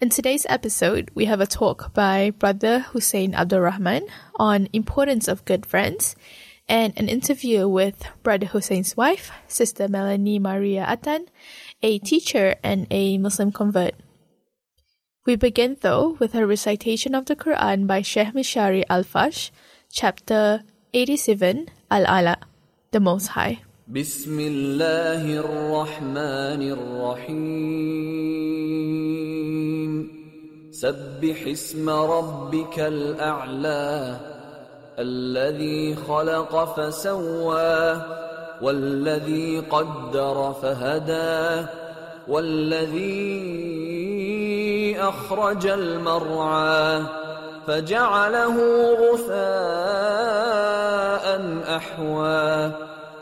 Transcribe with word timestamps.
In 0.00 0.08
today's 0.08 0.46
episode, 0.48 1.10
we 1.14 1.26
have 1.26 1.42
a 1.42 1.46
talk 1.46 1.92
by 1.92 2.30
Brother 2.30 2.78
Hussein 2.78 3.34
Abdurrahman 3.34 4.08
on 4.36 4.66
importance 4.72 5.28
of 5.28 5.44
good 5.44 5.66
friends 5.66 6.16
and 6.66 6.94
an 6.96 7.10
interview 7.10 7.68
with 7.68 8.02
Brother 8.22 8.46
Hussein's 8.46 8.96
wife, 8.96 9.30
Sister 9.46 9.88
Melanie 9.88 10.38
Maria 10.38 10.86
Atan, 10.88 11.26
a 11.82 11.98
teacher 11.98 12.54
and 12.64 12.86
a 12.90 13.18
Muslim 13.18 13.52
convert. 13.52 13.92
We 15.26 15.36
begin 15.36 15.76
though 15.82 16.16
with 16.18 16.34
a 16.34 16.46
recitation 16.46 17.14
of 17.14 17.26
the 17.26 17.36
Quran 17.36 17.86
by 17.86 18.00
Sheikh 18.00 18.32
Mishari 18.32 18.84
Al-Afasy, 18.88 19.50
chapter 19.92 20.62
87, 20.94 21.68
Al-Ala, 21.90 22.38
the 22.90 23.00
Most 23.00 23.36
High. 23.36 23.60
بسم 23.90 24.40
الله 24.40 25.38
الرحمن 25.42 26.62
الرحيم. 26.78 27.50
سبح 30.70 31.46
اسم 31.46 31.90
ربك 31.90 32.78
الأعلى 32.78 34.16
الذي 34.98 35.94
خلق 36.06 36.64
فسوى 36.76 38.02
والذي 38.62 39.60
قدر 39.60 40.54
فهدى 40.62 41.66
والذي 42.28 43.10
أخرج 45.00 45.66
المرعى 45.66 47.02
فجعله 47.66 48.56
غثاء 48.94 49.30
أحوى 51.76 52.89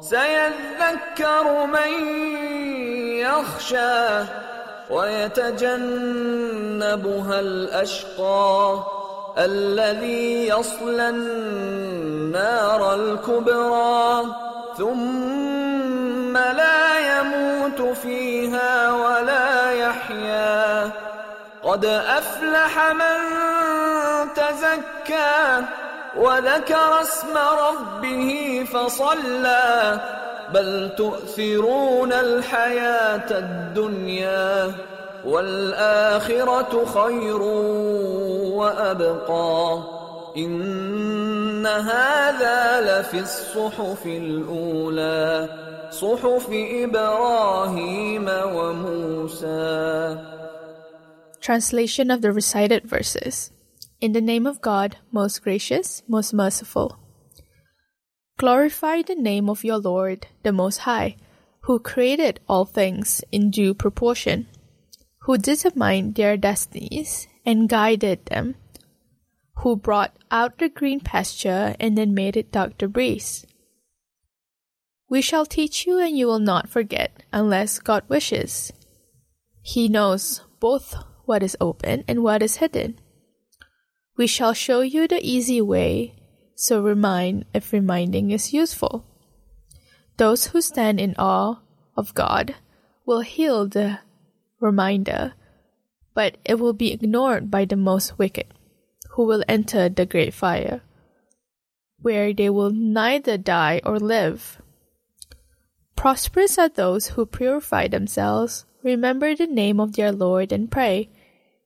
سيذكر 0.00 1.66
من 1.66 1.92
يخشى 3.20 4.24
ويتجنبها 4.90 5.80
الأشقى 7.40 8.78
الذي 9.38 10.48
يصلى 10.48 11.08
النار 11.08 12.94
الكبرى 12.94 14.24
ثم 14.78 16.36
لا 16.36 17.18
يموت 17.18 17.96
فيها 17.96 18.92
ولا 18.92 19.72
يحيا. 19.72 20.90
قد 21.62 21.84
أفلح 21.84 22.92
من 22.92 23.18
تزكى 24.34 25.62
وذكر 26.16 27.00
اسم 27.02 27.34
ربه 27.36 28.30
فصلى 28.72 30.00
بل 30.54 30.90
تؤثرون 30.96 32.12
الحياة 32.12 33.30
الدنيا 33.30 34.72
والآخرة 35.24 36.84
خير 36.84 37.42
وأبقى 38.58 39.82
إن 40.36 41.66
هذا 41.66 42.80
لفي 42.80 43.20
الصحف 43.20 44.06
الأولى 44.06 45.48
صحف 45.90 46.46
إبراهيم 46.50 48.26
وموسى 48.28 50.18
Translation 51.40 52.10
of 52.10 52.20
the 52.20 52.32
recited 52.32 52.84
verses. 52.84 53.50
In 54.00 54.12
the 54.12 54.22
name 54.22 54.46
of 54.46 54.62
God, 54.62 54.96
most 55.12 55.42
gracious, 55.42 56.02
most 56.08 56.32
merciful. 56.32 56.98
Glorify 58.38 59.02
the 59.02 59.14
name 59.14 59.50
of 59.50 59.62
your 59.62 59.76
Lord, 59.76 60.26
the 60.42 60.52
Most 60.52 60.78
High, 60.78 61.16
who 61.64 61.78
created 61.78 62.40
all 62.48 62.64
things 62.64 63.20
in 63.30 63.50
due 63.50 63.74
proportion, 63.74 64.46
who 65.18 65.36
determined 65.36 66.14
their 66.14 66.38
destinies 66.38 67.28
and 67.44 67.68
guided 67.68 68.24
them, 68.24 68.54
who 69.56 69.76
brought 69.76 70.16
out 70.30 70.56
the 70.58 70.70
green 70.70 71.00
pasture 71.00 71.76
and 71.78 71.98
then 71.98 72.14
made 72.14 72.38
it 72.38 72.52
dark 72.52 72.78
breeze. 72.78 73.44
We 75.10 75.20
shall 75.20 75.44
teach 75.44 75.86
you 75.86 75.98
and 75.98 76.16
you 76.16 76.26
will 76.26 76.38
not 76.38 76.70
forget 76.70 77.22
unless 77.34 77.78
God 77.78 78.04
wishes. 78.08 78.72
He 79.60 79.88
knows 79.88 80.40
both 80.58 80.94
what 81.26 81.42
is 81.42 81.56
open 81.60 82.04
and 82.08 82.22
what 82.22 82.42
is 82.42 82.56
hidden. 82.56 82.98
We 84.20 84.26
shall 84.26 84.52
show 84.52 84.82
you 84.82 85.08
the 85.08 85.24
easy 85.24 85.62
way, 85.62 86.12
so 86.54 86.82
remind 86.82 87.46
if 87.54 87.72
reminding 87.72 88.32
is 88.32 88.52
useful. 88.52 89.02
Those 90.18 90.48
who 90.48 90.60
stand 90.60 91.00
in 91.00 91.14
awe 91.16 91.60
of 91.96 92.12
God 92.12 92.54
will 93.06 93.22
heal 93.22 93.66
the 93.66 94.00
reminder, 94.60 95.32
but 96.12 96.36
it 96.44 96.56
will 96.60 96.74
be 96.74 96.92
ignored 96.92 97.50
by 97.50 97.64
the 97.64 97.80
most 97.80 98.18
wicked, 98.18 98.52
who 99.12 99.24
will 99.24 99.42
enter 99.48 99.88
the 99.88 100.04
great 100.04 100.34
fire, 100.34 100.82
where 102.02 102.34
they 102.34 102.50
will 102.50 102.72
neither 102.72 103.38
die 103.38 103.80
or 103.86 103.98
live. 103.98 104.60
Prosperous 105.96 106.58
are 106.58 106.68
those 106.68 107.16
who 107.16 107.24
purify 107.24 107.88
themselves, 107.88 108.66
remember 108.82 109.34
the 109.34 109.46
name 109.46 109.80
of 109.80 109.94
their 109.94 110.12
Lord, 110.12 110.52
and 110.52 110.70
pray. 110.70 111.08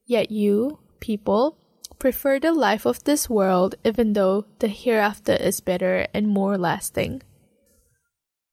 Yet 0.06 0.30
you, 0.30 0.78
people, 1.00 1.58
prefer 1.98 2.38
the 2.38 2.52
life 2.52 2.86
of 2.86 3.04
this 3.04 3.28
world 3.28 3.74
even 3.84 4.12
though 4.12 4.46
the 4.58 4.68
hereafter 4.68 5.32
is 5.32 5.60
better 5.60 6.06
and 6.12 6.28
more 6.28 6.58
lasting. 6.58 7.22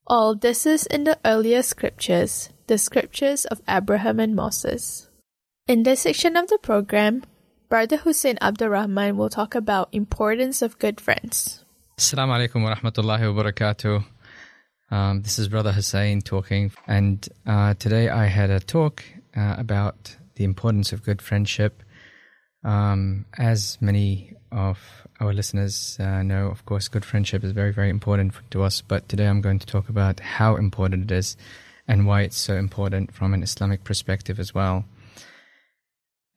All 0.07 0.35
this 0.35 0.66
is 0.66 0.85
in 0.85 1.03
the 1.03 1.19
earlier 1.24 1.62
scriptures, 1.62 2.50
the 2.68 2.78
scriptures 2.78 3.46
of 3.46 3.62
Abraham 3.68 4.19
and 4.19 4.35
Moses. 4.35 5.09
In 5.68 5.84
this 5.84 6.01
section 6.01 6.35
of 6.35 6.47
the 6.47 6.57
program, 6.57 7.24
Brother 7.69 7.97
Hussein 7.97 8.38
Abdurrahman 8.41 9.16
will 9.16 9.30
talk 9.30 9.56
about 9.56 9.88
importance 9.94 10.62
of 10.62 10.78
good 10.80 11.00
friends. 11.00 11.63
Assalamu 11.97 12.35
alaikum 12.35 12.63
wa 12.63 12.75
rahmatullahi 12.75 13.34
wa 13.34 13.44
barakatuh. 13.44 14.03
Um, 14.91 15.22
this 15.22 15.40
is 15.40 15.47
Brother 15.47 15.72
Hussein 15.72 16.22
talking, 16.22 16.74
and 16.88 17.25
uh, 17.46 17.75
today 17.75 18.09
I 18.09 18.25
had 18.25 18.50
a 18.50 18.59
talk 18.59 19.03
uh, 19.38 19.56
about 19.57 20.18
the 20.35 20.44
importance 20.44 20.91
of 20.91 21.03
good 21.03 21.22
friendship. 21.22 21.84
Um, 22.63 23.25
as 23.38 23.77
many 23.81 24.35
of 24.51 24.79
our 25.19 25.33
listeners 25.33 25.97
uh, 25.99 26.22
know, 26.23 26.47
of 26.47 26.65
course, 26.65 26.88
good 26.88 27.06
friendship 27.06 27.44
is 27.44 27.51
very, 27.51 27.71
very 27.71 27.89
important 27.89 28.33
to 28.51 28.63
us. 28.63 28.81
But 28.81 29.09
today 29.09 29.27
I'm 29.27 29.41
going 29.41 29.59
to 29.59 29.65
talk 29.65 29.89
about 29.89 30.19
how 30.19 30.56
important 30.56 31.12
it 31.12 31.15
is 31.15 31.38
and 31.88 32.06
why 32.06 32.21
it's 32.21 32.38
so 32.38 32.56
important 32.56 33.13
from 33.13 33.33
an 33.33 33.44
Islamic 33.44 33.83
perspective 33.83 34.39
as 34.39 34.53
well. 34.53 34.86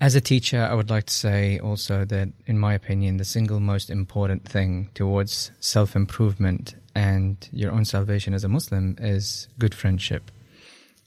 As 0.00 0.14
a 0.14 0.20
teacher, 0.20 0.60
I 0.60 0.74
would 0.74 0.90
like 0.90 1.06
to 1.06 1.14
say 1.14 1.58
also 1.58 2.04
that, 2.04 2.28
in 2.46 2.58
my 2.58 2.74
opinion, 2.74 3.16
the 3.16 3.24
single 3.24 3.60
most 3.60 3.90
important 3.90 4.44
thing 4.46 4.90
towards 4.94 5.50
self 5.60 5.94
improvement 5.94 6.74
and 6.94 7.48
your 7.52 7.72
own 7.72 7.84
salvation 7.84 8.34
as 8.34 8.44
a 8.44 8.48
Muslim 8.48 8.96
is 9.00 9.48
good 9.58 9.74
friendship. 9.74 10.30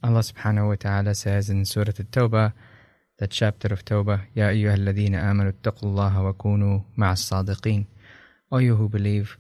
Allah 0.04 0.22
subhanahu 0.22 0.70
wa 0.70 0.76
ta'ala 0.76 1.16
says 1.16 1.50
in 1.50 1.66
Surah 1.66 1.94
Al 2.00 2.06
Tawbah, 2.06 2.54
that 3.18 3.32
chapter 3.32 3.74
of 3.74 3.84
Tawbah, 3.84 4.22
Ya 4.36 4.50
ayyuhalladhina 4.50 5.24
amanu 5.24 5.54
taqullaha 5.64 6.24
wa 6.24 6.34
kunu 6.34 6.84
ma'as 6.98 7.22
sadiqeen. 7.30 7.88
O 8.52 8.58
you 8.60 8.76
who 8.76 8.88
believe, 8.88 9.38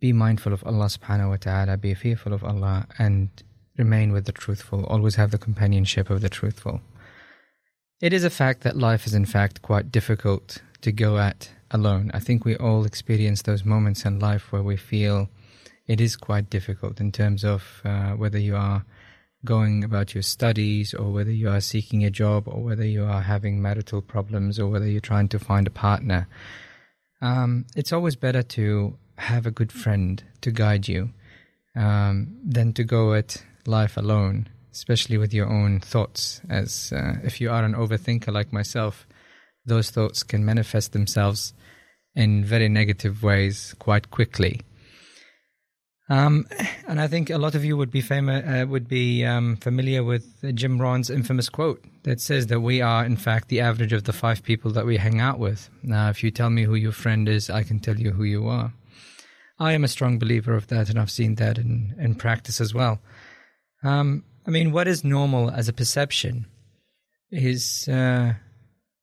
be 0.00 0.12
mindful 0.12 0.52
of 0.52 0.64
Allah 0.66 0.86
subhanahu 0.86 1.30
wa 1.30 1.36
ta'ala, 1.36 1.76
be 1.76 1.94
fearful 1.94 2.32
of 2.32 2.44
Allah, 2.44 2.86
and 2.98 3.30
remain 3.78 4.12
with 4.12 4.26
the 4.26 4.32
truthful. 4.32 4.84
Always 4.84 5.14
have 5.14 5.30
the 5.30 5.38
companionship 5.38 6.10
of 6.10 6.20
the 6.20 6.28
truthful. 6.28 6.80
It 8.00 8.12
is 8.12 8.24
a 8.24 8.30
fact 8.30 8.62
that 8.62 8.76
life 8.76 9.06
is 9.06 9.14
in 9.14 9.24
fact 9.24 9.62
quite 9.62 9.90
difficult 9.90 10.58
to 10.82 10.92
go 10.92 11.18
at 11.18 11.50
alone. 11.70 12.10
I 12.12 12.20
think 12.20 12.44
we 12.44 12.56
all 12.56 12.84
experience 12.84 13.42
those 13.42 13.64
moments 13.64 14.04
in 14.04 14.18
life 14.18 14.52
where 14.52 14.62
we 14.62 14.76
feel 14.76 15.28
it 15.86 16.00
is 16.00 16.16
quite 16.16 16.50
difficult 16.50 17.00
in 17.00 17.12
terms 17.12 17.44
of 17.44 17.80
uh, 17.84 18.12
whether 18.12 18.38
you 18.38 18.56
are 18.56 18.84
going 19.46 19.82
about 19.82 20.14
your 20.14 20.22
studies 20.22 20.92
or 20.92 21.10
whether 21.10 21.30
you 21.30 21.48
are 21.48 21.62
seeking 21.62 22.04
a 22.04 22.10
job 22.10 22.46
or 22.46 22.62
whether 22.62 22.84
you 22.84 23.04
are 23.04 23.22
having 23.22 23.62
marital 23.62 24.02
problems 24.02 24.58
or 24.58 24.66
whether 24.68 24.86
you're 24.86 25.00
trying 25.00 25.28
to 25.28 25.38
find 25.38 25.66
a 25.66 25.70
partner. 25.70 26.28
Um, 27.22 27.64
it's 27.74 27.94
always 27.94 28.16
better 28.16 28.42
to 28.42 28.98
have 29.16 29.46
a 29.46 29.50
good 29.50 29.72
friend 29.72 30.22
to 30.42 30.50
guide 30.50 30.86
you 30.86 31.10
um, 31.74 32.36
than 32.44 32.74
to 32.74 32.84
go 32.84 33.14
at 33.14 33.42
life 33.66 33.96
alone, 33.96 34.48
especially 34.72 35.16
with 35.16 35.32
your 35.32 35.48
own 35.48 35.80
thoughts. 35.80 36.42
As 36.50 36.92
uh, 36.92 37.14
if 37.24 37.40
you 37.40 37.50
are 37.50 37.64
an 37.64 37.74
overthinker 37.74 38.32
like 38.32 38.52
myself, 38.52 39.06
those 39.64 39.90
thoughts 39.90 40.22
can 40.22 40.44
manifest 40.44 40.92
themselves 40.92 41.54
in 42.14 42.44
very 42.44 42.68
negative 42.68 43.22
ways 43.22 43.74
quite 43.78 44.10
quickly. 44.10 44.60
Um, 46.08 46.46
and 46.86 47.00
I 47.00 47.08
think 47.08 47.30
a 47.30 47.38
lot 47.38 47.56
of 47.56 47.64
you 47.64 47.76
would 47.76 47.90
be 47.90 48.02
fami- 48.02 48.62
uh, 48.62 48.66
would 48.66 48.86
be 48.86 49.24
um, 49.24 49.56
familiar 49.56 50.04
with 50.04 50.24
Jim 50.54 50.80
Rohn's 50.80 51.10
infamous 51.10 51.48
quote 51.48 51.84
that 52.04 52.20
says 52.20 52.46
that 52.46 52.60
we 52.60 52.80
are, 52.80 53.04
in 53.04 53.16
fact, 53.16 53.48
the 53.48 53.60
average 53.60 53.92
of 53.92 54.04
the 54.04 54.12
five 54.12 54.42
people 54.44 54.70
that 54.72 54.86
we 54.86 54.98
hang 54.98 55.20
out 55.20 55.40
with. 55.40 55.68
Now, 55.82 56.08
if 56.08 56.22
you 56.22 56.30
tell 56.30 56.50
me 56.50 56.62
who 56.62 56.76
your 56.76 56.92
friend 56.92 57.28
is, 57.28 57.50
I 57.50 57.64
can 57.64 57.80
tell 57.80 57.98
you 57.98 58.12
who 58.12 58.22
you 58.22 58.46
are. 58.46 58.72
I 59.58 59.72
am 59.72 59.82
a 59.82 59.88
strong 59.88 60.18
believer 60.18 60.54
of 60.54 60.68
that, 60.68 60.90
and 60.90 60.98
I've 60.98 61.10
seen 61.10 61.36
that 61.36 61.58
in, 61.58 61.96
in 61.98 62.14
practice 62.14 62.60
as 62.60 62.72
well. 62.72 63.00
Um, 63.82 64.24
I 64.46 64.50
mean, 64.50 64.70
what 64.70 64.86
is 64.86 65.02
normal 65.02 65.50
as 65.50 65.68
a 65.68 65.72
perception 65.72 66.46
is 67.32 67.88
uh, 67.88 68.34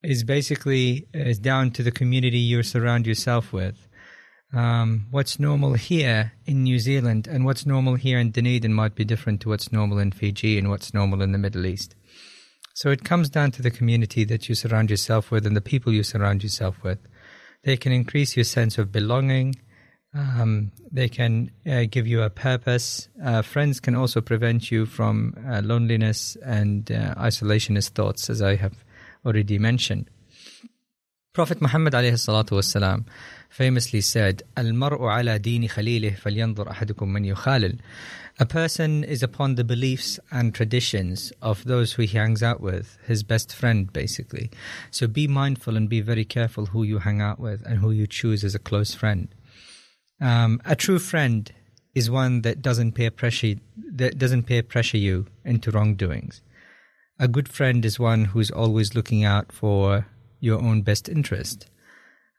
is 0.04 0.24
basically 0.24 1.08
is 1.14 1.40
down 1.40 1.72
to 1.72 1.84
the 1.84 1.92
community 1.92 2.38
you 2.38 2.64
surround 2.64 3.06
yourself 3.06 3.52
with 3.52 3.88
um, 4.54 5.08
what's 5.10 5.40
normal 5.40 5.74
here 5.74 6.34
in 6.46 6.64
New 6.64 6.80
Zealand 6.80 7.28
and 7.28 7.44
what's 7.44 7.66
normal 7.66 7.96
here 7.96 8.20
in 8.20 8.32
Dunedin 8.32 8.74
might 8.74 8.96
be 8.96 9.04
different 9.04 9.42
to 9.42 9.50
what's 9.50 9.72
normal 9.72 9.98
in 10.00 10.12
Fiji 10.12 10.58
and 10.58 10.70
what's 10.70 10.94
normal 10.94 11.22
in 11.22 11.32
the 11.32 11.38
Middle 11.38 11.66
East. 11.66 11.96
So 12.76 12.90
it 12.90 13.04
comes 13.04 13.30
down 13.30 13.52
to 13.52 13.62
the 13.62 13.72
community 13.72 14.24
that 14.26 14.50
you 14.50 14.56
surround 14.56 14.90
yourself 14.90 15.32
with 15.32 15.46
and 15.46 15.56
the 15.56 15.62
people 15.62 15.94
you 15.94 16.04
surround 16.04 16.44
yourself 16.44 16.84
with. 16.84 17.00
They 17.64 17.78
can 17.78 17.92
increase 17.92 18.36
your 18.36 18.44
sense 18.44 18.78
of 18.78 18.92
belonging. 18.92 19.56
Um, 20.16 20.72
they 20.92 21.10
can 21.10 21.52
uh, 21.66 21.86
give 21.90 22.06
you 22.06 22.22
a 22.22 22.30
purpose. 22.30 23.08
Uh, 23.24 23.42
friends 23.42 23.80
can 23.80 23.96
also 23.96 24.22
prevent 24.22 24.70
you 24.70 24.86
from 24.86 25.36
uh, 25.50 25.62
loneliness 25.64 26.36
and 26.46 26.92
uh, 26.92 27.16
isolationist 27.16 27.90
thoughts, 27.90 28.30
as 28.30 28.42
I 28.42 28.56
have 28.56 28.84
already 29.26 29.58
mentioned. 29.58 30.10
Prophet 31.34 31.64
Muhammad 31.64 31.94
alayhi 31.94 32.14
salatu 32.14 32.52
wasalam, 32.52 33.06
famously 33.50 34.02
said, 34.02 34.44
Al-mar'u 34.56 35.10
ala 35.10 35.40
dini 35.40 35.68
khalilih 35.68 36.20
falyanzur 36.20 36.68
ahadukum 36.68 37.08
man 37.08 37.24
yukhalil. 37.24 37.80
A 38.38 38.46
person 38.46 39.04
is 39.04 39.24
upon 39.24 39.56
the 39.56 39.64
beliefs 39.64 40.20
and 40.30 40.54
traditions 40.54 41.34
of 41.42 41.64
those 41.64 41.94
who 41.94 42.04
he 42.04 42.16
hangs 42.16 42.44
out 42.44 42.62
with, 42.62 43.00
his 43.08 43.24
best 43.24 43.52
friend, 43.56 43.92
basically. 43.92 44.52
So 44.92 45.08
be 45.08 45.28
mindful 45.28 45.76
and 45.76 45.90
be 45.90 46.02
very 46.02 46.24
careful 46.24 46.68
who 46.68 46.84
you 46.84 47.00
hang 47.00 47.20
out 47.20 47.40
with 47.40 47.66
and 47.66 47.80
who 47.80 47.90
you 47.90 48.06
choose 48.06 48.44
as 48.44 48.54
a 48.54 48.60
close 48.60 48.94
friend. 48.94 49.28
Um, 50.22 50.62
a 50.66 50.76
true 50.76 51.00
friend 51.00 51.52
is 51.96 52.12
one 52.12 52.44
that 52.44 52.62
doesn't 52.62 52.92
peer 52.92 53.10
pressure 53.10 53.56
that 53.92 54.20
doesn't 54.20 54.44
peer 54.44 54.62
pressure 54.62 54.98
you 55.00 55.26
into 55.44 55.72
wrongdoings. 55.72 56.42
A 57.18 57.28
good 57.28 57.50
friend 57.50 57.84
is 57.84 58.00
one 58.00 58.26
who's 58.26 58.52
always 58.52 58.94
looking 58.94 59.24
out 59.24 59.52
for 59.52 60.06
your 60.43 60.61
own 60.61 60.83
best 60.83 61.09
interest. 61.09 61.67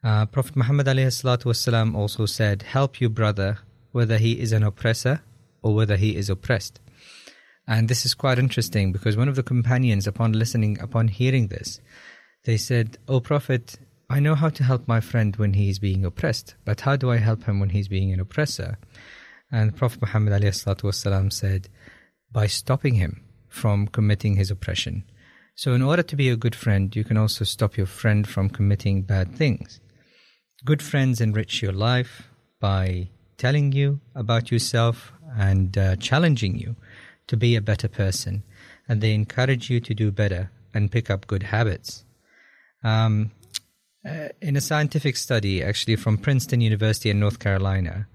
Uh, 0.04 0.26
Prophet 0.26 0.56
Muhammad 0.56 0.88
والسلام, 0.88 1.96
also 1.96 2.26
said, 2.26 2.62
Help 2.62 3.02
your 3.02 3.10
brother 3.10 3.60
whether 3.92 4.18
he 4.18 4.40
is 4.40 4.52
an 4.52 4.64
oppressor 4.64 5.22
or 5.62 5.74
whether 5.74 5.98
he 5.98 6.16
is 6.16 6.30
oppressed. 6.30 6.80
And 7.68 7.88
this 7.88 8.06
is 8.06 8.14
quite 8.14 8.40
interesting 8.40 8.92
because 8.92 9.18
one 9.18 9.28
of 9.28 9.36
the 9.36 9.44
companions, 9.44 10.08
upon 10.08 10.34
listening, 10.34 10.80
upon 10.80 11.08
hearing 11.08 11.48
this, 11.48 11.82
they 12.46 12.58
said, 12.58 12.98
O 13.08 13.20
Prophet, 13.20 13.78
I 14.10 14.20
know 14.20 14.36
how 14.36 14.50
to 14.50 14.64
help 14.64 14.88
my 14.88 15.02
friend 15.02 15.36
when 15.36 15.54
he 15.54 15.70
is 15.70 15.78
being 15.78 16.04
oppressed, 16.04 16.56
but 16.66 16.82
how 16.82 16.96
do 16.96 17.12
I 17.12 17.18
help 17.18 17.44
him 17.44 17.60
when 17.60 17.70
he's 17.70 17.88
being 17.88 18.12
an 18.12 18.20
oppressor? 18.20 18.80
And 19.52 19.76
Prophet 19.76 20.02
Muhammad 20.02 20.42
والسلام, 20.42 21.32
said, 21.32 21.70
By 22.32 22.48
stopping 22.48 22.96
him 22.96 23.24
from 23.50 23.88
committing 23.88 24.36
his 24.36 24.50
oppression. 24.50 25.04
So, 25.57 25.73
in 25.73 25.83
order 25.83 26.03
to 26.03 26.17
be 26.17 26.29
a 26.29 26.37
good 26.37 26.57
friend, 26.57 26.95
you 26.97 27.05
can 27.05 27.17
also 27.17 27.45
stop 27.45 27.77
your 27.77 27.87
friend 27.87 28.27
from 28.27 28.51
committing 28.51 29.03
bad 29.03 29.37
things. 29.37 29.81
Good 30.65 30.83
friends 30.83 31.21
enrich 31.21 31.63
your 31.63 31.73
life 31.73 32.29
by 32.59 33.11
telling 33.39 33.71
you 33.71 34.01
about 34.17 34.51
yourself 34.51 35.13
and 35.37 35.77
uh, 35.79 35.97
challenging 35.97 36.59
you 36.59 36.75
to 37.29 37.37
be 37.37 37.55
a 37.55 37.61
better 37.61 37.87
person, 37.87 38.43
and 38.89 39.01
they 39.01 39.15
encourage 39.15 39.71
you 39.71 39.79
to 39.79 39.95
do 39.95 40.11
better 40.11 40.51
and 40.75 40.91
pick 40.91 41.09
up 41.09 41.29
good 41.29 41.45
habits. 41.45 42.05
Um, 42.83 43.31
uh, 44.05 44.31
in 44.43 44.57
a 44.57 44.61
scientific 44.61 45.17
study, 45.17 45.63
actually 45.63 45.97
from 45.97 46.19
Princeton 46.19 46.61
University 46.61 47.11
in 47.11 47.21
North 47.21 47.39
Carolina, 47.39 48.09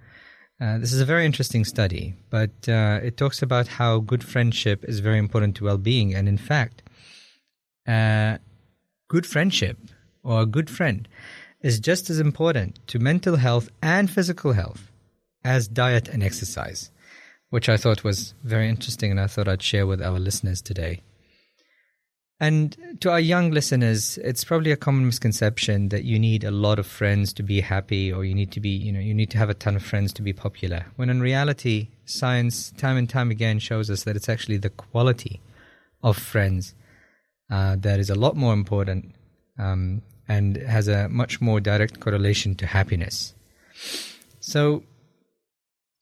uh, 0.62 0.78
this 0.78 0.92
is 0.92 1.00
a 1.00 1.06
very 1.06 1.26
interesting 1.26 1.64
study, 1.64 2.16
but 2.30 2.68
uh, 2.68 3.00
it 3.02 3.16
talks 3.16 3.42
about 3.42 3.68
how 3.68 4.00
good 4.00 4.26
friendship 4.26 4.84
is 4.84 5.00
very 5.00 5.18
important 5.18 5.56
to 5.56 5.64
well 5.64 5.78
being. 5.78 6.14
And 6.14 6.28
in 6.28 6.38
fact, 6.38 6.84
uh, 7.90 8.38
good 9.08 9.26
friendship 9.26 9.78
or 10.24 10.42
a 10.42 10.46
good 10.46 10.70
friend 10.70 11.08
is 11.62 11.80
just 11.80 12.10
as 12.10 12.20
important 12.20 12.80
to 12.88 13.00
mental 13.00 13.36
health 13.36 13.70
and 13.82 14.10
physical 14.10 14.54
health 14.54 14.92
as 15.44 15.68
diet 15.68 16.08
and 16.08 16.22
exercise, 16.22 16.92
which 17.50 17.68
I 17.68 17.78
thought 17.78 18.04
was 18.04 18.34
very 18.44 18.70
interesting 18.70 19.12
and 19.12 19.20
I 19.20 19.28
thought 19.28 19.48
I'd 19.48 19.64
share 19.64 19.88
with 19.88 20.02
our 20.02 20.20
listeners 20.20 20.62
today. 20.62 21.02
And 22.42 22.78
to 23.02 23.12
our 23.12 23.20
young 23.20 23.52
listeners, 23.52 24.18
it's 24.20 24.46
probably 24.46 24.72
a 24.72 24.78
common 24.78 25.06
misconception 25.06 25.90
that 25.90 26.06
you 26.06 26.18
need 26.18 26.46
a 26.46 26.52
lot 26.52 26.80
of 26.80 26.88
friends 26.88 27.34
to 27.34 27.44
be 27.44 27.60
happy 27.60 28.14
or 28.14 28.24
you 28.24 28.34
need 28.34 28.52
to 28.54 28.62
be, 28.62 28.70
you 28.70 28.94
know, 28.94 29.00
you 29.02 29.14
need 29.14 29.30
to 29.32 29.38
have 29.38 29.50
a 29.50 29.54
ton 29.54 29.76
of 29.76 29.84
friends 29.84 30.14
to 30.14 30.22
be 30.22 30.32
popular. 30.32 30.86
When 30.96 31.10
in 31.10 31.20
reality, 31.20 31.90
science 32.06 32.72
time 32.78 32.96
and 32.96 33.10
time 33.10 33.30
again 33.30 33.60
shows 33.60 33.90
us 33.90 34.04
that 34.04 34.16
it's 34.16 34.30
actually 34.30 34.58
the 34.58 34.70
quality 34.70 35.42
of 36.02 36.18
friends 36.18 36.76
uh, 37.50 37.76
that 37.80 38.00
is 38.00 38.10
a 38.10 38.16
lot 38.16 38.36
more 38.36 38.54
important 38.54 39.14
um, 39.58 40.02
and 40.28 40.58
has 40.58 40.88
a 40.88 41.10
much 41.10 41.42
more 41.42 41.60
direct 41.60 42.00
correlation 42.00 42.56
to 42.56 42.66
happiness. 42.66 43.34
So, 44.40 44.84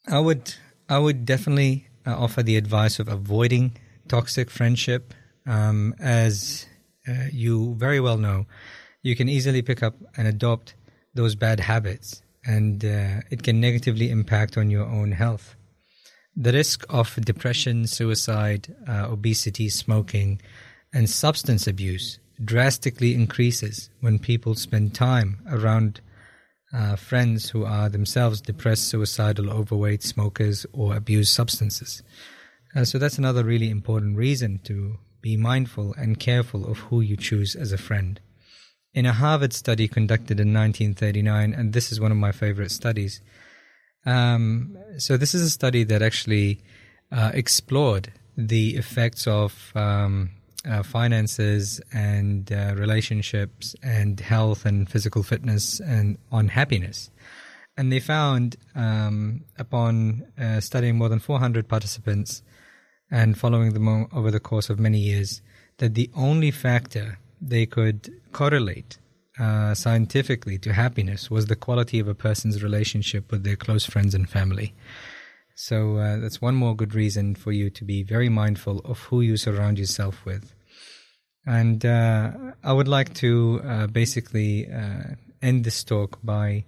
I 0.08 0.20
would 0.20 0.54
I 0.89 1.00
would 1.00 1.25
definitely 1.25 1.88
uh, 2.06 2.18
offer 2.18 2.42
the 2.44 2.56
advice 2.56 3.00
of 3.00 3.08
avoiding 3.08 3.77
toxic 4.08 4.50
friendship, 4.50 5.13
um, 5.46 5.94
as 6.00 6.66
uh, 7.08 7.25
you 7.32 7.75
very 7.75 8.00
well 8.00 8.18
know. 8.18 8.46
You 9.04 9.16
can 9.16 9.30
easily 9.30 9.62
pick 9.62 9.84
up 9.84 9.96
and 10.16 10.27
adopt 10.27 10.75
those 11.13 11.36
bad 11.36 11.60
habits, 11.60 12.22
and 12.46 12.84
uh, 12.84 13.22
it 13.30 13.44
can 13.44 13.60
negatively 13.60 14.10
impact 14.10 14.58
on 14.58 14.70
your 14.70 14.86
own 14.86 15.12
health. 15.12 15.56
The 16.36 16.54
risk 16.54 16.86
of 16.89 17.16
depression, 17.25 17.88
suicide, 17.88 18.74
uh, 18.88 19.08
obesity, 19.10 19.70
smoking, 19.70 20.39
and 20.94 21.10
substance 21.10 21.67
abuse 21.67 22.20
drastically 22.44 23.13
increases 23.13 23.89
when 24.00 24.20
people 24.20 24.56
spend 24.56 24.94
time 24.94 25.39
around 25.50 26.01
uh, 26.74 26.96
friends 26.96 27.50
who 27.50 27.65
are 27.65 27.89
themselves 27.89 28.41
depressed, 28.41 28.88
suicidal, 28.88 29.50
overweight, 29.50 30.03
smokers, 30.03 30.65
or 30.74 30.96
abuse 30.96 31.29
substances. 31.29 32.03
Uh, 32.75 32.84
so 32.84 32.98
that's 32.98 33.17
another 33.17 33.44
really 33.44 33.70
important 33.70 34.17
reason 34.17 34.60
to 34.63 34.98
be 35.22 35.38
mindful 35.38 35.94
and 35.98 36.20
careful 36.20 36.70
of 36.70 36.77
who 36.77 37.01
you 37.01 37.15
choose 37.15 37.56
as 37.56 37.72
a 37.72 37.77
friend. 37.77 38.20
In 38.94 39.06
a 39.06 39.13
Harvard 39.13 39.53
study 39.53 39.88
conducted 39.88 40.39
in 40.39 40.53
1939, 40.53 41.53
and 41.53 41.74
this 41.74 41.91
is 41.91 42.00
one 42.00 42.12
of 42.12 42.17
my 42.17 42.32
favorite 42.32 42.72
studies. 42.72 43.22
Um, 44.06 44.77
so 44.98 45.17
this 45.17 45.34
is 45.34 45.41
a 45.41 45.50
study 45.50 45.84
that 45.86 46.01
actually 46.01 46.63
uh, 47.12 47.32
explored 47.34 48.12
the 48.36 48.75
effects 48.75 49.27
of 49.27 49.72
um, 49.75 50.32
uh, 50.67 50.83
finances 50.83 51.81
and 51.93 52.51
uh, 52.51 52.74
relationships 52.75 53.75
and 53.81 54.19
health 54.19 54.65
and 54.65 54.89
physical 54.89 55.24
fitness 55.24 55.79
and 55.79 56.17
on 56.31 56.50
happiness. 56.50 57.09
And 57.77 57.91
they 57.91 58.00
found, 58.00 58.57
um, 58.75 59.45
upon 59.57 60.25
uh, 60.39 60.59
studying 60.59 60.97
more 60.97 61.09
than 61.09 61.19
400 61.19 61.67
participants 61.67 62.41
and 63.12 63.38
following 63.38 63.74
them 63.74 64.07
over 64.12 64.31
the 64.31 64.39
course 64.39 64.69
of 64.69 64.79
many 64.79 64.97
years, 64.97 65.41
that 65.77 65.93
the 65.93 66.09
only 66.15 66.51
factor 66.51 67.19
they 67.39 67.65
could 67.65 68.12
correlate 68.31 68.97
uh, 69.39 69.75
scientifically 69.75 70.57
to 70.57 70.74
happiness 70.74 71.29
was 71.29 71.45
the 71.45 71.55
quality 71.55 72.00
of 72.00 72.07
a 72.07 72.15
person's 72.15 72.63
relationship 72.63 73.31
with 73.31 73.43
their 73.43 73.55
close 73.55 73.86
friends 73.86 74.15
and 74.15 74.27
family. 74.27 74.74
So 75.53 75.97
uh, 75.97 76.17
that's 76.17 76.41
one 76.41 76.55
more 76.55 76.75
good 76.75 76.95
reason 76.95 77.36
for 77.36 77.51
you 77.51 77.69
to 77.71 77.83
be 77.83 78.03
very 78.03 78.29
mindful 78.29 78.79
of 78.79 79.00
who 79.00 79.21
you 79.21 79.38
surround 79.38 79.77
yourself 79.77 80.25
with. 80.25 80.53
And 81.47 81.85
uh, 81.85 82.31
I 82.62 82.73
would 82.73 82.88
like 82.88 83.14
to 83.14 83.61
uh, 83.64 83.87
basically 83.88 84.71
uh, 84.71 85.14
end 85.40 85.64
this 85.64 85.83
talk 85.83 86.19
by 86.23 86.64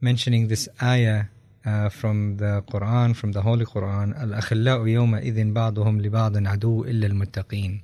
mentioning 0.00 0.48
this 0.48 0.68
ayah 0.82 1.24
uh, 1.64 1.88
from 1.88 2.36
the 2.36 2.62
Quran, 2.70 3.16
from 3.16 3.32
the 3.32 3.42
Holy 3.42 3.64
Quran, 3.64 4.14
الأخلاء 4.14 4.86
يومئذ 4.86 5.52
بعضهم 5.52 6.00
لبعض 6.00 6.46
عدو 6.46 6.84
إلا 6.84 7.06
المتقين. 7.06 7.80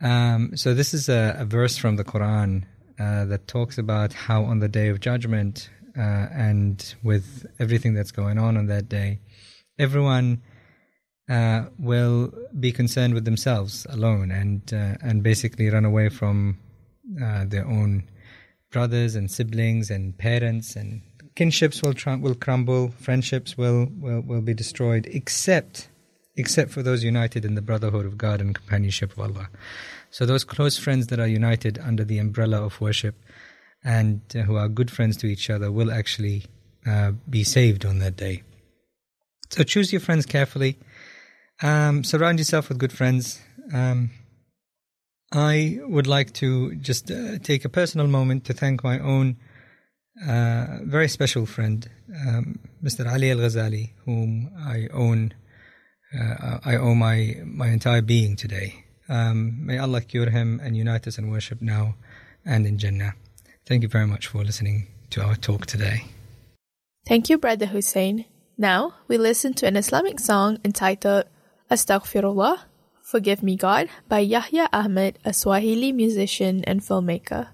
Um, 0.00 0.56
so 0.56 0.74
this 0.74 0.94
is 0.94 1.08
a, 1.08 1.36
a, 1.38 1.44
verse 1.44 1.76
from 1.76 1.94
the 1.94 2.04
Quran 2.04 2.64
uh, 2.98 3.24
that 3.26 3.46
talks 3.46 3.78
about 3.78 4.12
how 4.12 4.42
on 4.42 4.58
the 4.58 4.68
day 4.68 4.88
of 4.88 4.98
judgment 4.98 5.70
uh, 5.96 6.00
and 6.00 6.94
with 7.04 7.46
everything 7.60 7.94
that's 7.94 8.10
going 8.10 8.36
on 8.36 8.56
on 8.56 8.66
that 8.66 8.88
day, 8.88 9.20
everyone 9.78 10.42
uh, 11.29 11.65
will 11.77 12.33
be 12.59 12.71
concerned 12.71 13.13
with 13.13 13.25
themselves 13.25 13.85
alone 13.89 14.31
and 14.31 14.73
uh, 14.73 14.95
and 15.01 15.23
basically 15.23 15.69
run 15.69 15.85
away 15.85 16.09
from 16.09 16.57
uh, 17.21 17.45
their 17.45 17.65
own 17.65 18.03
brothers 18.71 19.15
and 19.15 19.29
siblings 19.29 19.89
and 19.89 20.17
parents 20.17 20.75
and 20.75 21.01
kinships 21.35 21.83
will 21.83 21.93
tr- 21.93 22.17
will 22.17 22.35
crumble, 22.35 22.89
friendships 22.89 23.57
will, 23.57 23.87
will 23.99 24.21
will 24.21 24.41
be 24.41 24.53
destroyed, 24.53 25.07
except 25.11 25.89
except 26.35 26.71
for 26.71 26.83
those 26.83 27.03
united 27.03 27.45
in 27.45 27.55
the 27.55 27.61
brotherhood 27.61 28.05
of 28.05 28.17
God 28.17 28.41
and 28.41 28.53
companionship 28.53 29.11
of 29.11 29.19
Allah. 29.19 29.49
So 30.11 30.25
those 30.25 30.43
close 30.43 30.77
friends 30.77 31.07
that 31.07 31.19
are 31.19 31.27
united 31.27 31.79
under 31.79 32.03
the 32.03 32.19
umbrella 32.19 32.63
of 32.63 32.79
worship 32.79 33.15
and 33.83 34.21
uh, 34.35 34.39
who 34.39 34.55
are 34.55 34.67
good 34.67 34.91
friends 34.91 35.17
to 35.17 35.27
each 35.27 35.49
other 35.49 35.71
will 35.71 35.91
actually 35.91 36.45
uh, 36.85 37.11
be 37.29 37.43
saved 37.43 37.85
on 37.85 37.99
that 37.99 38.15
day. 38.15 38.43
So 39.49 39.63
choose 39.63 39.91
your 39.91 40.01
friends 40.01 40.25
carefully. 40.25 40.77
Um, 41.61 42.03
surround 42.03 42.39
yourself 42.39 42.69
with 42.69 42.77
good 42.77 42.93
friends. 42.93 43.41
Um, 43.73 44.11
I 45.31 45.79
would 45.83 46.07
like 46.07 46.33
to 46.33 46.75
just 46.75 47.11
uh, 47.11 47.39
take 47.39 47.65
a 47.65 47.69
personal 47.69 48.07
moment 48.07 48.45
to 48.45 48.53
thank 48.53 48.83
my 48.83 48.99
own 48.99 49.37
uh, 50.27 50.79
very 50.83 51.07
special 51.07 51.45
friend, 51.45 51.87
um, 52.27 52.59
Mr. 52.83 53.11
Ali 53.11 53.31
Al 53.31 53.37
Ghazali, 53.37 53.91
whom 54.05 54.51
I 54.57 54.87
own 54.93 55.33
uh, 56.17 56.59
I 56.63 56.77
owe 56.77 56.95
my, 56.95 57.35
my 57.43 57.67
entire 57.67 58.01
being 58.01 58.35
today. 58.35 58.85
Um, 59.09 59.65
may 59.65 59.77
Allah 59.77 60.01
cure 60.01 60.29
him 60.29 60.59
and 60.63 60.75
unite 60.75 61.07
us 61.07 61.17
in 61.17 61.29
worship 61.29 61.61
now 61.61 61.95
and 62.45 62.65
in 62.65 62.77
Jannah. 62.77 63.15
Thank 63.65 63.83
you 63.83 63.89
very 63.89 64.07
much 64.07 64.27
for 64.27 64.43
listening 64.43 64.87
to 65.11 65.21
our 65.21 65.35
talk 65.35 65.65
today. 65.65 66.05
Thank 67.05 67.29
you, 67.29 67.37
Brother 67.37 67.67
Hussein. 67.67 68.25
Now 68.57 68.95
we 69.07 69.17
listen 69.17 69.53
to 69.55 69.67
an 69.67 69.75
Islamic 69.75 70.19
song 70.19 70.59
entitled 70.65 71.25
Astaghfirullah, 71.69 72.59
Forgive 73.01 73.43
Me 73.43 73.57
God 73.57 73.89
by 74.07 74.19
Yahya 74.19 74.69
Ahmed, 74.71 75.19
a 75.25 75.33
Swahili 75.33 75.91
musician 75.91 76.63
and 76.63 76.79
filmmaker. 76.79 77.49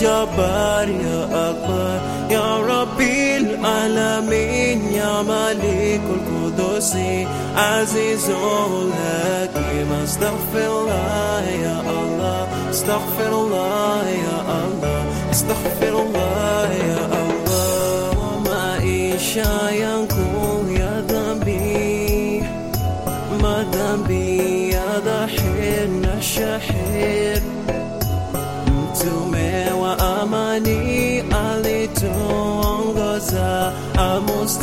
جبار 0.00 0.88
يا 0.88 1.50
أكبر 1.50 2.00
يا 2.30 2.56
رب 2.56 3.00
العالمين 3.00 4.80
يا 4.92 5.22
عزيز 7.56 8.30
الحكيم 8.30 9.92
استغفر 10.04 10.70
الله 10.80 11.44
يا 11.66 11.80
الله 11.80 12.48
استغفر 12.70 13.32
الله 13.42 14.08
يا 14.08 14.38
الله 14.64 15.02
استغفر 15.30 15.94
الله. 16.02 16.17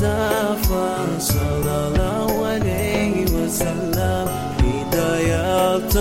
Mustafa 0.06 1.18
sallallahu 1.18 2.46
alayhi 2.46 3.26
wasallam 3.34 4.28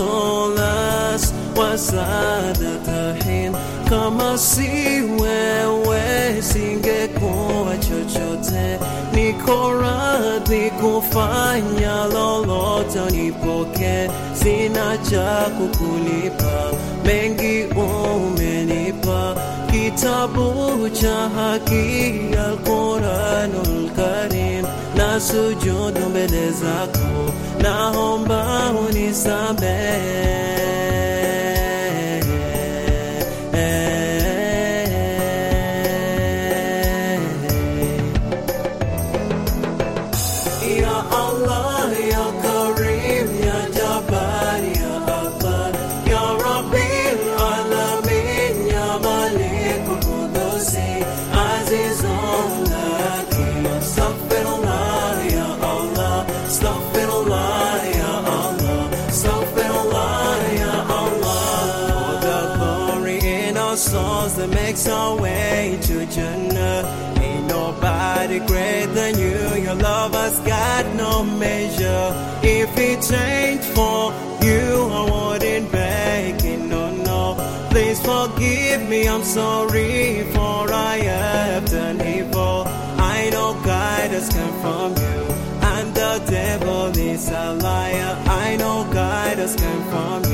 hidayatulas 0.05 1.23
wasadatahim 1.57 3.53
kama 3.89 4.37
si 4.37 5.01
wewe 5.21 6.41
singekuwa 6.41 7.77
chochote 7.77 8.79
niko 9.13 9.73
radhi 9.73 10.69
kufanya 10.69 12.05
lolote 12.13 12.99
nipoke 13.11 14.09
sina 14.33 14.97
cha 15.09 15.49
kukulipa 15.57 16.71
mengi 17.05 17.63
umenipa 17.63 19.35
kitabu 19.75 20.89
cha 20.99 21.17
haki 21.35 21.85
alquranul 22.47 23.89
karim. 23.95 24.65
Na 24.97 25.19
sujudu 25.19 26.09
mbele 26.09 26.51
zako 26.51 27.33
naomba 27.63 28.71
unisamehe 28.87 30.54
Ain't 73.11 73.63
for 73.63 74.11
you, 74.41 74.89
I 74.91 75.01
wouldn't 75.11 75.71
beg 75.71 76.43
it. 76.43 76.59
No, 76.59 76.89
no. 76.91 77.67
Please 77.69 77.99
forgive 78.01 78.87
me. 78.89 79.07
I'm 79.07 79.23
sorry 79.23 80.23
for 80.33 80.71
I 80.71 80.97
have 80.97 81.65
done 81.65 82.01
evil. 82.01 82.63
I 82.67 83.29
know 83.31 83.53
guidance 83.63 84.29
come 84.33 84.61
from 84.61 84.89
you. 85.03 85.21
And 85.73 85.93
the 85.93 86.23
devil 86.29 86.97
is 86.97 87.29
a 87.29 87.53
liar. 87.53 88.17
I 88.27 88.55
know 88.57 88.87
guidance 88.91 89.55
come 89.55 89.83
from 89.91 90.24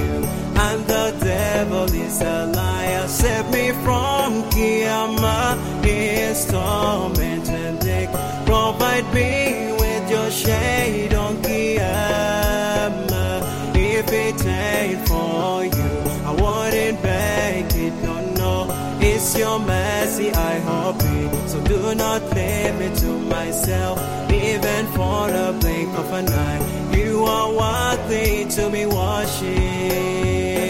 not 22.63 22.79
me 22.79 22.89
to 22.95 23.17
myself, 23.29 23.99
even 24.31 24.85
for 24.87 25.29
a 25.29 25.53
blink 25.59 25.89
of 25.97 26.11
an 26.13 26.29
eye. 26.29 26.95
You 26.95 27.23
are 27.23 27.51
worthy 27.53 28.45
to 28.45 28.69
be 28.69 28.85
worshipped. 28.85 30.60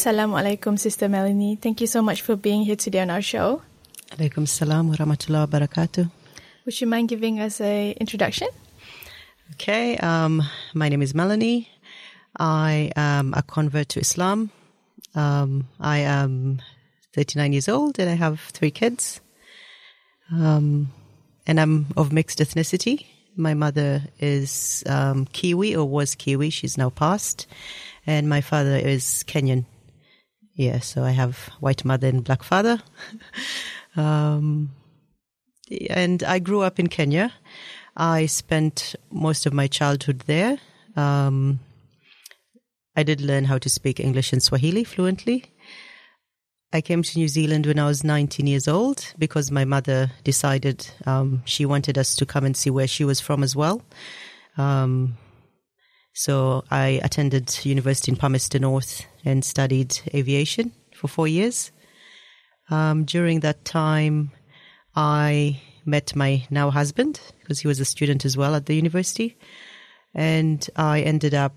Assalamualaikum, 0.00 0.78
Sister 0.80 1.10
Melanie. 1.10 1.56
Thank 1.60 1.82
you 1.82 1.86
so 1.86 2.00
much 2.00 2.22
for 2.22 2.34
being 2.34 2.62
here 2.62 2.74
today 2.74 3.00
on 3.00 3.10
our 3.10 3.20
show. 3.20 3.60
Alaikum 4.16 4.48
salam 4.48 4.88
wa 4.88 4.94
rahmatullahi 4.96 5.44
wa 5.44 5.58
barakatuh. 5.60 6.10
Would 6.64 6.80
you 6.80 6.86
mind 6.86 7.10
giving 7.10 7.38
us 7.38 7.60
an 7.60 7.92
introduction? 8.00 8.48
Okay, 9.52 9.98
um, 9.98 10.40
my 10.72 10.88
name 10.88 11.02
is 11.02 11.14
Melanie. 11.14 11.68
I 12.34 12.90
am 12.96 13.34
a 13.36 13.42
convert 13.42 13.90
to 13.90 14.00
Islam. 14.00 14.50
Um, 15.14 15.68
I 15.78 15.98
am 15.98 16.62
39 17.12 17.52
years 17.52 17.68
old 17.68 17.98
and 17.98 18.08
I 18.08 18.14
have 18.14 18.40
three 18.40 18.70
kids. 18.70 19.20
Um, 20.32 20.88
and 21.46 21.60
I'm 21.60 21.88
of 21.98 22.10
mixed 22.10 22.38
ethnicity. 22.38 23.04
My 23.36 23.52
mother 23.52 24.04
is 24.18 24.82
um, 24.86 25.26
Kiwi 25.26 25.76
or 25.76 25.84
was 25.84 26.14
Kiwi, 26.14 26.48
she's 26.48 26.78
now 26.78 26.88
passed. 26.88 27.46
And 28.06 28.30
my 28.30 28.40
father 28.40 28.76
is 28.76 29.24
Kenyan. 29.28 29.66
Yeah, 30.60 30.80
so 30.80 31.04
I 31.04 31.12
have 31.12 31.48
white 31.60 31.86
mother 31.86 32.08
and 32.08 32.22
black 32.22 32.42
father. 32.42 32.82
um, 33.96 34.72
and 35.88 36.22
I 36.22 36.38
grew 36.38 36.60
up 36.60 36.78
in 36.78 36.88
Kenya. 36.88 37.32
I 37.96 38.26
spent 38.26 38.94
most 39.10 39.46
of 39.46 39.54
my 39.54 39.68
childhood 39.68 40.24
there. 40.26 40.58
Um, 40.96 41.60
I 42.94 43.04
did 43.04 43.22
learn 43.22 43.46
how 43.46 43.56
to 43.56 43.70
speak 43.70 44.00
English 44.00 44.34
and 44.34 44.42
Swahili 44.42 44.84
fluently. 44.84 45.46
I 46.74 46.82
came 46.82 47.02
to 47.04 47.18
New 47.18 47.28
Zealand 47.28 47.64
when 47.64 47.78
I 47.78 47.86
was 47.86 48.04
19 48.04 48.46
years 48.46 48.68
old 48.68 49.14
because 49.18 49.50
my 49.50 49.64
mother 49.64 50.10
decided 50.24 50.86
um, 51.06 51.40
she 51.46 51.64
wanted 51.64 51.96
us 51.96 52.14
to 52.16 52.26
come 52.26 52.44
and 52.44 52.54
see 52.54 52.68
where 52.68 52.86
she 52.86 53.06
was 53.06 53.18
from 53.18 53.42
as 53.42 53.56
well. 53.56 53.80
Um, 54.58 55.16
so 56.12 56.64
I 56.70 57.00
attended 57.02 57.64
university 57.64 58.12
in 58.12 58.16
Palmerston 58.16 58.62
North 58.62 59.06
and 59.24 59.44
studied 59.44 59.98
aviation 60.14 60.72
for 60.94 61.08
four 61.08 61.28
years. 61.28 61.72
Um, 62.70 63.04
during 63.04 63.40
that 63.40 63.64
time, 63.64 64.32
I 64.94 65.60
met 65.84 66.14
my 66.14 66.46
now 66.50 66.70
husband 66.70 67.20
because 67.40 67.60
he 67.60 67.68
was 67.68 67.80
a 67.80 67.84
student 67.84 68.24
as 68.24 68.36
well 68.36 68.54
at 68.54 68.66
the 68.66 68.74
university. 68.74 69.38
And 70.14 70.66
I 70.76 71.02
ended 71.02 71.34
up 71.34 71.54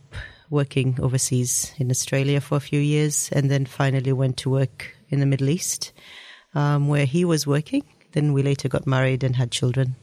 working 0.49 0.99
overseas 1.01 1.73
in 1.77 1.89
Australia 1.89 2.39
for 2.39 2.55
a 2.55 2.61
few 2.61 2.79
years 2.79 3.29
and 3.31 3.49
then 3.49 3.65
finally 3.65 4.13
went 4.13 4.37
to 4.37 4.49
work 4.49 4.95
in 5.09 5.19
the 5.19 5.25
Middle 5.25 5.49
East 5.49 5.93
um, 6.53 6.87
where 6.87 7.05
he 7.05 7.25
was 7.25 7.47
working. 7.47 7.83
Then 8.11 8.33
we 8.33 8.43
later 8.43 8.69
got 8.69 8.85
married 8.85 9.23
and 9.23 9.35
had 9.35 9.51
children. 9.51 9.95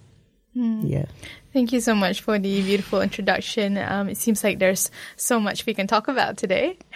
Yeah. 0.54 1.06
Thank 1.52 1.72
you 1.72 1.80
so 1.80 1.94
much 1.94 2.20
for 2.20 2.38
the 2.38 2.62
beautiful 2.62 3.00
introduction. 3.00 3.78
Um, 3.78 4.08
it 4.08 4.16
seems 4.16 4.42
like 4.44 4.58
there's 4.58 4.90
so 5.16 5.40
much 5.40 5.66
we 5.66 5.74
can 5.74 5.86
talk 5.86 6.08
about 6.08 6.36
today. 6.36 6.78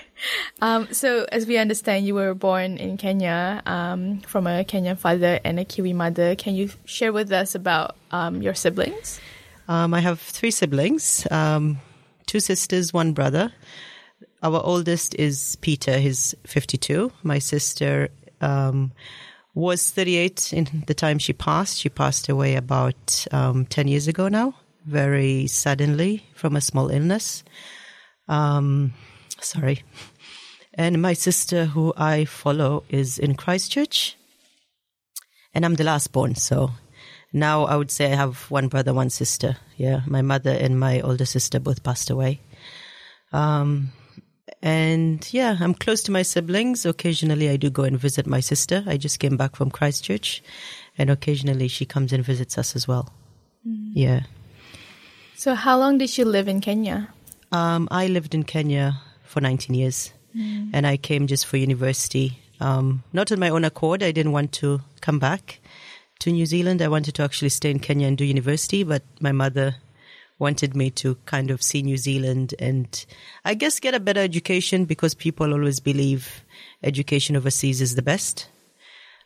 Um, 0.62 0.92
so, 0.92 1.26
as 1.32 1.44
we 1.44 1.58
understand, 1.58 2.06
you 2.06 2.14
were 2.14 2.34
born 2.34 2.76
in 2.76 2.96
Kenya 2.96 3.60
um, 3.66 4.20
from 4.20 4.46
a 4.46 4.62
Kenyan 4.62 4.96
father 4.96 5.40
and 5.44 5.58
a 5.58 5.64
Kiwi 5.64 5.92
mother. 5.92 6.36
Can 6.36 6.54
you 6.54 6.70
share 6.84 7.12
with 7.12 7.32
us 7.32 7.56
about 7.56 7.96
um, 8.12 8.40
your 8.40 8.54
siblings? 8.54 9.20
Um, 9.66 9.92
I 9.92 9.98
have 9.98 10.20
three 10.20 10.52
siblings, 10.52 11.26
um, 11.32 11.78
two 12.26 12.38
sisters, 12.38 12.92
one 12.92 13.12
brother. 13.12 13.52
Our 14.40 14.62
oldest 14.62 15.16
is 15.16 15.56
Peter. 15.56 15.98
He's 15.98 16.32
52. 16.46 17.10
My 17.24 17.40
sister 17.40 18.10
um, 18.40 18.92
was 19.54 19.90
38 19.90 20.52
in 20.52 20.84
the 20.86 20.94
time 20.94 21.18
she 21.18 21.32
passed. 21.32 21.78
She 21.78 21.88
passed 21.88 22.28
away 22.28 22.56
about 22.56 23.26
um, 23.30 23.66
10 23.66 23.88
years 23.88 24.08
ago 24.08 24.28
now, 24.28 24.54
very 24.84 25.46
suddenly 25.46 26.24
from 26.34 26.56
a 26.56 26.60
small 26.60 26.90
illness. 26.90 27.44
Um, 28.28 28.94
sorry. 29.40 29.82
And 30.74 31.00
my 31.00 31.12
sister, 31.12 31.66
who 31.66 31.94
I 31.96 32.24
follow, 32.24 32.82
is 32.88 33.18
in 33.18 33.36
Christchurch. 33.36 34.16
And 35.54 35.64
I'm 35.64 35.76
the 35.76 35.84
last 35.84 36.10
born, 36.10 36.34
so 36.34 36.72
now 37.32 37.64
I 37.64 37.76
would 37.76 37.92
say 37.92 38.12
I 38.12 38.16
have 38.16 38.50
one 38.50 38.66
brother, 38.66 38.92
one 38.92 39.10
sister. 39.10 39.56
Yeah, 39.76 40.00
my 40.06 40.20
mother 40.20 40.50
and 40.50 40.80
my 40.80 41.00
older 41.00 41.24
sister 41.24 41.60
both 41.60 41.84
passed 41.84 42.10
away. 42.10 42.40
Um, 43.32 43.92
and 44.62 45.26
yeah, 45.32 45.56
I'm 45.60 45.74
close 45.74 46.02
to 46.04 46.12
my 46.12 46.22
siblings. 46.22 46.84
Occasionally, 46.86 47.48
I 47.48 47.56
do 47.56 47.70
go 47.70 47.82
and 47.82 47.98
visit 47.98 48.26
my 48.26 48.40
sister. 48.40 48.84
I 48.86 48.96
just 48.96 49.18
came 49.18 49.36
back 49.36 49.56
from 49.56 49.70
Christchurch, 49.70 50.42
and 50.98 51.10
occasionally 51.10 51.68
she 51.68 51.84
comes 51.86 52.12
and 52.12 52.24
visits 52.24 52.58
us 52.58 52.76
as 52.76 52.86
well. 52.88 53.12
Yeah. 53.64 54.22
So, 55.36 55.54
how 55.54 55.78
long 55.78 55.98
did 55.98 56.16
you 56.16 56.24
live 56.24 56.48
in 56.48 56.60
Kenya? 56.60 57.08
Um, 57.52 57.88
I 57.90 58.06
lived 58.06 58.34
in 58.34 58.44
Kenya 58.44 59.00
for 59.24 59.40
19 59.40 59.74
years, 59.74 60.12
and 60.72 60.86
I 60.86 60.96
came 60.96 61.26
just 61.26 61.46
for 61.46 61.56
university. 61.56 62.38
Um, 62.60 63.02
not 63.12 63.32
on 63.32 63.38
my 63.38 63.50
own 63.50 63.64
accord. 63.64 64.02
I 64.02 64.12
didn't 64.12 64.32
want 64.32 64.52
to 64.52 64.80
come 65.00 65.18
back 65.18 65.60
to 66.20 66.32
New 66.32 66.46
Zealand. 66.46 66.82
I 66.82 66.88
wanted 66.88 67.14
to 67.16 67.22
actually 67.22 67.50
stay 67.50 67.70
in 67.70 67.78
Kenya 67.78 68.06
and 68.08 68.16
do 68.16 68.24
university, 68.24 68.84
but 68.84 69.02
my 69.20 69.32
mother 69.32 69.76
wanted 70.44 70.76
me 70.76 70.90
to 70.90 71.14
kind 71.24 71.50
of 71.50 71.62
see 71.62 71.80
New 71.82 71.96
Zealand 71.96 72.54
and 72.58 72.88
I 73.50 73.54
guess 73.54 73.80
get 73.80 73.94
a 73.94 74.06
better 74.06 74.20
education 74.20 74.84
because 74.84 75.14
people 75.26 75.54
always 75.54 75.80
believe 75.80 76.44
education 76.82 77.34
overseas 77.34 77.80
is 77.80 77.94
the 77.94 78.08
best. 78.12 78.48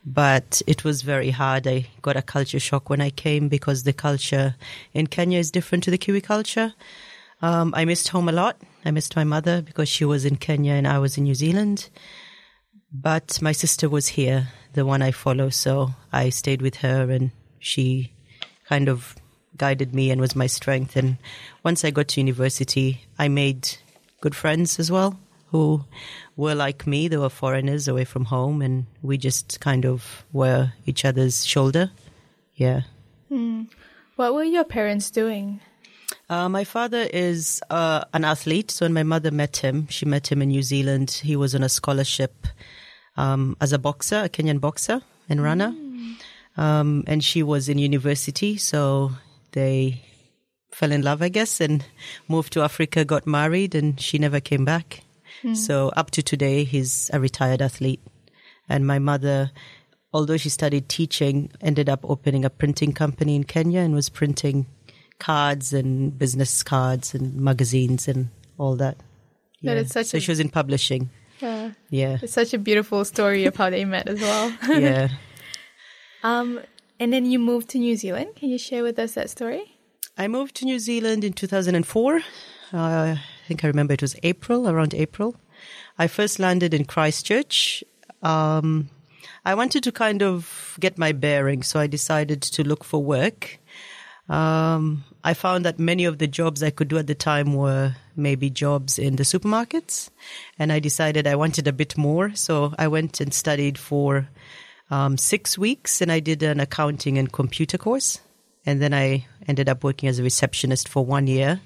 But 0.07 0.63
it 0.73 0.85
was 0.85 1.03
very 1.03 1.31
hard. 1.31 1.67
I 1.67 1.79
got 2.03 2.17
a 2.17 2.23
culture 2.23 2.61
shock 2.61 2.89
when 2.89 3.01
I 3.01 3.11
came 3.11 3.49
because 3.49 3.83
the 3.83 3.93
culture 3.93 4.55
in 4.95 5.09
Kenya 5.09 5.41
is 5.41 5.51
different 5.51 5.83
to 5.85 5.91
the 5.91 5.99
Kiwi 5.99 6.21
culture. 6.21 6.73
Um, 7.43 7.75
I 7.75 7.85
missed 7.85 8.09
home 8.15 8.29
a 8.29 8.39
lot. 8.43 8.57
I 8.85 8.93
missed 8.93 9.17
my 9.17 9.25
mother 9.25 9.61
because 9.61 9.89
she 9.89 10.05
was 10.05 10.25
in 10.25 10.37
Kenya 10.37 10.75
and 10.75 10.87
I 10.87 10.99
was 11.01 11.19
in 11.19 11.25
New 11.25 11.35
Zealand. 11.35 11.91
But 12.93 13.43
my 13.43 13.53
sister 13.53 13.89
was 13.89 14.07
here, 14.19 14.41
the 14.75 14.87
one 14.87 15.03
I 15.03 15.11
follow, 15.11 15.51
so 15.51 15.71
I 16.13 16.31
stayed 16.31 16.63
with 16.63 16.77
her 16.87 17.11
and 17.11 17.33
she 17.59 18.13
kind 18.71 18.89
of 18.89 19.18
guided 19.59 19.95
me 19.95 20.11
and 20.11 20.21
was 20.21 20.35
my 20.37 20.47
strength. 20.47 20.97
And 20.97 21.19
once 21.65 21.85
I 21.85 21.91
got 21.91 22.09
to 22.09 22.21
university, 22.21 23.05
I 23.19 23.29
made 23.29 23.69
good 24.21 24.35
friends 24.35 24.79
as 24.79 24.91
well. 24.91 25.19
who 25.51 25.85
were 26.37 26.55
like 26.55 26.87
me. 26.87 27.09
They 27.09 27.17
were 27.17 27.31
foreigners 27.31 27.89
away 27.89 28.05
from 28.05 28.27
home, 28.27 28.63
and 28.63 28.87
we 29.03 29.19
just 29.19 29.61
kind 29.61 29.85
of 29.85 30.25
were 30.33 30.73
each 30.87 31.05
other's 31.05 31.47
shoulder. 31.47 31.91
Yeah. 32.55 32.83
What 34.17 34.35
were 34.35 34.45
your 34.45 34.65
parents 34.65 35.11
doing? 35.11 35.61
Uh, 36.29 36.49
my 36.49 36.65
father 36.65 37.09
is 37.13 37.63
uh, 37.71 38.05
an 38.13 38.25
athlete. 38.25 38.71
So 38.71 38.85
when 38.85 38.93
my 38.93 39.03
mother 39.03 39.31
met 39.31 39.59
him, 39.59 39.87
she 39.89 40.05
met 40.05 40.31
him 40.31 40.43
in 40.43 40.49
New 40.49 40.63
Zealand. 40.63 41.11
He 41.23 41.37
was 41.37 41.55
on 41.55 41.63
a 41.63 41.69
scholarship 41.69 42.47
um, 43.17 43.57
as 43.61 43.73
a 43.73 43.79
boxer, 43.79 44.25
a 44.25 44.29
Kenyan 44.29 44.61
boxer 44.61 45.01
and 45.29 45.43
runner. 45.43 45.75
Um, 46.57 47.05
and 47.07 47.23
she 47.23 47.43
was 47.43 47.69
in 47.69 47.79
university. 47.79 48.57
So 48.57 49.13
they 49.59 50.03
fell 50.71 50.93
in 50.93 51.03
love, 51.03 51.21
I 51.23 51.29
guess, 51.29 51.61
and 51.61 51.85
moved 52.29 52.53
to 52.55 52.63
Africa, 52.63 53.05
got 53.05 53.27
married, 53.27 53.75
and 53.75 54.01
she 54.01 54.19
never 54.19 54.41
came 54.41 54.65
back. 54.65 55.03
So 55.55 55.93
up 55.97 56.11
to 56.13 56.23
today, 56.23 56.65
he's 56.65 57.11
a 57.13 57.21
retired 57.21 57.63
athlete. 57.63 58.01
And 58.69 58.85
my 58.87 58.99
mother, 58.99 59.53
although 60.13 60.37
she 60.37 60.49
studied 60.49 60.89
teaching, 60.89 61.53
ended 61.61 61.89
up 61.89 62.01
opening 62.03 62.45
a 62.45 62.51
printing 62.51 62.93
company 62.93 63.37
in 63.37 63.45
Kenya 63.45 63.81
and 63.81 63.95
was 63.95 64.09
printing 64.09 64.67
cards 65.21 65.73
and 65.73 66.19
business 66.19 66.63
cards 66.65 67.15
and 67.15 67.37
magazines 67.37 68.09
and 68.09 68.31
all 68.59 68.75
that. 68.77 68.97
That 69.63 69.77
is 69.79 69.93
such 69.93 70.07
so 70.07 70.19
a- 70.19 70.21
she 70.21 70.33
was 70.33 70.41
in 70.41 70.49
publishing. 70.51 71.11
Yeah. 71.41 71.71
Yeah. 71.91 72.19
It's 72.21 72.33
such 72.33 72.53
a 72.53 72.59
beautiful 72.59 73.05
story 73.05 73.47
of 73.47 73.55
how 73.55 73.71
they 73.71 73.85
met 73.85 74.09
as 74.09 74.21
well. 74.21 74.53
yeah. 74.69 75.09
Um, 76.25 76.59
and 77.01 77.13
then 77.13 77.27
you 77.27 77.39
moved 77.39 77.69
to 77.71 77.79
New 77.79 77.97
Zealand. 77.97 78.37
Can 78.37 78.49
you 78.49 78.59
share 78.59 78.83
with 78.83 78.99
us 78.99 79.13
that 79.13 79.31
story? 79.31 79.79
I 80.17 80.29
moved 80.29 80.57
to 80.57 80.65
New 80.65 80.79
Zealand 80.79 81.23
in 81.25 81.33
2004. 81.33 82.17
Uh, 82.17 82.21
I 82.73 83.21
think 83.47 83.65
I 83.65 83.69
remember 83.69 83.95
it 83.95 84.03
was 84.03 84.17
April, 84.23 84.69
around 84.69 84.95
April. 84.95 85.37
I 85.99 86.09
first 86.09 86.39
landed 86.39 86.75
in 86.75 86.85
Christchurch. 86.85 87.85
Um, 88.23 88.91
I 89.45 89.55
wanted 89.55 89.85
to 89.85 89.93
kind 89.93 90.23
of 90.23 90.77
get 90.81 90.99
my 90.99 91.13
bearings, 91.13 91.69
so 91.69 91.81
I 91.81 91.87
decided 91.87 92.43
to 92.43 92.65
look 92.65 92.85
for 92.85 93.03
work. 93.03 93.61
Um, 94.29 95.05
I 95.25 95.35
found 95.35 95.65
that 95.65 95.79
many 95.79 96.05
of 96.05 96.19
the 96.19 96.27
jobs 96.27 96.63
I 96.63 96.71
could 96.71 96.89
do 96.89 96.99
at 96.99 97.07
the 97.07 97.15
time 97.15 97.55
were 97.55 97.95
maybe 98.15 98.51
jobs 98.51 98.99
in 98.99 99.17
the 99.17 99.23
supermarkets, 99.23 100.11
and 100.59 100.73
I 100.73 100.81
decided 100.81 101.27
I 101.27 101.37
wanted 101.37 101.67
a 101.67 101.73
bit 101.73 101.97
more. 101.97 102.35
So 102.35 102.75
I 102.79 102.89
went 102.89 103.21
and 103.21 103.33
studied 103.33 103.79
for 103.79 104.29
um, 104.91 105.17
six 105.19 105.59
weeks, 105.59 106.01
and 106.01 106.11
I 106.11 106.21
did 106.21 106.43
an 106.43 106.61
accounting 106.61 107.19
and 107.19 107.33
computer 107.33 107.79
course, 107.79 108.21
and 108.65 108.81
then 108.81 108.95
I 108.95 109.27
ended 109.47 109.69
up 109.69 109.85
working 109.85 110.09
as 110.09 110.19
a 110.19 110.23
receptionist 110.23 110.89
for 110.89 111.05
one 111.05 111.27
year, 111.27 111.61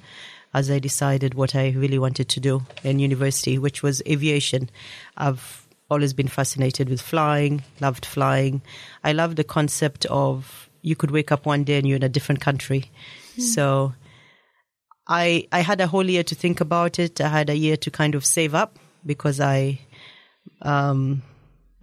as 0.55 0.71
I 0.71 0.79
decided 0.79 1.35
what 1.35 1.55
I 1.55 1.71
really 1.71 1.99
wanted 1.99 2.29
to 2.29 2.41
do 2.41 2.63
in 2.83 2.99
university, 2.99 3.59
which 3.59 3.83
was 3.83 4.03
aviation. 4.07 4.71
I've 5.17 5.67
always 5.91 6.13
been 6.13 6.29
fascinated 6.29 6.89
with 6.89 7.01
flying, 7.01 7.63
loved 7.81 8.07
flying. 8.07 8.63
I 9.05 9.13
love 9.13 9.37
the 9.37 9.45
concept 9.45 10.07
of 10.07 10.69
you 10.83 10.97
could 10.97 11.11
wake 11.11 11.31
up 11.31 11.47
one 11.47 11.65
day 11.65 11.79
and 11.79 11.87
you're 11.87 11.97
in 11.97 12.03
a 12.03 12.09
different 12.09 12.41
country. 12.41 12.91
So 13.39 13.95
I 15.07 15.47
I 15.53 15.61
had 15.61 15.81
a 15.81 15.87
whole 15.87 16.09
year 16.09 16.23
to 16.25 16.35
think 16.35 16.61
about 16.61 16.99
it. 16.99 17.21
I 17.21 17.29
had 17.29 17.51
a 17.51 17.57
year 17.57 17.77
to 17.79 17.91
kind 17.91 18.15
of 18.15 18.25
save 18.25 18.55
up 18.55 18.79
because 19.05 19.41
I 19.41 19.81
um 20.63 21.23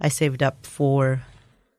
I 0.01 0.09
saved 0.09 0.43
up 0.43 0.65
for 0.65 1.21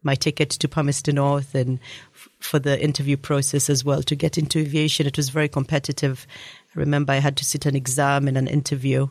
my 0.02 0.14
ticket 0.14 0.50
to 0.50 0.68
Palmerston 0.68 1.16
North 1.16 1.54
and 1.54 1.78
f- 2.14 2.28
for 2.38 2.58
the 2.58 2.82
interview 2.82 3.16
process 3.16 3.68
as 3.68 3.84
well 3.84 4.02
to 4.02 4.16
get 4.16 4.38
into 4.38 4.58
aviation. 4.58 5.06
It 5.06 5.16
was 5.16 5.28
very 5.28 5.48
competitive. 5.48 6.26
I 6.74 6.78
remember 6.78 7.12
I 7.12 7.16
had 7.16 7.36
to 7.38 7.44
sit 7.44 7.66
an 7.66 7.76
exam 7.76 8.28
and 8.28 8.38
an 8.38 8.46
interview, 8.46 9.08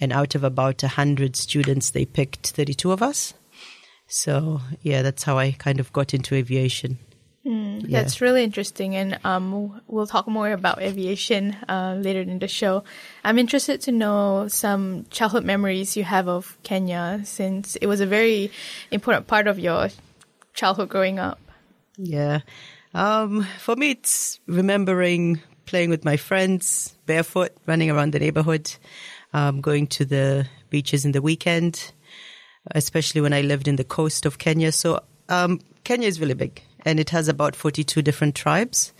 and 0.00 0.12
out 0.12 0.34
of 0.34 0.44
about 0.44 0.82
a 0.82 0.88
hundred 0.88 1.36
students, 1.36 1.90
they 1.90 2.04
picked 2.04 2.50
thirty-two 2.50 2.92
of 2.92 3.02
us. 3.02 3.34
So 4.06 4.60
yeah, 4.82 5.02
that's 5.02 5.24
how 5.24 5.38
I 5.38 5.52
kind 5.52 5.80
of 5.80 5.92
got 5.92 6.14
into 6.14 6.34
aviation. 6.34 6.98
Yeah. 7.44 8.02
That's 8.02 8.20
really 8.20 8.44
interesting, 8.44 8.94
and 8.94 9.18
um, 9.24 9.80
we'll 9.86 10.06
talk 10.06 10.28
more 10.28 10.52
about 10.52 10.82
aviation 10.82 11.56
uh, 11.66 11.96
later 11.98 12.20
in 12.20 12.40
the 12.40 12.48
show. 12.48 12.84
I'm 13.24 13.38
interested 13.38 13.80
to 13.82 13.92
know 13.92 14.48
some 14.48 15.06
childhood 15.08 15.44
memories 15.44 15.96
you 15.96 16.04
have 16.04 16.28
of 16.28 16.58
Kenya, 16.62 17.20
since 17.24 17.76
it 17.76 17.86
was 17.86 18.00
a 18.00 18.06
very 18.06 18.50
important 18.90 19.28
part 19.28 19.46
of 19.46 19.58
your 19.58 19.88
childhood 20.58 20.88
growing 20.88 21.18
up. 21.18 21.38
Yeah. 21.96 22.40
Um, 22.92 23.46
for 23.58 23.76
me, 23.76 23.92
it's 23.92 24.40
remembering 24.46 25.40
playing 25.66 25.90
with 25.90 26.04
my 26.04 26.16
friends 26.16 26.96
barefoot, 27.06 27.52
running 27.66 27.90
around 27.90 28.12
the 28.12 28.18
neighborhood, 28.18 28.74
um, 29.32 29.60
going 29.60 29.86
to 29.86 30.04
the 30.04 30.46
beaches 30.70 31.04
in 31.04 31.12
the 31.12 31.22
weekend, 31.22 31.92
especially 32.72 33.20
when 33.20 33.32
I 33.32 33.42
lived 33.42 33.68
in 33.68 33.76
the 33.76 33.84
coast 33.84 34.26
of 34.26 34.38
Kenya. 34.38 34.72
So, 34.72 35.00
um, 35.28 35.60
Kenya 35.84 36.08
is 36.08 36.20
really 36.20 36.34
big 36.34 36.62
and 36.84 36.98
it 36.98 37.10
has 37.10 37.28
about 37.28 37.54
42 37.54 38.02
different 38.02 38.34
tribes. 38.34 38.92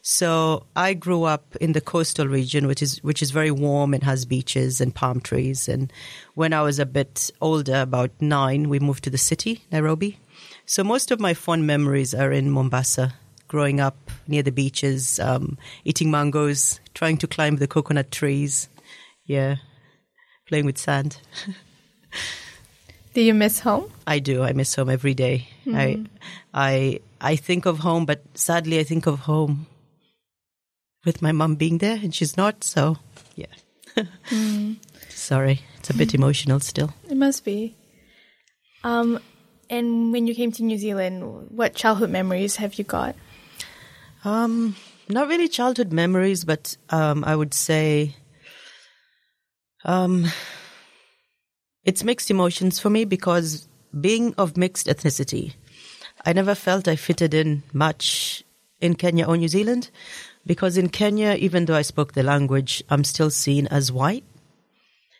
So 0.00 0.66
I 0.74 0.94
grew 0.94 1.24
up 1.24 1.54
in 1.60 1.72
the 1.72 1.80
coastal 1.80 2.26
region, 2.26 2.66
which 2.66 2.82
is 2.82 3.02
which 3.04 3.22
is 3.22 3.30
very 3.30 3.52
warm 3.52 3.94
and 3.94 4.02
has 4.02 4.24
beaches 4.24 4.80
and 4.80 4.92
palm 4.92 5.20
trees. 5.20 5.68
And 5.68 5.92
when 6.34 6.52
I 6.52 6.62
was 6.62 6.80
a 6.80 6.86
bit 6.86 7.30
older, 7.40 7.80
about 7.82 8.10
nine, 8.20 8.68
we 8.68 8.80
moved 8.80 9.04
to 9.04 9.10
the 9.10 9.18
city, 9.18 9.62
Nairobi. 9.70 10.18
So 10.72 10.82
most 10.82 11.10
of 11.10 11.20
my 11.20 11.34
fond 11.34 11.66
memories 11.66 12.14
are 12.14 12.32
in 12.32 12.50
Mombasa, 12.50 13.12
growing 13.46 13.78
up 13.78 14.10
near 14.26 14.42
the 14.42 14.50
beaches, 14.50 15.20
um, 15.20 15.58
eating 15.84 16.10
mangoes, 16.10 16.80
trying 16.94 17.18
to 17.18 17.26
climb 17.26 17.56
the 17.56 17.66
coconut 17.66 18.10
trees. 18.10 18.70
Yeah, 19.26 19.56
playing 20.48 20.64
with 20.64 20.78
sand. 20.78 21.18
Do 23.12 23.20
you 23.20 23.34
miss 23.34 23.60
home? 23.60 23.92
I 24.06 24.18
do. 24.18 24.42
I 24.42 24.54
miss 24.54 24.74
home 24.74 24.88
every 24.88 25.12
day. 25.12 25.46
I, 25.66 26.06
I, 26.54 27.00
I 27.20 27.36
think 27.36 27.66
of 27.66 27.80
home, 27.80 28.06
but 28.06 28.22
sadly, 28.32 28.78
I 28.78 28.84
think 28.84 29.04
of 29.04 29.18
home 29.18 29.66
with 31.04 31.20
my 31.20 31.32
mum 31.32 31.56
being 31.56 31.78
there, 31.84 31.98
and 32.02 32.14
she's 32.14 32.38
not. 32.38 32.64
So, 32.64 32.96
yeah. 33.36 33.52
Sorry, 35.10 35.60
it's 35.76 35.90
a 35.90 35.94
bit 35.94 36.14
emotional 36.18 36.60
still. 36.60 36.94
It 37.10 37.18
must 37.18 37.44
be. 37.44 37.76
Um, 38.84 39.20
and 39.72 40.12
when 40.12 40.26
you 40.26 40.34
came 40.34 40.52
to 40.52 40.62
New 40.62 40.76
Zealand, 40.76 41.48
what 41.50 41.74
childhood 41.74 42.10
memories 42.10 42.56
have 42.56 42.74
you 42.74 42.84
got? 42.84 43.16
Um, 44.22 44.76
not 45.08 45.28
really 45.28 45.48
childhood 45.48 45.94
memories, 45.94 46.44
but 46.44 46.76
um, 46.90 47.24
I 47.24 47.34
would 47.34 47.54
say 47.54 48.14
um, 49.86 50.26
it's 51.84 52.04
mixed 52.04 52.30
emotions 52.30 52.78
for 52.78 52.90
me 52.90 53.06
because 53.06 53.66
being 53.98 54.34
of 54.36 54.58
mixed 54.58 54.88
ethnicity, 54.88 55.54
I 56.26 56.34
never 56.34 56.54
felt 56.54 56.86
I 56.86 56.96
fitted 56.96 57.32
in 57.32 57.62
much 57.72 58.44
in 58.78 58.94
Kenya 58.94 59.24
or 59.24 59.38
New 59.38 59.48
Zealand 59.48 59.88
because 60.46 60.76
in 60.76 60.90
Kenya, 60.90 61.32
even 61.38 61.64
though 61.64 61.76
I 61.76 61.82
spoke 61.82 62.12
the 62.12 62.22
language, 62.22 62.84
I'm 62.90 63.04
still 63.04 63.30
seen 63.30 63.68
as 63.68 63.90
white. 63.90 64.24